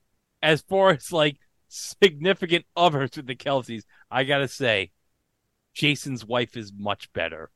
as 0.43 0.63
far 0.63 0.91
as 0.91 1.13
like 1.13 1.39
significant 1.69 2.65
others 2.77 3.11
with 3.17 3.27
the 3.27 3.37
Kelces, 3.37 3.83
I 4.11 4.25
got 4.25 4.39
to 4.39 4.49
say, 4.49 4.91
Jason's 5.75 6.25
wife 6.25 6.57
is 6.57 6.73
much 6.77 7.13
better. 7.13 7.51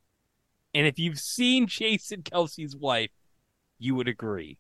And 0.73 0.87
if 0.87 0.99
you've 0.99 1.19
seen 1.19 1.67
Jason 1.67 2.23
Kelce's 2.23 2.77
wife, 2.77 3.11
you 3.79 3.95
would 3.95 4.09
agree. 4.09 4.59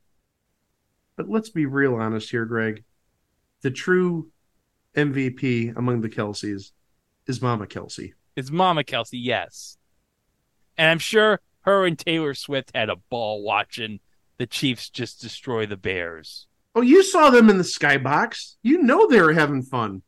But 1.16 1.29
let's 1.29 1.51
be 1.51 1.66
real 1.66 1.95
honest 1.95 2.31
here, 2.31 2.45
Greg. 2.45 2.85
The 3.62 3.70
true 3.70 4.31
MVP 4.97 5.77
among 5.77 6.01
the 6.01 6.09
Kelces 6.09 6.72
is 7.27 7.43
Mama 7.43 7.66
Kelce. 7.66 8.12
It's 8.37 8.51
Mama 8.51 8.85
Kelce, 8.85 9.11
yes. 9.12 9.79
And 10.77 10.91
I'm 10.91 10.99
sure 10.99 11.41
her 11.61 11.87
and 11.87 11.99
Taylor 11.99 12.35
Swift 12.35 12.72
had 12.75 12.91
a 12.91 12.97
ball 12.97 13.43
watching 13.43 14.01
the 14.39 14.47
Chiefs 14.47 14.91
just 14.91 15.20
destroy 15.20 15.66
the 15.66 15.77
Bears. 15.77 16.47
Oh, 16.75 16.81
you 16.81 17.03
saw 17.03 17.31
them 17.31 17.49
in 17.49 17.59
the 17.59 17.64
skybox. 17.64 18.57
You 18.62 18.83
know 18.83 19.07
they 19.07 19.20
were 19.20 19.33
having 19.33 19.62
fun. 19.62 20.03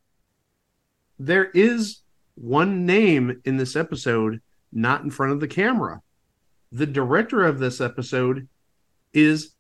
There 1.18 1.44
is 1.44 2.00
one 2.34 2.84
name 2.84 3.40
in 3.44 3.56
this 3.56 3.76
episode 3.76 4.40
not 4.72 5.02
in 5.02 5.10
front 5.10 5.32
of 5.32 5.40
the 5.40 5.48
camera. 5.48 6.02
The 6.72 6.86
director 6.86 7.44
of 7.44 7.58
this 7.58 7.80
episode 7.80 8.48
is 9.12 9.54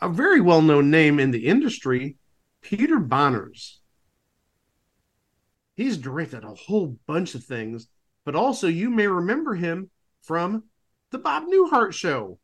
a 0.00 0.08
very 0.08 0.40
well 0.40 0.62
known 0.62 0.90
name 0.90 1.18
in 1.18 1.32
the 1.32 1.46
industry, 1.46 2.16
Peter 2.60 2.98
Bonerz. 2.98 3.78
He's 5.74 5.96
directed 5.96 6.44
a 6.44 6.54
whole 6.54 6.98
bunch 7.06 7.34
of 7.34 7.44
things, 7.44 7.88
but 8.24 8.36
also 8.36 8.68
you 8.68 8.90
may 8.90 9.06
remember 9.06 9.54
him 9.54 9.90
from 10.22 10.64
the 11.10 11.18
Bob 11.18 11.44
Newhart 11.44 11.92
show. 11.92 12.38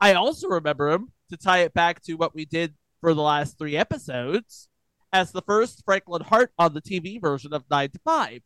I 0.00 0.14
also 0.14 0.48
remember 0.48 0.90
him 0.90 1.12
to 1.30 1.36
tie 1.36 1.60
it 1.60 1.74
back 1.74 2.02
to 2.02 2.14
what 2.14 2.34
we 2.34 2.44
did 2.44 2.74
for 3.00 3.14
the 3.14 3.22
last 3.22 3.58
three 3.58 3.76
episodes 3.76 4.68
as 5.12 5.32
the 5.32 5.42
first 5.42 5.82
Franklin 5.84 6.22
Hart 6.22 6.52
on 6.58 6.74
the 6.74 6.82
TV 6.82 7.20
version 7.20 7.52
of 7.52 7.64
9 7.70 7.90
to 7.90 7.98
5. 8.04 8.40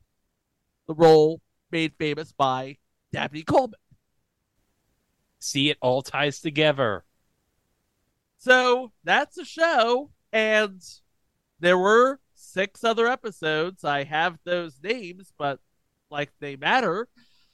The 0.87 0.95
role 0.95 1.41
made 1.71 1.95
famous 1.99 2.33
by 2.33 2.79
Dabney 3.13 3.43
Coleman. 3.43 3.81
See, 5.39 5.71
it 5.71 5.79
all 5.81 6.03
ties 6.03 6.41
together. 6.41 7.05
So 8.39 8.93
that's 9.05 9.39
a 9.39 9.45
show, 9.45 10.11
and 10.33 10.83
there 11.61 11.79
were 11.79 12.21
six 12.35 12.85
other 12.85 13.07
episodes. 13.07 13.85
I 13.85 14.05
have 14.05 14.39
those 14.45 14.79
names, 14.83 15.33
but 15.39 15.61
like 16.11 16.31
they 16.41 16.57
matter. 16.57 17.09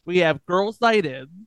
We 0.04 0.18
have 0.18 0.44
Girls 0.46 0.80
Night 0.80 1.06
In, 1.06 1.46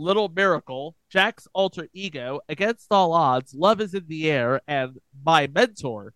Little 0.00 0.28
Miracle, 0.28 0.96
Jack's 1.10 1.46
Alter 1.52 1.88
Ego, 1.92 2.40
Against 2.48 2.86
All 2.90 3.12
Odds, 3.12 3.54
Love 3.54 3.80
is 3.80 3.92
in 3.92 4.06
the 4.08 4.30
Air, 4.30 4.62
and 4.66 4.98
My 5.24 5.46
Mentor. 5.46 6.14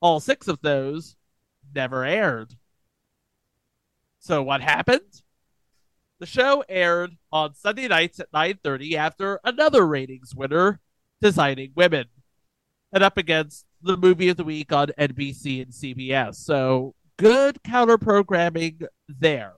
All 0.00 0.20
six 0.20 0.46
of 0.46 0.60
those 0.62 1.16
never 1.74 2.04
aired. 2.04 2.54
So 4.20 4.42
what 4.42 4.60
happened? 4.60 5.22
The 6.20 6.26
show 6.26 6.64
aired 6.68 7.16
on 7.32 7.54
Sunday 7.54 7.88
nights 7.88 8.20
at 8.20 8.32
9:30 8.32 8.96
after 8.96 9.40
another 9.42 9.86
ratings 9.86 10.34
winner, 10.34 10.80
Designing 11.20 11.72
Women, 11.74 12.06
and 12.92 13.02
up 13.02 13.18
against 13.18 13.66
the 13.82 13.96
movie 13.96 14.28
of 14.28 14.36
the 14.36 14.44
week 14.44 14.72
on 14.72 14.92
NBC 14.96 15.60
and 15.60 15.72
CBS. 15.72 16.36
So 16.36 16.94
good 17.16 17.62
counter 17.64 17.98
programming 17.98 18.82
there. 19.08 19.56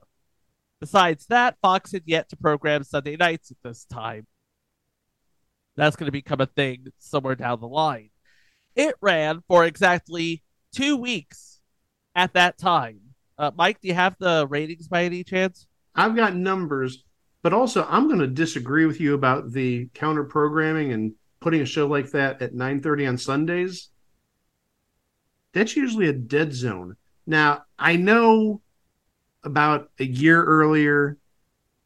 Besides 0.79 1.25
that, 1.27 1.57
Fox 1.61 1.91
had 1.91 2.03
yet 2.05 2.29
to 2.29 2.35
program 2.35 2.83
Sunday 2.83 3.15
nights 3.15 3.51
at 3.51 3.57
this 3.63 3.85
time. 3.85 4.27
That's 5.75 5.95
going 5.95 6.07
to 6.07 6.11
become 6.11 6.41
a 6.41 6.45
thing 6.45 6.87
somewhere 6.97 7.35
down 7.35 7.59
the 7.59 7.67
line. 7.67 8.09
It 8.75 8.95
ran 9.01 9.41
for 9.47 9.65
exactly 9.65 10.43
two 10.71 10.97
weeks 10.97 11.59
at 12.15 12.33
that 12.33 12.57
time. 12.57 12.99
Uh, 13.37 13.51
Mike, 13.55 13.79
do 13.81 13.87
you 13.87 13.93
have 13.93 14.15
the 14.19 14.47
ratings 14.47 14.87
by 14.87 15.03
any 15.03 15.23
chance? 15.23 15.67
I've 15.95 16.15
got 16.15 16.35
numbers, 16.35 17.03
but 17.41 17.53
also 17.53 17.85
I'm 17.89 18.07
going 18.07 18.19
to 18.19 18.27
disagree 18.27 18.85
with 18.85 18.99
you 18.99 19.13
about 19.13 19.51
the 19.51 19.89
counter 19.93 20.23
programming 20.23 20.93
and 20.93 21.13
putting 21.39 21.61
a 21.61 21.65
show 21.65 21.87
like 21.87 22.11
that 22.11 22.41
at 22.41 22.53
9:30 22.53 23.07
on 23.07 23.17
Sundays. 23.17 23.89
That's 25.53 25.75
usually 25.75 26.07
a 26.07 26.13
dead 26.13 26.53
zone. 26.53 26.97
Now, 27.25 27.63
I 27.77 27.95
know 27.95 28.61
about 29.43 29.89
a 29.99 30.05
year 30.05 30.43
earlier, 30.43 31.17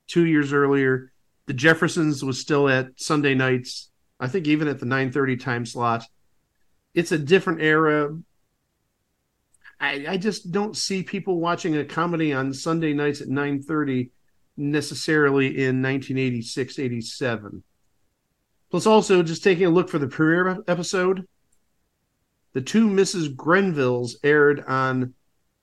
two 0.08 0.26
years 0.26 0.54
earlier, 0.54 1.12
the 1.46 1.54
Jeffersons 1.54 2.24
was 2.24 2.40
still 2.40 2.70
at 2.70 2.88
Sunday 2.96 3.34
nights. 3.34 3.90
I 4.20 4.28
think 4.28 4.48
even 4.48 4.68
at 4.68 4.80
the 4.80 4.86
9:30 4.86 5.40
time 5.40 5.66
slot. 5.66 6.06
It's 6.94 7.12
a 7.12 7.18
different 7.18 7.62
era. 7.62 8.18
I, 9.80 10.06
I 10.10 10.18
just 10.18 10.52
don't 10.52 10.78
see 10.78 11.02
people 11.02 11.40
watching 11.40 11.76
a 11.76 11.86
comedy 11.86 12.34
on 12.34 12.54
Sunday 12.54 12.94
nights 12.94 13.22
at 13.22 13.30
9:30 13.30 14.12
necessarily 14.58 15.48
in 15.48 15.82
1986, 15.82 16.80
87. 16.80 17.64
Plus, 18.70 18.86
also 18.86 19.24
just 19.24 19.44
taking 19.44 19.66
a 19.66 19.70
look 19.70 19.90
for 19.90 20.00
the 20.00 20.08
premiere 20.08 20.64
episode, 20.68 21.28
the 22.54 22.62
two 22.62 22.88
Mrs. 22.88 23.36
Grenvilles 23.36 24.16
aired 24.24 24.64
on 24.66 25.14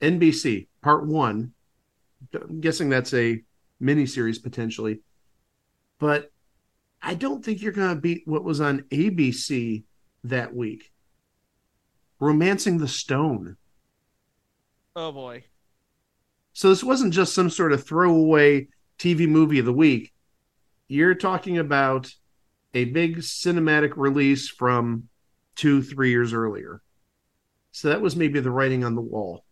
NBC, 0.01 0.67
part 0.81 1.07
one. 1.07 1.53
I'm 2.33 2.61
guessing 2.61 2.89
that's 2.89 3.13
a 3.13 3.41
miniseries 3.81 4.41
potentially, 4.41 5.01
but 5.99 6.31
I 7.01 7.15
don't 7.15 7.43
think 7.43 7.61
you're 7.61 7.71
going 7.71 7.95
to 7.95 8.01
beat 8.01 8.23
what 8.25 8.43
was 8.43 8.61
on 8.61 8.81
ABC 8.91 9.83
that 10.25 10.53
week. 10.53 10.91
Romancing 12.19 12.77
the 12.77 12.87
Stone. 12.87 13.55
Oh 14.95 15.11
boy. 15.11 15.45
So 16.53 16.69
this 16.69 16.83
wasn't 16.83 17.13
just 17.13 17.33
some 17.33 17.49
sort 17.49 17.71
of 17.71 17.85
throwaway 17.85 18.67
TV 18.97 19.27
movie 19.27 19.59
of 19.59 19.65
the 19.65 19.73
week. 19.73 20.11
You're 20.89 21.15
talking 21.15 21.57
about 21.57 22.11
a 22.73 22.85
big 22.85 23.19
cinematic 23.19 23.93
release 23.95 24.49
from 24.49 25.07
two, 25.55 25.81
three 25.81 26.09
years 26.09 26.33
earlier. 26.33 26.81
So 27.71 27.89
that 27.89 28.01
was 28.01 28.15
maybe 28.15 28.39
the 28.39 28.51
writing 28.51 28.83
on 28.83 28.95
the 28.95 29.01
wall. 29.01 29.45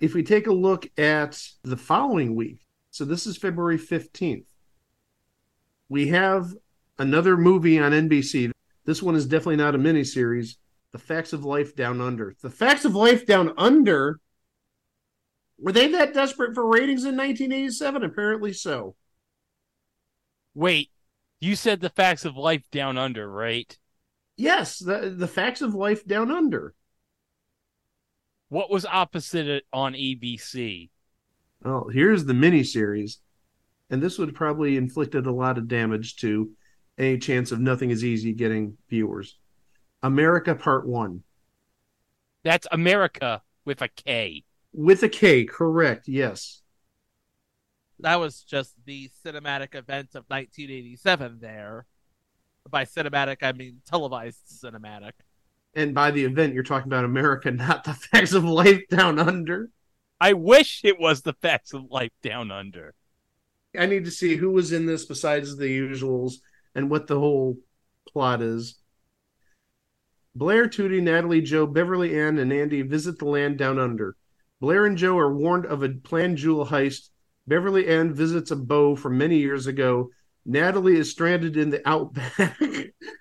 If 0.00 0.14
we 0.14 0.22
take 0.22 0.46
a 0.46 0.52
look 0.52 0.90
at 0.98 1.40
the 1.62 1.76
following 1.76 2.34
week, 2.34 2.66
so 2.90 3.04
this 3.04 3.26
is 3.26 3.36
February 3.36 3.78
15th, 3.78 4.46
we 5.88 6.08
have 6.08 6.54
another 6.98 7.36
movie 7.36 7.78
on 7.78 7.92
NBC. 7.92 8.50
This 8.84 9.02
one 9.02 9.14
is 9.14 9.26
definitely 9.26 9.56
not 9.56 9.74
a 9.74 9.78
miniseries. 9.78 10.56
The 10.92 10.98
Facts 10.98 11.32
of 11.32 11.44
Life 11.44 11.76
Down 11.76 12.00
Under. 12.00 12.34
The 12.40 12.50
Facts 12.50 12.84
of 12.84 12.94
Life 12.94 13.26
Down 13.26 13.52
Under 13.56 14.18
were 15.60 15.72
they 15.72 15.88
that 15.88 16.14
desperate 16.14 16.54
for 16.54 16.66
ratings 16.66 17.04
in 17.04 17.16
1987? 17.16 18.02
Apparently 18.02 18.52
so. 18.52 18.96
Wait, 20.54 20.90
you 21.38 21.54
said 21.54 21.80
the 21.80 21.90
facts 21.90 22.24
of 22.24 22.36
life 22.36 22.62
down 22.70 22.96
under, 22.96 23.30
right? 23.30 23.78
Yes, 24.36 24.78
the 24.78 25.14
the 25.16 25.28
facts 25.28 25.60
of 25.60 25.74
life 25.74 26.04
down 26.06 26.30
under. 26.30 26.74
What 28.50 28.68
was 28.68 28.84
opposite 28.84 29.46
it 29.46 29.64
on 29.72 29.94
ABC? 29.94 30.90
Well, 31.62 31.88
here's 31.88 32.24
the 32.24 32.32
miniseries, 32.32 33.18
and 33.88 34.02
this 34.02 34.18
would 34.18 34.34
probably 34.34 34.76
inflicted 34.76 35.26
a 35.26 35.32
lot 35.32 35.56
of 35.56 35.68
damage 35.68 36.16
to 36.16 36.50
any 36.98 37.16
chance 37.18 37.52
of 37.52 37.60
nothing 37.60 37.90
is 37.90 38.04
easy 38.04 38.32
getting 38.32 38.76
viewers. 38.88 39.38
Amerika 40.02 40.58
Part 40.58 40.86
One. 40.86 41.22
That's 42.42 42.66
America 42.72 43.42
with 43.64 43.82
a 43.82 43.88
K. 43.88 44.42
With 44.72 45.04
a 45.04 45.08
K, 45.08 45.44
correct, 45.44 46.08
yes. 46.08 46.62
That 48.00 48.16
was 48.16 48.42
just 48.42 48.74
the 48.84 49.10
cinematic 49.24 49.76
event 49.76 50.16
of 50.16 50.24
1987 50.26 51.38
there. 51.40 51.86
By 52.68 52.84
cinematic, 52.84 53.42
I 53.42 53.52
mean 53.52 53.80
televised 53.86 54.40
cinematic. 54.48 55.12
And 55.74 55.94
by 55.94 56.10
the 56.10 56.24
event, 56.24 56.54
you're 56.54 56.62
talking 56.62 56.88
about 56.88 57.04
America, 57.04 57.50
not 57.50 57.84
the 57.84 57.94
facts 57.94 58.32
of 58.32 58.44
life 58.44 58.82
down 58.90 59.18
under. 59.18 59.70
I 60.20 60.34
wish 60.34 60.82
it 60.84 60.98
was 61.00 61.22
the 61.22 61.32
facts 61.32 61.72
of 61.72 61.90
life 61.90 62.12
down 62.22 62.50
under. 62.50 62.94
I 63.78 63.86
need 63.86 64.04
to 64.04 64.10
see 64.10 64.36
who 64.36 64.50
was 64.50 64.72
in 64.72 64.86
this 64.86 65.04
besides 65.04 65.56
the 65.56 65.66
usuals 65.66 66.34
and 66.74 66.90
what 66.90 67.06
the 67.06 67.18
whole 67.18 67.56
plot 68.08 68.42
is. 68.42 68.76
Blair, 70.34 70.68
Tootie, 70.68 71.02
Natalie, 71.02 71.40
Jo, 71.40 71.66
Beverly 71.66 72.18
Ann, 72.18 72.38
and 72.38 72.52
Andy 72.52 72.82
visit 72.82 73.18
the 73.18 73.24
land 73.24 73.58
down 73.58 73.78
under. 73.78 74.16
Blair 74.60 74.86
and 74.86 74.96
Jo 74.96 75.18
are 75.18 75.34
warned 75.34 75.66
of 75.66 75.82
a 75.82 75.88
planned 75.88 76.36
jewel 76.36 76.66
heist. 76.66 77.10
Beverly 77.46 77.88
Ann 77.88 78.12
visits 78.12 78.50
a 78.50 78.56
beau 78.56 78.94
from 78.94 79.18
many 79.18 79.38
years 79.38 79.66
ago. 79.66 80.10
Natalie 80.44 80.96
is 80.96 81.10
stranded 81.10 81.56
in 81.56 81.70
the 81.70 81.86
outback. 81.88 82.58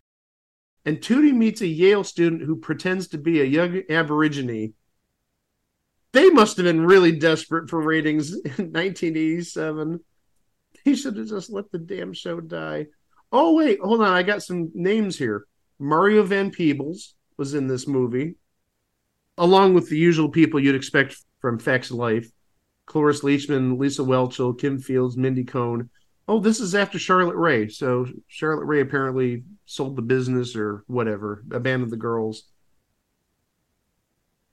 and 0.86 0.98
Tootie 0.98 1.34
meets 1.34 1.62
a 1.62 1.68
Yale 1.68 2.04
student 2.04 2.42
who 2.44 2.56
pretends 2.56 3.10
to 3.10 3.18
be 3.18 3.42
a 3.42 3.46
young 3.46 3.82
Aborigine. 3.90 4.74
They 6.12 6.30
must 6.30 6.58
have 6.58 6.64
been 6.64 6.86
really 6.86 7.12
desperate 7.12 7.70
for 7.70 7.82
ratings 7.82 8.34
in 8.34 8.72
1987. 8.72 10.00
They 10.86 10.96
should 10.96 11.18
have 11.18 11.28
just 11.28 11.52
let 11.52 11.72
the 11.72 11.78
damn 11.78 12.14
show 12.14 12.40
die. 12.40 12.88
Oh, 13.32 13.56
wait, 13.56 13.80
hold 13.80 14.02
on. 14.02 14.14
I 14.14 14.24
got 14.24 14.42
some 14.42 14.72
names 14.74 15.18
here. 15.18 15.46
Mario 15.78 16.24
Van 16.24 16.52
Peebles 16.52 17.14
was 17.38 17.54
in 17.54 17.68
this 17.68 17.88
movie, 17.88 18.36
along 19.38 19.74
with 19.74 19.90
the 19.90 19.98
usual 19.98 20.30
people 20.30 20.60
you'd 20.60 20.76
expect 20.76 21.18
from 21.40 21.60
Facts 21.60 21.92
Life 21.92 22.30
Cloris 22.90 23.22
Leachman, 23.22 23.78
Lisa 23.80 24.02
Whelchel, 24.02 24.60
Kim 24.60 24.80
Fields, 24.80 25.16
Mindy 25.16 25.44
Cohn. 25.44 25.90
Oh, 26.30 26.40
this 26.40 26.60
is 26.60 26.76
after 26.76 27.00
Charlotte 27.00 27.38
Rae. 27.38 27.70
So 27.70 28.06
Charlotte 28.28 28.66
Rae 28.66 28.82
apparently 28.82 29.46
sold 29.66 29.96
the 29.96 30.04
business 30.04 30.56
or 30.56 30.84
whatever, 30.86 31.44
abandoned 31.50 31.92
the 31.92 31.98
girls. 31.98 32.44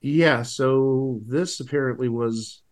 Yeah, 0.01 0.41
so 0.41 1.21
this 1.27 1.59
apparently 1.59 2.09
was 2.09 2.63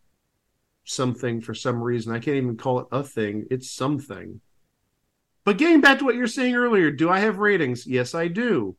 something 0.85 1.39
for 1.39 1.53
some 1.53 1.83
reason. 1.83 2.15
I 2.15 2.19
can't 2.19 2.37
even 2.37 2.57
call 2.57 2.79
it 2.79 2.87
a 2.91 3.03
thing, 3.03 3.45
it's 3.51 3.69
something. 3.69 4.41
But 5.43 5.59
getting 5.59 5.81
back 5.81 5.99
to 5.99 6.05
what 6.05 6.15
you're 6.15 6.25
saying 6.25 6.55
earlier, 6.55 6.89
do 6.89 7.07
I 7.07 7.19
have 7.19 7.37
ratings? 7.37 7.85
Yes, 7.85 8.15
I 8.15 8.27
do. 8.27 8.75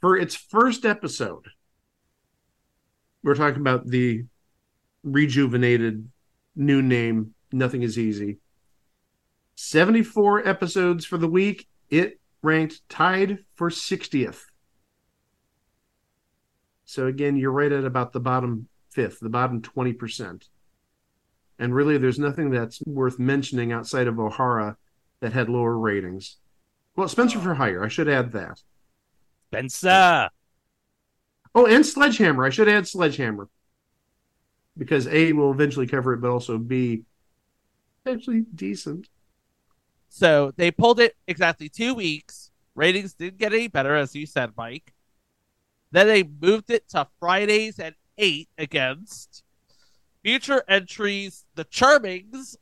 For 0.00 0.16
its 0.16 0.34
first 0.34 0.84
episode, 0.84 1.46
we're 3.22 3.36
talking 3.36 3.60
about 3.60 3.86
the 3.86 4.24
rejuvenated 5.04 6.10
new 6.56 6.82
name, 6.82 7.34
Nothing 7.52 7.82
is 7.82 7.96
Easy. 7.96 8.38
74 9.62 10.48
episodes 10.48 11.04
for 11.04 11.18
the 11.18 11.28
week. 11.28 11.68
It 11.90 12.18
ranked 12.42 12.80
tied 12.88 13.44
for 13.56 13.68
60th. 13.68 14.40
So 16.86 17.06
again, 17.06 17.36
you're 17.36 17.52
right 17.52 17.70
at 17.70 17.84
about 17.84 18.12
the 18.12 18.20
bottom 18.20 18.68
fifth, 18.88 19.20
the 19.20 19.28
bottom 19.28 19.60
20%. 19.60 20.48
And 21.58 21.74
really, 21.74 21.98
there's 21.98 22.18
nothing 22.18 22.50
that's 22.50 22.80
worth 22.86 23.18
mentioning 23.18 23.70
outside 23.70 24.06
of 24.06 24.18
O'Hara 24.18 24.78
that 25.20 25.34
had 25.34 25.50
lower 25.50 25.78
ratings. 25.78 26.38
Well, 26.96 27.06
Spencer 27.06 27.38
for 27.38 27.54
Hire, 27.54 27.84
I 27.84 27.88
should 27.88 28.08
add 28.08 28.32
that. 28.32 28.62
Spencer. 29.48 30.30
Oh, 31.54 31.66
and 31.66 31.84
Sledgehammer. 31.84 32.46
I 32.46 32.50
should 32.50 32.68
add 32.68 32.88
Sledgehammer. 32.88 33.48
Because 34.78 35.06
A 35.08 35.32
will 35.34 35.52
eventually 35.52 35.86
cover 35.86 36.14
it, 36.14 36.22
but 36.22 36.30
also 36.30 36.56
B 36.56 37.02
actually 38.06 38.40
decent. 38.54 39.08
So 40.10 40.52
they 40.56 40.70
pulled 40.70 41.00
it 41.00 41.16
exactly 41.26 41.68
two 41.68 41.94
weeks. 41.94 42.50
Ratings 42.74 43.14
didn't 43.14 43.38
get 43.38 43.54
any 43.54 43.68
better, 43.68 43.94
as 43.94 44.14
you 44.14 44.26
said, 44.26 44.52
Mike. 44.56 44.92
Then 45.92 46.08
they 46.08 46.24
moved 46.24 46.70
it 46.70 46.88
to 46.90 47.08
Fridays 47.18 47.78
at 47.78 47.94
8 48.18 48.48
against 48.58 49.42
future 50.22 50.62
entries 50.68 51.46
The 51.54 51.64
Charmings 51.64 52.56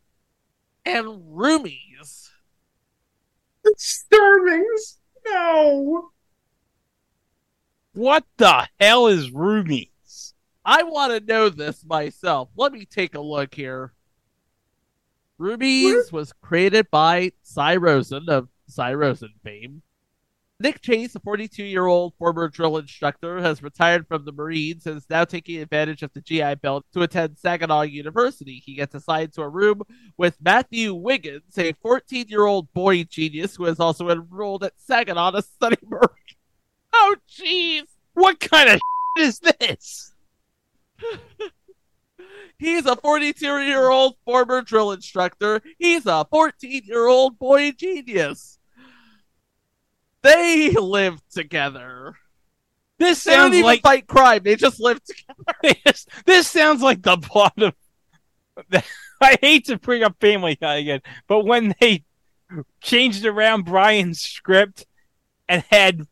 and 0.84 1.07
Roomies. 1.07 2.30
Starvings? 3.76 4.99
No. 5.26 6.11
What 7.94 8.24
the 8.36 8.68
hell 8.78 9.09
is 9.09 9.30
Roomies? 9.30 10.34
I 10.64 10.82
want 10.82 11.12
to 11.12 11.32
know 11.32 11.49
this 11.49 11.84
myself. 11.84 12.51
Let 12.57 12.72
me 12.72 12.84
take 12.84 13.14
a 13.14 13.20
look 13.20 13.55
here. 13.55 13.92
Roomies 15.41 16.11
was 16.11 16.32
created 16.43 16.91
by 16.91 17.32
Sy 17.43 17.76
Rosen 17.76 18.28
of 18.28 18.49
Sy 18.66 18.93
Rosen 18.95 19.34
fame. 19.45 19.82
Nick 20.61 20.80
Chase, 20.80 21.14
a 21.14 21.20
42 21.20 21.62
year 21.62 21.86
old 21.86 22.14
former 22.18 22.49
drill 22.49 22.78
instructor, 22.78 23.41
has 23.41 23.62
retired 23.62 24.09
from 24.09 24.24
the 24.24 24.32
Marines 24.32 24.86
and 24.86 24.97
is 24.97 25.09
now 25.09 25.24
taking 25.24 25.61
advantage 25.61 26.03
of 26.03 26.12
the 26.12 26.20
GI 26.20 26.57
Bill 26.57 26.82
to 26.93 27.03
attend 27.03 27.39
Saginaw 27.39 27.82
University. 27.82 28.61
He 28.64 28.74
gets 28.74 28.97
assigned 28.97 29.32
to 29.34 29.43
a 29.43 29.49
room 29.49 29.82
with 30.16 30.36
Matthew 30.41 30.95
Wiggins, 30.95 31.57
a 31.57 31.72
14 31.74 32.26
year 32.28 32.45
old 32.45 32.72
boy 32.72 33.05
genius 33.05 33.55
who 33.55 33.66
is 33.66 33.78
also 33.78 34.11
enrolled 34.11 34.64
at 34.64 34.72
Saginaw 34.78 35.30
to 35.32 35.43
study 35.43 35.76
Marine. 35.86 36.09
Oh, 36.93 37.14
jeez! 37.30 37.82
What 38.14 38.41
kind 38.41 38.70
of 38.70 38.80
is 39.18 39.39
this? 39.39 40.14
He's 42.59 42.86
a 42.86 42.96
42 42.96 43.61
year 43.62 43.88
old 43.88 44.16
former 44.24 44.62
drill 44.62 44.92
instructor. 44.92 45.61
He's 45.78 46.06
a 46.06 46.26
14 46.30 46.82
year 46.84 47.06
old 47.06 47.38
boy 47.38 47.72
genius. 47.72 48.59
They 50.22 50.70
live 50.72 51.20
together. 51.30 52.14
This 52.98 53.22
They 53.22 53.32
don't 53.32 53.44
sounds 53.44 53.54
even 53.54 53.64
like 53.64 53.82
fight 53.82 54.06
crime. 54.09 54.42
They 54.42 54.56
just 54.56 54.80
live 54.80 55.00
together. 55.04 55.78
this, 55.84 56.06
this 56.26 56.48
sounds 56.48 56.82
like 56.82 57.02
the 57.02 57.16
plot 57.16 57.54
of 57.59 57.74
I 59.20 59.36
hate 59.40 59.66
to 59.66 59.78
bring 59.78 60.02
up 60.02 60.16
Family 60.20 60.56
Guy 60.56 60.76
again, 60.76 61.00
but 61.26 61.44
when 61.44 61.74
they 61.80 62.04
changed 62.80 63.24
around 63.24 63.64
Brian's 63.64 64.20
script 64.20 64.86
and 65.48 65.64
had 65.70 66.06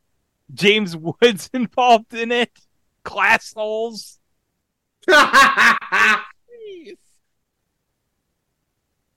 James 0.53 0.97
Woods 0.97 1.51
involved 1.55 2.15
in 2.15 2.33
it, 2.33 2.51
class 3.05 3.53
holes. 3.55 4.19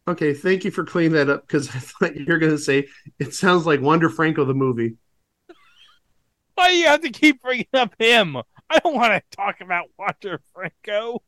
Okay, 0.10 0.34
thank 0.34 0.66
you 0.66 0.72
for 0.72 0.84
cleaning 0.84 1.12
that 1.14 1.30
up 1.30 1.46
because 1.46 1.70
I 1.76 1.80
thought 1.80 2.16
you 2.16 2.26
were 2.28 2.40
going 2.40 2.52
to 2.52 2.58
say 2.58 2.88
it 3.20 3.36
sounds 3.36 3.68
like 3.68 3.80
Wander 3.80 4.10
Franco 4.10 4.44
the 4.44 4.56
movie. 4.56 4.96
Why 6.56 6.70
do 6.70 6.78
you 6.78 6.88
have 6.88 7.02
to 7.02 7.12
keep 7.12 7.42
bringing 7.42 7.68
up 7.74 7.94
him? 8.00 8.38
I 8.70 8.80
don't 8.80 8.96
want 8.96 9.14
to 9.14 9.38
talk 9.38 9.62
about 9.62 9.86
Wander 9.98 10.42
Franco. 10.54 11.22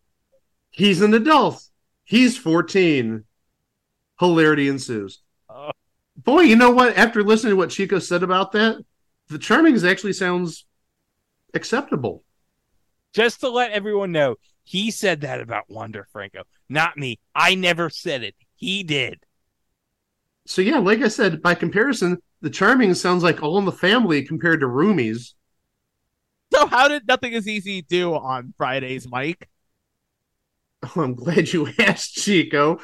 He's 0.72 1.01
an 1.01 1.13
adult. 1.13 1.63
He's 2.03 2.38
14. 2.38 3.24
Hilarity 4.19 4.67
ensues. 4.67 5.19
Oh. 5.49 5.72
Boy, 6.17 6.41
you 6.41 6.55
know 6.55 6.72
what? 6.72 6.97
After 6.97 7.24
listening 7.24 7.51
to 7.51 7.57
what 7.57 7.69
Chico 7.69 7.99
said 7.99 8.24
about 8.24 8.51
that, 8.53 8.78
the 9.28 9.38
Charmings 9.38 9.89
actually 9.89 10.13
sounds 10.13 10.65
acceptable. 11.53 12.24
Just 13.13 13.41
to 13.41 13.49
let 13.49 13.72
everyone 13.72 14.11
know, 14.11 14.36
he 14.64 14.91
said 14.91 15.22
that 15.22 15.41
about 15.41 15.70
Wander 15.70 16.07
Franco, 16.12 16.43
not 16.70 16.97
me. 16.97 17.20
I 17.36 17.55
never 17.55 17.89
said 17.89 18.24
it. 18.24 18.36
He 18.55 18.84
did. 18.84 19.20
So 20.45 20.62
yeah, 20.62 20.80
like 20.80 21.01
I 21.01 21.07
said, 21.07 21.41
by 21.41 21.55
comparison, 21.55 22.18
the 22.41 22.49
Charming 22.49 22.93
sounds 22.93 23.24
like 23.24 23.43
All 23.43 23.57
in 23.57 23.66
the 23.66 23.72
Family 23.72 24.24
compared 24.24 24.62
to 24.62 24.66
Roomies. 24.68 25.34
So 26.53 26.68
how 26.68 26.88
did 26.88 27.07
Nothing 27.07 27.34
Is 27.34 27.47
Easy 27.47 27.82
do 27.82 28.14
on 28.14 28.53
Fridays, 28.57 29.07
Mike? 29.09 29.47
Oh, 30.84 31.01
I'm 31.01 31.14
glad 31.14 31.53
you 31.53 31.70
asked, 31.80 32.16
Chico. 32.16 32.80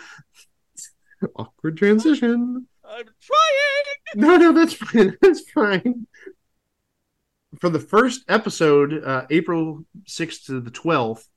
Awkward 1.36 1.78
transition. 1.78 2.68
I'm 2.86 3.06
trying. 3.06 4.16
No, 4.16 4.38
no, 4.38 4.54
that's 4.54 4.74
fine. 4.74 5.18
That's 5.22 5.50
fine. 5.52 6.08
For 7.60 7.70
the 7.70 7.80
first 7.80 8.24
episode, 8.30 9.04
uh, 9.04 9.26
April 9.30 9.84
6th 10.06 10.46
to 10.46 10.62
the 10.62 10.72
12th, 10.72 11.28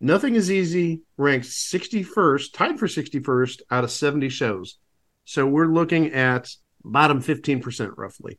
Nothing 0.00 0.34
is 0.34 0.50
Easy 0.50 1.02
ranked 1.16 1.46
61st, 1.46 2.52
tied 2.52 2.78
for 2.78 2.86
61st 2.86 3.62
out 3.70 3.84
of 3.84 3.90
70 3.90 4.28
shows. 4.28 4.78
So 5.24 5.46
we're 5.46 5.72
looking 5.72 6.12
at 6.12 6.50
bottom 6.84 7.22
15% 7.22 7.96
roughly. 7.96 8.38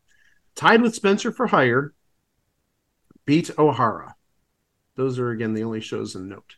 Tied 0.55 0.81
with 0.81 0.95
Spencer 0.95 1.31
for 1.31 1.47
Hire, 1.47 1.93
beat 3.25 3.49
O'Hara. 3.57 4.15
Those 4.95 5.19
are, 5.19 5.31
again, 5.31 5.53
the 5.53 5.63
only 5.63 5.81
shows 5.81 6.15
in 6.15 6.29
note. 6.29 6.55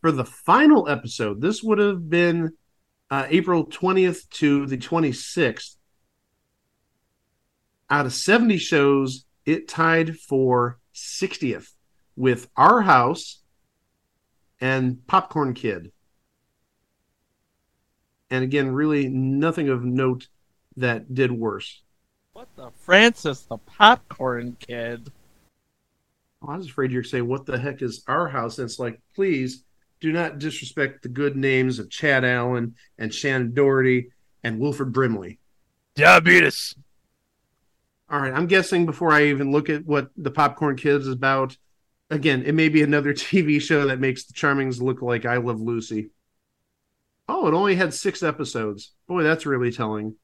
For 0.00 0.12
the 0.12 0.24
final 0.24 0.88
episode, 0.88 1.40
this 1.40 1.62
would 1.62 1.78
have 1.78 2.08
been 2.08 2.52
uh, 3.10 3.26
April 3.28 3.66
20th 3.66 4.28
to 4.30 4.66
the 4.66 4.78
26th. 4.78 5.76
Out 7.90 8.06
of 8.06 8.14
70 8.14 8.56
shows, 8.56 9.26
it 9.44 9.68
tied 9.68 10.16
for 10.16 10.78
60th 10.94 11.68
with 12.16 12.48
Our 12.56 12.80
House 12.80 13.41
and 14.62 15.04
Popcorn 15.08 15.52
Kid. 15.52 15.92
And 18.30 18.44
again, 18.44 18.70
really 18.70 19.08
nothing 19.08 19.68
of 19.68 19.84
note 19.84 20.28
that 20.76 21.12
did 21.12 21.32
worse. 21.32 21.82
What 22.32 22.48
the 22.56 22.70
Francis 22.76 23.40
the 23.40 23.58
Popcorn 23.58 24.56
Kid? 24.58 25.10
Oh, 26.40 26.52
I 26.52 26.56
was 26.56 26.68
afraid 26.68 26.92
you'd 26.92 27.06
say, 27.06 27.20
What 27.20 27.44
the 27.44 27.58
heck 27.58 27.82
is 27.82 28.04
Our 28.06 28.28
House? 28.28 28.58
And 28.58 28.64
it's 28.64 28.78
like, 28.78 29.00
please 29.14 29.64
do 30.00 30.12
not 30.12 30.38
disrespect 30.38 31.02
the 31.02 31.08
good 31.08 31.36
names 31.36 31.78
of 31.78 31.90
Chad 31.90 32.24
Allen 32.24 32.74
and 32.98 33.10
Shannen 33.10 33.52
Doherty 33.52 34.10
and 34.42 34.58
Wilford 34.58 34.92
Brimley. 34.92 35.38
Diabetes. 35.94 36.74
All 38.08 38.20
right, 38.20 38.32
I'm 38.32 38.46
guessing 38.46 38.86
before 38.86 39.10
I 39.10 39.24
even 39.24 39.52
look 39.52 39.68
at 39.68 39.84
what 39.86 40.10
the 40.16 40.30
Popcorn 40.30 40.76
Kids 40.76 41.06
is 41.06 41.14
about, 41.14 41.56
again, 42.12 42.42
it 42.44 42.54
may 42.54 42.68
be 42.68 42.82
another 42.82 43.12
TV 43.14 43.60
show 43.60 43.86
that 43.86 44.00
makes 44.00 44.24
the 44.24 44.34
Charmings 44.34 44.80
look 44.80 45.02
like 45.02 45.24
I 45.24 45.38
Love 45.38 45.60
Lucy. 45.60 46.10
Oh, 47.28 47.48
it 47.48 47.54
only 47.54 47.74
had 47.74 47.94
six 47.94 48.22
episodes. 48.22 48.92
Boy, 49.08 49.22
that's 49.22 49.46
really 49.46 49.72
telling. 49.72 50.16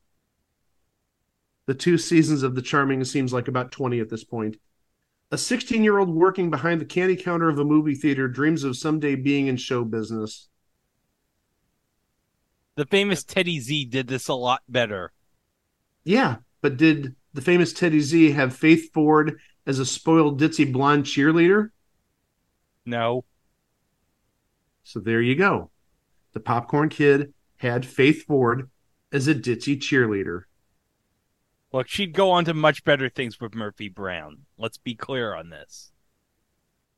The 1.67 1.75
two 1.75 1.99
seasons 1.99 2.43
of 2.43 2.55
The 2.55 2.63
Charming 2.63 3.05
seems 3.05 3.33
like 3.33 3.49
about 3.49 3.73
20 3.73 4.01
at 4.01 4.09
this 4.09 4.25
point. 4.25 4.57
A 5.31 5.39
16 5.39 5.85
year 5.85 5.99
old 5.99 6.09
working 6.09 6.51
behind 6.51 6.81
the 6.81 6.87
candy 6.87 7.17
counter 7.17 7.49
of 7.49 7.59
a 7.59 7.65
movie 7.65 7.95
theater 7.95 8.29
dreams 8.29 8.65
of 8.65 8.77
someday 8.77 9.15
being 9.15 9.47
in 9.47 9.57
show 9.57 9.85
business. 9.85 10.49
The 12.77 12.87
famous 12.87 13.25
Teddy 13.25 13.61
Z 13.61 13.87
did 13.87 14.07
this 14.07 14.29
a 14.29 14.35
lot 14.35 14.63
better. 14.69 15.13
Yeah, 16.05 16.37
but 16.63 16.77
did 16.77 17.15
the 17.35 17.43
famous 17.43 17.73
Teddy 17.73 18.01
Z 18.01 18.31
have 18.33 18.57
Faith 18.57 18.93
Ford 18.95 19.39
as 19.67 19.79
a 19.79 19.85
spoiled 19.85 20.41
ditzy 20.41 20.73
blonde 20.73 21.05
cheerleader? 21.05 21.71
No. 22.89 23.25
So 24.83 24.99
there 24.99 25.21
you 25.21 25.37
go. 25.37 25.71
The 26.33 26.41
Popcorn 26.41 26.89
Kid 26.89 27.35
had 27.57 27.85
Faith 27.85 28.25
Ford 28.25 28.71
as 29.13 29.29
a 29.29 29.35
ditzy 29.35 29.77
cheerleader. 29.77 30.45
Look, 31.71 31.89
she'd 31.89 32.15
go 32.15 32.31
on 32.31 32.47
to 32.47 32.55
much 32.55 32.85
better 32.85 33.11
things 33.11 33.39
with 33.39 33.55
Murphy 33.55 33.91
Brown. 33.91 34.47
Let's 34.57 34.79
be 34.79 34.95
clear 34.95 35.35
on 35.35 35.51
this. 35.51 35.93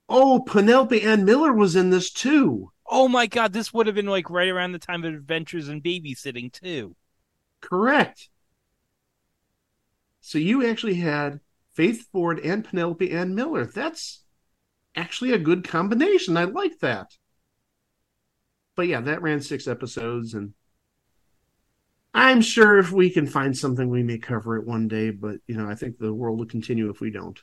Oh, 0.08 0.40
Penelope 0.46 1.02
Ann 1.02 1.24
Miller 1.24 1.52
was 1.52 1.74
in 1.74 1.90
this 1.90 2.12
too. 2.12 2.70
Oh 2.88 3.08
my 3.08 3.26
god, 3.26 3.52
this 3.52 3.72
would 3.72 3.86
have 3.86 3.96
been 3.96 4.06
like 4.06 4.30
right 4.30 4.48
around 4.48 4.72
the 4.72 4.78
time 4.78 5.04
of 5.04 5.12
Adventures 5.12 5.68
in 5.68 5.82
Babysitting 5.82 6.52
too. 6.52 6.94
Correct. 7.60 8.28
So 10.20 10.38
you 10.38 10.64
actually 10.64 10.94
had 10.94 11.40
Faith 11.72 12.08
Ford 12.12 12.38
and 12.40 12.64
Penelope 12.64 13.10
Ann 13.10 13.34
Miller. 13.34 13.64
That's 13.64 14.22
actually 14.94 15.32
a 15.32 15.38
good 15.38 15.66
combination. 15.66 16.36
I 16.36 16.44
like 16.44 16.78
that. 16.80 17.16
But 18.76 18.88
yeah, 18.88 19.00
that 19.00 19.22
ran 19.22 19.40
six 19.40 19.66
episodes, 19.68 20.34
and 20.34 20.54
I'm 22.14 22.40
sure 22.40 22.78
if 22.78 22.92
we 22.92 23.10
can 23.10 23.26
find 23.26 23.56
something, 23.56 23.88
we 23.88 24.02
may 24.02 24.18
cover 24.18 24.56
it 24.56 24.66
one 24.66 24.88
day. 24.88 25.10
But 25.10 25.38
you 25.46 25.56
know, 25.56 25.68
I 25.68 25.74
think 25.74 25.98
the 25.98 26.14
world 26.14 26.38
will 26.38 26.46
continue 26.46 26.88
if 26.90 27.00
we 27.00 27.10
don't. 27.10 27.38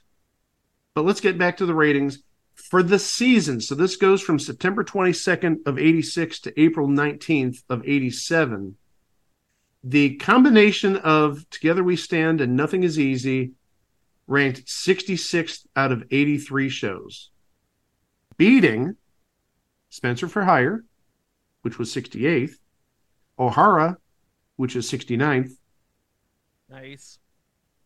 But 0.93 1.06
let's 1.06 1.22
get 1.22 1.38
back 1.38 1.58
to 1.58 1.66
the 1.66 1.76
ratings 1.76 2.24
for 2.56 2.82
the 2.82 3.00
season. 3.00 3.62
So 3.62 3.76
this 3.76 3.95
goes 3.95 4.22
from 4.22 4.39
September 4.39 4.84
22nd 4.84 5.68
of 5.68 5.78
86 5.78 6.39
to 6.41 6.60
April 6.60 6.88
19th 6.88 7.64
of 7.70 7.88
87. 7.88 8.76
The 9.84 10.16
combination 10.16 10.98
of 10.98 11.48
Together 11.50 11.84
We 11.84 11.95
Stand 11.95 12.41
and 12.41 12.56
Nothing 12.56 12.84
Is 12.84 13.00
Easy 13.00 13.52
ranked 14.26 14.66
66th 14.66 15.66
out 15.76 15.91
of 15.91 16.04
83 16.12 16.68
shows, 16.68 17.30
beating 18.38 18.95
Spencer 19.89 20.27
for 20.27 20.43
Hire, 20.43 20.83
which 21.61 21.77
was 21.77 21.93
68th, 21.93 22.55
O'Hara, 23.39 23.97
which 24.55 24.75
is 24.75 24.89
69th, 24.89 25.51
Nice. 26.69 27.19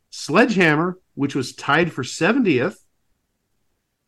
Sledgehammer, 0.10 0.98
which 1.14 1.36
was 1.36 1.54
tied 1.54 1.94
for 1.94 2.04
70th, 2.04 2.78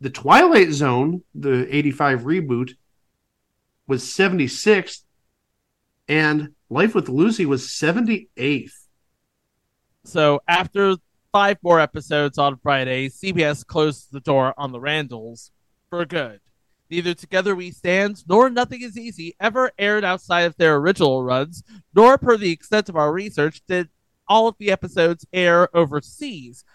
The 0.01 0.09
Twilight 0.09 0.71
Zone, 0.71 1.23
the 1.35 1.73
85 1.73 2.21
reboot, 2.21 2.71
was 3.87 4.03
76th, 4.03 5.03
and 6.07 6.49
Life 6.69 6.95
with 6.95 7.07
Lucy 7.07 7.45
was 7.45 7.67
78th. 7.67 8.71
So 10.05 10.41
after 10.47 10.95
five 11.31 11.57
more 11.63 11.79
episodes 11.79 12.37
on 12.37 12.57
Friday, 12.57 13.09
CBS 13.09 13.65
closed 13.65 14.07
the 14.11 14.19
door 14.19 14.53
on 14.57 14.71
the 14.71 14.79
Randalls 14.79 15.51
for 15.93 16.05
good. 16.05 16.39
Neither 16.89 17.13
Together 17.13 17.55
We 17.55 17.69
Stand 17.69 18.23
nor 18.27 18.49
Nothing 18.49 18.81
Is 18.81 18.97
Easy 18.97 19.35
ever 19.39 19.71
aired 19.77 20.03
outside 20.03 20.41
of 20.41 20.55
their 20.57 20.77
original 20.77 21.23
runs, 21.23 21.61
nor, 21.93 22.17
per 22.17 22.35
the 22.35 22.49
extent 22.49 22.89
of 22.89 22.95
our 22.95 23.13
research, 23.13 23.61
did 23.67 23.89
all 24.27 24.47
of 24.47 24.55
the 24.57 24.71
episodes 24.71 25.23
air 25.31 25.69
overseas. 25.77 26.65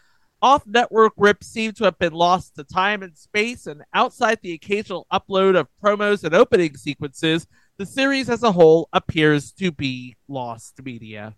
Off 0.40 0.64
network 0.68 1.14
rips 1.16 1.48
seem 1.48 1.72
to 1.72 1.82
have 1.82 1.98
been 1.98 2.12
lost 2.12 2.54
to 2.54 2.62
time 2.62 3.02
and 3.02 3.18
space, 3.18 3.66
and 3.66 3.82
outside 3.92 4.38
the 4.40 4.52
occasional 4.52 5.08
upload 5.12 5.58
of 5.58 5.66
promos 5.82 6.22
and 6.22 6.32
opening 6.32 6.76
sequences, 6.76 7.48
the 7.76 7.86
series 7.86 8.30
as 8.30 8.44
a 8.44 8.52
whole 8.52 8.88
appears 8.92 9.50
to 9.50 9.72
be 9.72 10.14
lost 10.28 10.80
media. 10.84 11.34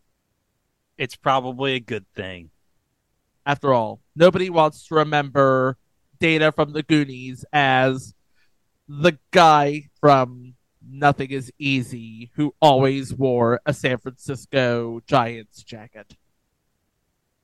It's 0.98 1.16
probably 1.16 1.76
a 1.76 1.80
good 1.80 2.04
thing. 2.14 2.50
After 3.46 3.72
all, 3.72 4.02
nobody 4.14 4.50
wants 4.50 4.86
to 4.88 4.96
remember 4.96 5.78
Data 6.20 6.52
from 6.52 6.72
the 6.72 6.82
Goonies 6.82 7.44
as 7.52 8.14
the 8.88 9.18
guy 9.30 9.88
from 10.00 10.54
Nothing 10.88 11.30
is 11.30 11.52
Easy 11.58 12.30
who 12.34 12.54
always 12.60 13.14
wore 13.14 13.60
a 13.64 13.72
San 13.72 13.98
Francisco 13.98 15.00
Giants 15.06 15.62
jacket. 15.62 16.16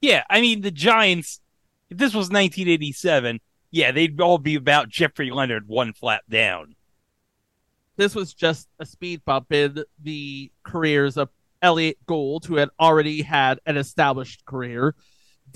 Yeah, 0.01 0.25
I 0.29 0.41
mean 0.41 0.61
the 0.61 0.71
Giants. 0.71 1.41
If 1.89 1.99
this 1.99 2.15
was 2.15 2.29
1987, 2.29 3.41
yeah, 3.71 3.93
they'd 3.93 4.21
all 4.21 4.39
be 4.39 4.55
about 4.57 4.89
Jeffrey 4.89 5.31
Leonard 5.31 5.69
one 5.69 5.93
flap 5.93 6.23
down. 6.29 6.75
this 7.97 8.15
was 8.15 8.35
just 8.35 8.69
a 8.79 8.87
speed 8.87 9.25
bump 9.25 9.53
in 9.53 9.85
the 10.03 10.51
careers 10.65 11.17
of 11.17 11.31
Elliot 11.63 11.99
Gould, 12.07 12.45
who 12.45 12.57
had 12.57 12.69
already 12.79 13.23
had 13.23 13.59
an 13.67 13.77
established 13.77 14.45
career, 14.45 14.95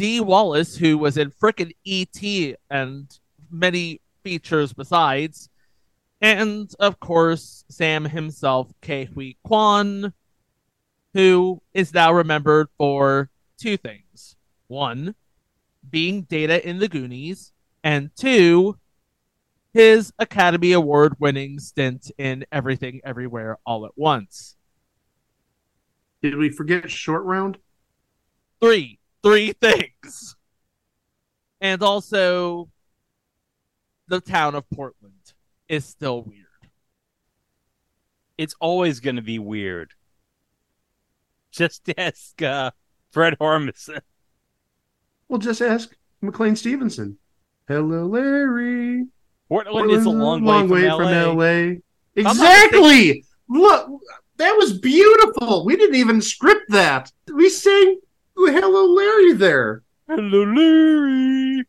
Dee 0.00 0.18
Wallace, 0.18 0.78
who 0.78 0.96
was 0.96 1.18
in 1.18 1.30
frickin' 1.30 1.72
E.T. 1.84 2.56
and 2.70 3.06
many 3.50 4.00
features 4.24 4.72
besides, 4.72 5.50
and 6.22 6.72
of 6.80 6.98
course, 7.00 7.66
Sam 7.68 8.06
himself, 8.06 8.72
Ke 8.80 9.06
Huy 9.12 9.36
Quan, 9.44 10.14
who 11.12 11.60
is 11.74 11.92
now 11.92 12.14
remembered 12.14 12.68
for 12.78 13.28
two 13.60 13.76
things. 13.76 14.36
One, 14.68 15.16
being 15.90 16.22
Data 16.22 16.66
in 16.66 16.78
the 16.78 16.88
Goonies, 16.88 17.52
and 17.84 18.08
two, 18.16 18.78
his 19.74 20.14
Academy 20.18 20.72
Award 20.72 21.16
winning 21.18 21.58
stint 21.58 22.10
in 22.16 22.46
Everything 22.50 23.02
Everywhere 23.04 23.58
All 23.66 23.84
at 23.84 23.92
Once. 23.96 24.56
Did 26.22 26.36
we 26.36 26.48
forget 26.48 26.90
short 26.90 27.24
round? 27.24 27.58
Three. 28.62 28.99
Three 29.22 29.52
things. 29.52 30.36
And 31.60 31.82
also, 31.82 32.70
the 34.08 34.20
town 34.20 34.54
of 34.54 34.68
Portland 34.70 35.34
is 35.68 35.84
still 35.84 36.22
weird. 36.22 36.46
It's 38.38 38.54
always 38.60 39.00
going 39.00 39.16
to 39.16 39.22
be 39.22 39.38
weird. 39.38 39.92
Just 41.50 41.90
ask 41.98 42.40
uh, 42.40 42.70
Fred 43.10 43.36
Armisen. 43.38 44.00
Well, 45.28 45.38
just 45.38 45.60
ask 45.60 45.94
McLean 46.22 46.56
Stevenson. 46.56 47.18
Hello, 47.68 48.06
Larry. 48.06 49.06
Portland, 49.48 49.90
is 49.90 50.06
a 50.06 50.10
long, 50.10 50.44
long 50.44 50.68
way, 50.68 50.82
way 50.82 50.88
from, 50.88 50.98
from 50.98 51.06
LA. 51.06 51.32
LA. 51.32 51.44
I'm 51.44 51.82
Exactly. 52.16 53.24
Look, 53.48 54.00
that 54.36 54.52
was 54.56 54.78
beautiful. 54.78 55.64
We 55.64 55.76
didn't 55.76 55.96
even 55.96 56.22
script 56.22 56.70
that. 56.70 57.12
We 57.32 57.48
sang 57.48 58.00
"Hello, 58.46 58.84
Larry" 58.86 59.32
there. 59.32 59.82
Hello, 60.08 60.44
Larry. 60.44 61.60
If 61.60 61.66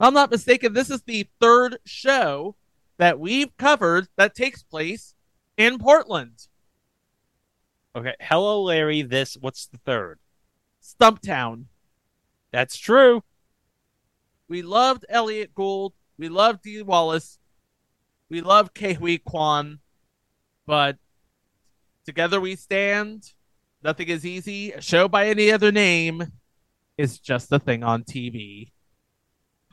I'm 0.00 0.14
not 0.14 0.30
mistaken, 0.30 0.74
this 0.74 0.90
is 0.90 1.02
the 1.02 1.28
third 1.40 1.78
show 1.84 2.56
that 2.98 3.18
we've 3.18 3.56
covered 3.56 4.08
that 4.16 4.34
takes 4.34 4.62
place 4.62 5.14
in 5.56 5.78
Portland. 5.78 6.48
Okay, 7.94 8.14
hello, 8.20 8.62
Larry. 8.62 9.02
This, 9.02 9.36
what's 9.40 9.66
the 9.66 9.78
third? 9.78 10.18
Stumptown. 10.82 11.64
That's 12.52 12.76
true. 12.76 13.22
We 14.48 14.62
loved 14.62 15.06
Elliot 15.08 15.54
Gould. 15.54 15.94
We 16.18 16.28
loved 16.28 16.62
Dee 16.62 16.82
Wallace. 16.82 17.38
We 18.28 18.40
loved 18.40 18.74
Ke 18.74 18.96
Huy 18.96 19.18
Quan. 19.18 19.80
But 20.66 20.98
together 22.04 22.40
we 22.40 22.54
stand. 22.56 23.32
Nothing 23.86 24.08
is 24.08 24.26
easy. 24.26 24.72
A 24.72 24.80
show 24.80 25.06
by 25.06 25.28
any 25.28 25.52
other 25.52 25.70
name 25.70 26.32
is 26.98 27.20
just 27.20 27.52
a 27.52 27.60
thing 27.60 27.84
on 27.84 28.02
TV. 28.02 28.72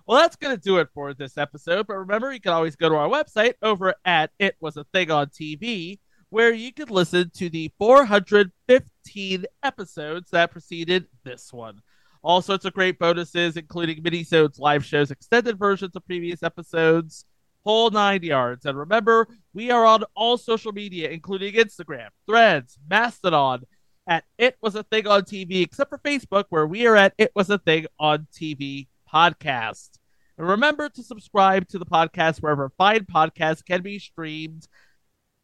Well, 0.06 0.20
that's 0.20 0.36
going 0.36 0.56
to 0.56 0.62
do 0.62 0.78
it 0.78 0.90
for 0.94 1.16
this 1.16 1.36
episode. 1.36 1.88
But 1.88 1.96
remember, 1.96 2.32
you 2.32 2.40
can 2.40 2.52
always 2.52 2.76
go 2.76 2.90
to 2.90 2.96
our 2.96 3.10
website 3.10 3.56
over 3.64 3.96
at 4.06 4.30
It 4.38 4.56
Was 4.60 4.78
a 4.78 4.84
Thing 4.94 5.10
on 5.10 5.30
TV, 5.30 5.98
where 6.30 6.54
you 6.54 6.72
can 6.72 6.90
listen 6.90 7.32
to 7.38 7.50
the 7.50 7.72
415 7.80 9.46
episodes 9.64 10.30
that 10.30 10.52
preceded 10.52 11.08
this 11.24 11.52
one. 11.52 11.82
All 12.22 12.44
sorts 12.44 12.66
of 12.66 12.74
great 12.74 13.00
bonuses, 13.00 13.58
including 13.58 14.04
minisodes, 14.04 14.60
live 14.60 14.86
shows, 14.86 15.10
extended 15.10 15.58
versions 15.58 15.96
of 15.96 16.06
previous 16.06 16.44
episodes, 16.44 17.26
whole 17.66 17.90
nine 17.90 18.22
yards. 18.22 18.68
And 18.68 18.78
remember, 18.78 19.28
we 19.56 19.72
are 19.72 19.88
on 19.88 20.04
all 20.16 20.38
social 20.38 20.72
media, 20.72 21.10
including 21.10 21.56
Instagram, 21.56 22.10
Threads, 22.28 22.78
Mastodon, 22.88 23.64
at 24.08 24.26
It 24.38 24.58
Was 24.62 24.76
a 24.76 24.84
Thing 24.84 25.08
on 25.08 25.24
TV, 25.24 25.62
except 25.62 25.90
for 25.90 25.98
Facebook, 25.98 26.46
where 26.50 26.68
we 26.68 26.86
are 26.88 26.96
at 26.96 27.14
It 27.18 27.32
Was 27.36 27.50
a 27.50 27.58
Thing 27.58 27.86
on 28.00 28.28
TV 28.34 28.88
podcast. 29.12 30.00
And 30.38 30.48
remember 30.48 30.90
to 30.90 31.04
subscribe 31.04 31.68
to 31.70 31.80
the 31.80 31.86
podcast 31.86 32.40
wherever 32.40 32.72
fine 32.78 33.06
podcasts 33.06 33.64
can 33.64 33.82
be 33.82 34.00
streamed 34.00 34.68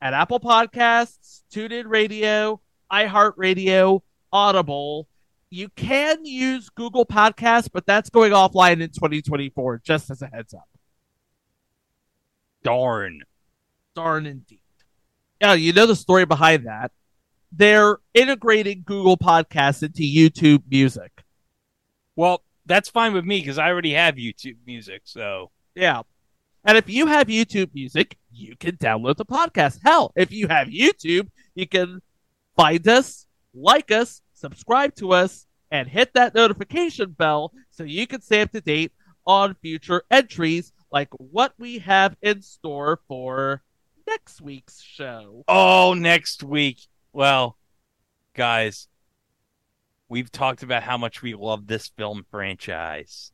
at 0.02 0.14
Apple 0.14 0.40
Podcasts, 0.40 1.42
TuneIn 1.54 1.86
Radio, 1.88 2.62
iHeartRadio, 2.92 4.02
Audible. 4.32 5.08
You 5.50 5.70
can 5.70 6.26
use 6.26 6.70
Google 6.70 7.06
Podcasts, 7.06 7.70
but 7.72 7.86
that's 7.86 8.10
going 8.10 8.32
offline 8.32 8.82
in 8.82 8.90
2024, 8.92 9.82
just 9.84 10.10
as 10.10 10.22
a 10.22 10.28
heads 10.28 10.54
up. 10.54 10.68
Darn. 12.64 13.22
Darn 13.96 14.26
indeed. 14.26 14.60
Yeah, 15.42 15.54
you 15.54 15.74
know 15.74 15.86
the 15.86 15.96
story 15.96 16.26
behind 16.26 16.68
that. 16.68 16.92
They're 17.52 17.98
integrating 18.14 18.84
Google 18.86 19.18
Podcasts 19.18 19.84
into 19.84 20.04
YouTube 20.04 20.64
Music. 20.70 21.24
Well, 22.16 22.44
that's 22.66 22.90
fine 22.90 23.14
with 23.14 23.26
me 23.26 23.40
because 23.40 23.58
I 23.58 23.70
already 23.70 23.94
have 23.94 24.16
YouTube 24.16 24.58
music. 24.66 25.02
So 25.06 25.52
Yeah. 25.76 26.04
And 26.66 26.78
if 26.78 26.90
you 26.90 27.08
have 27.08 27.28
YouTube 27.28 27.74
Music, 27.74 28.18
you 28.32 28.56
can 28.58 28.76
download 28.78 29.18
the 29.18 29.26
podcast. 29.26 29.80
Hell, 29.84 30.12
if 30.16 30.32
you 30.32 30.48
have 30.50 30.68
YouTube, 30.68 31.30
you 31.56 31.68
can 31.68 32.02
find 32.56 32.86
us, 32.88 33.26
like 33.54 33.92
us, 33.92 34.22
subscribe 34.34 34.94
to 34.96 35.14
us, 35.14 35.48
and 35.72 35.88
hit 35.88 36.14
that 36.14 36.36
notification 36.36 37.12
bell 37.12 37.54
so 37.72 37.84
you 37.84 38.06
can 38.06 38.22
stay 38.22 38.42
up 38.42 38.52
to 38.52 38.62
date 38.62 38.92
on 39.26 39.56
future 39.62 40.04
entries 40.12 40.74
like 40.92 41.10
what 41.12 41.54
we 41.58 41.80
have 41.80 42.16
in 42.22 42.42
store 42.42 43.00
for 43.08 43.62
next 44.08 44.42
week's 44.42 44.82
show. 44.82 45.44
Oh, 45.48 45.94
next 45.94 46.44
week. 46.44 46.80
Well, 47.14 47.58
guys, 48.34 48.88
we've 50.08 50.32
talked 50.32 50.64
about 50.64 50.84
how 50.84 50.98
much 50.98 51.22
we 51.22 51.34
love 51.34 51.68
this 51.68 51.88
film 51.98 52.26
franchise. 52.30 53.32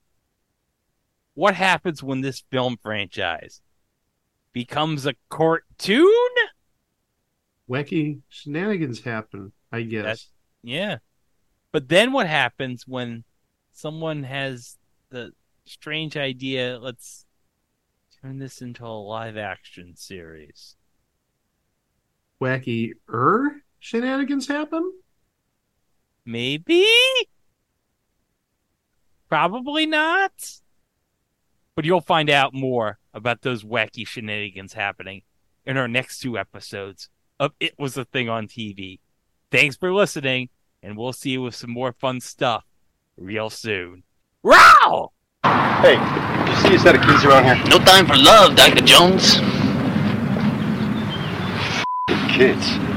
What 1.33 1.55
happens 1.55 2.01
when 2.01 2.21
this 2.21 2.43
film 2.49 2.77
franchise 2.81 3.61
becomes 4.53 5.05
a 5.05 5.15
cartoon? 5.29 6.11
Wacky 7.69 8.21
shenanigans 8.29 9.01
happen, 9.01 9.51
I 9.71 9.81
guess. 9.81 10.03
That's- 10.03 10.31
Yeah. 10.61 10.97
But 11.71 11.89
then 11.89 12.13
what 12.13 12.27
happens 12.27 12.87
when 12.87 13.25
someone 13.73 14.23
has 14.23 14.77
the 15.09 15.33
strange 15.65 16.15
idea, 16.15 16.79
let's 16.79 17.25
turn 18.21 18.39
this 18.39 18.61
into 18.61 18.85
a 18.85 18.87
live 18.87 19.35
action 19.35 19.97
series? 19.97 20.77
Wacky 22.41 22.93
er 23.09 23.61
shenanigans 23.85 24.47
happen. 24.47 24.91
Maybe? 26.25 26.87
Probably 29.29 29.85
not. 29.85 30.31
But 31.75 31.85
you'll 31.85 32.01
find 32.01 32.31
out 32.31 32.51
more 32.51 32.97
about 33.13 33.43
those 33.43 33.63
wacky 33.63 34.07
shenanigans 34.07 34.73
happening 34.73 35.21
in 35.67 35.77
our 35.77 35.87
next 35.87 36.17
two 36.17 36.35
episodes 36.35 37.09
of 37.39 37.51
It 37.59 37.77
Was 37.77 37.95
a 37.95 38.05
Thing 38.05 38.27
on 38.27 38.47
TV. 38.47 39.01
Thanks 39.51 39.75
for 39.75 39.93
listening, 39.93 40.49
and 40.81 40.97
we'll 40.97 41.13
see 41.13 41.31
you 41.31 41.43
with 41.43 41.53
some 41.53 41.69
more 41.71 41.91
fun 41.91 42.21
stuff 42.21 42.63
real 43.17 43.51
soon. 43.51 44.01
Row! 44.41 45.11
Hey, 45.43 45.97
did 46.45 46.49
you 46.49 46.69
see 46.69 46.75
a 46.75 46.79
set 46.79 46.95
of 46.95 47.01
keys 47.01 47.23
around 47.23 47.43
here? 47.43 47.63
No 47.65 47.77
time 47.77 48.07
for 48.07 48.17
love, 48.17 48.55
Dr. 48.55 48.83
Jones. 48.83 49.35
Kids. 52.35 52.94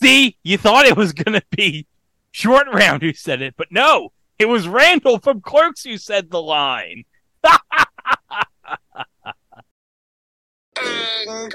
See, 0.00 0.36
you 0.44 0.58
thought 0.58 0.86
it 0.86 0.96
was 0.96 1.12
going 1.12 1.34
to 1.34 1.42
be 1.50 1.86
Short 2.30 2.68
Round 2.72 3.02
who 3.02 3.12
said 3.12 3.42
it, 3.42 3.54
but 3.56 3.72
no, 3.72 4.12
it 4.38 4.46
was 4.46 4.68
Randall 4.68 5.18
from 5.18 5.40
Clerks 5.40 5.82
who 5.82 5.98
said 5.98 6.30
the 6.30 6.40
line. 6.40 7.04
And 10.76 11.54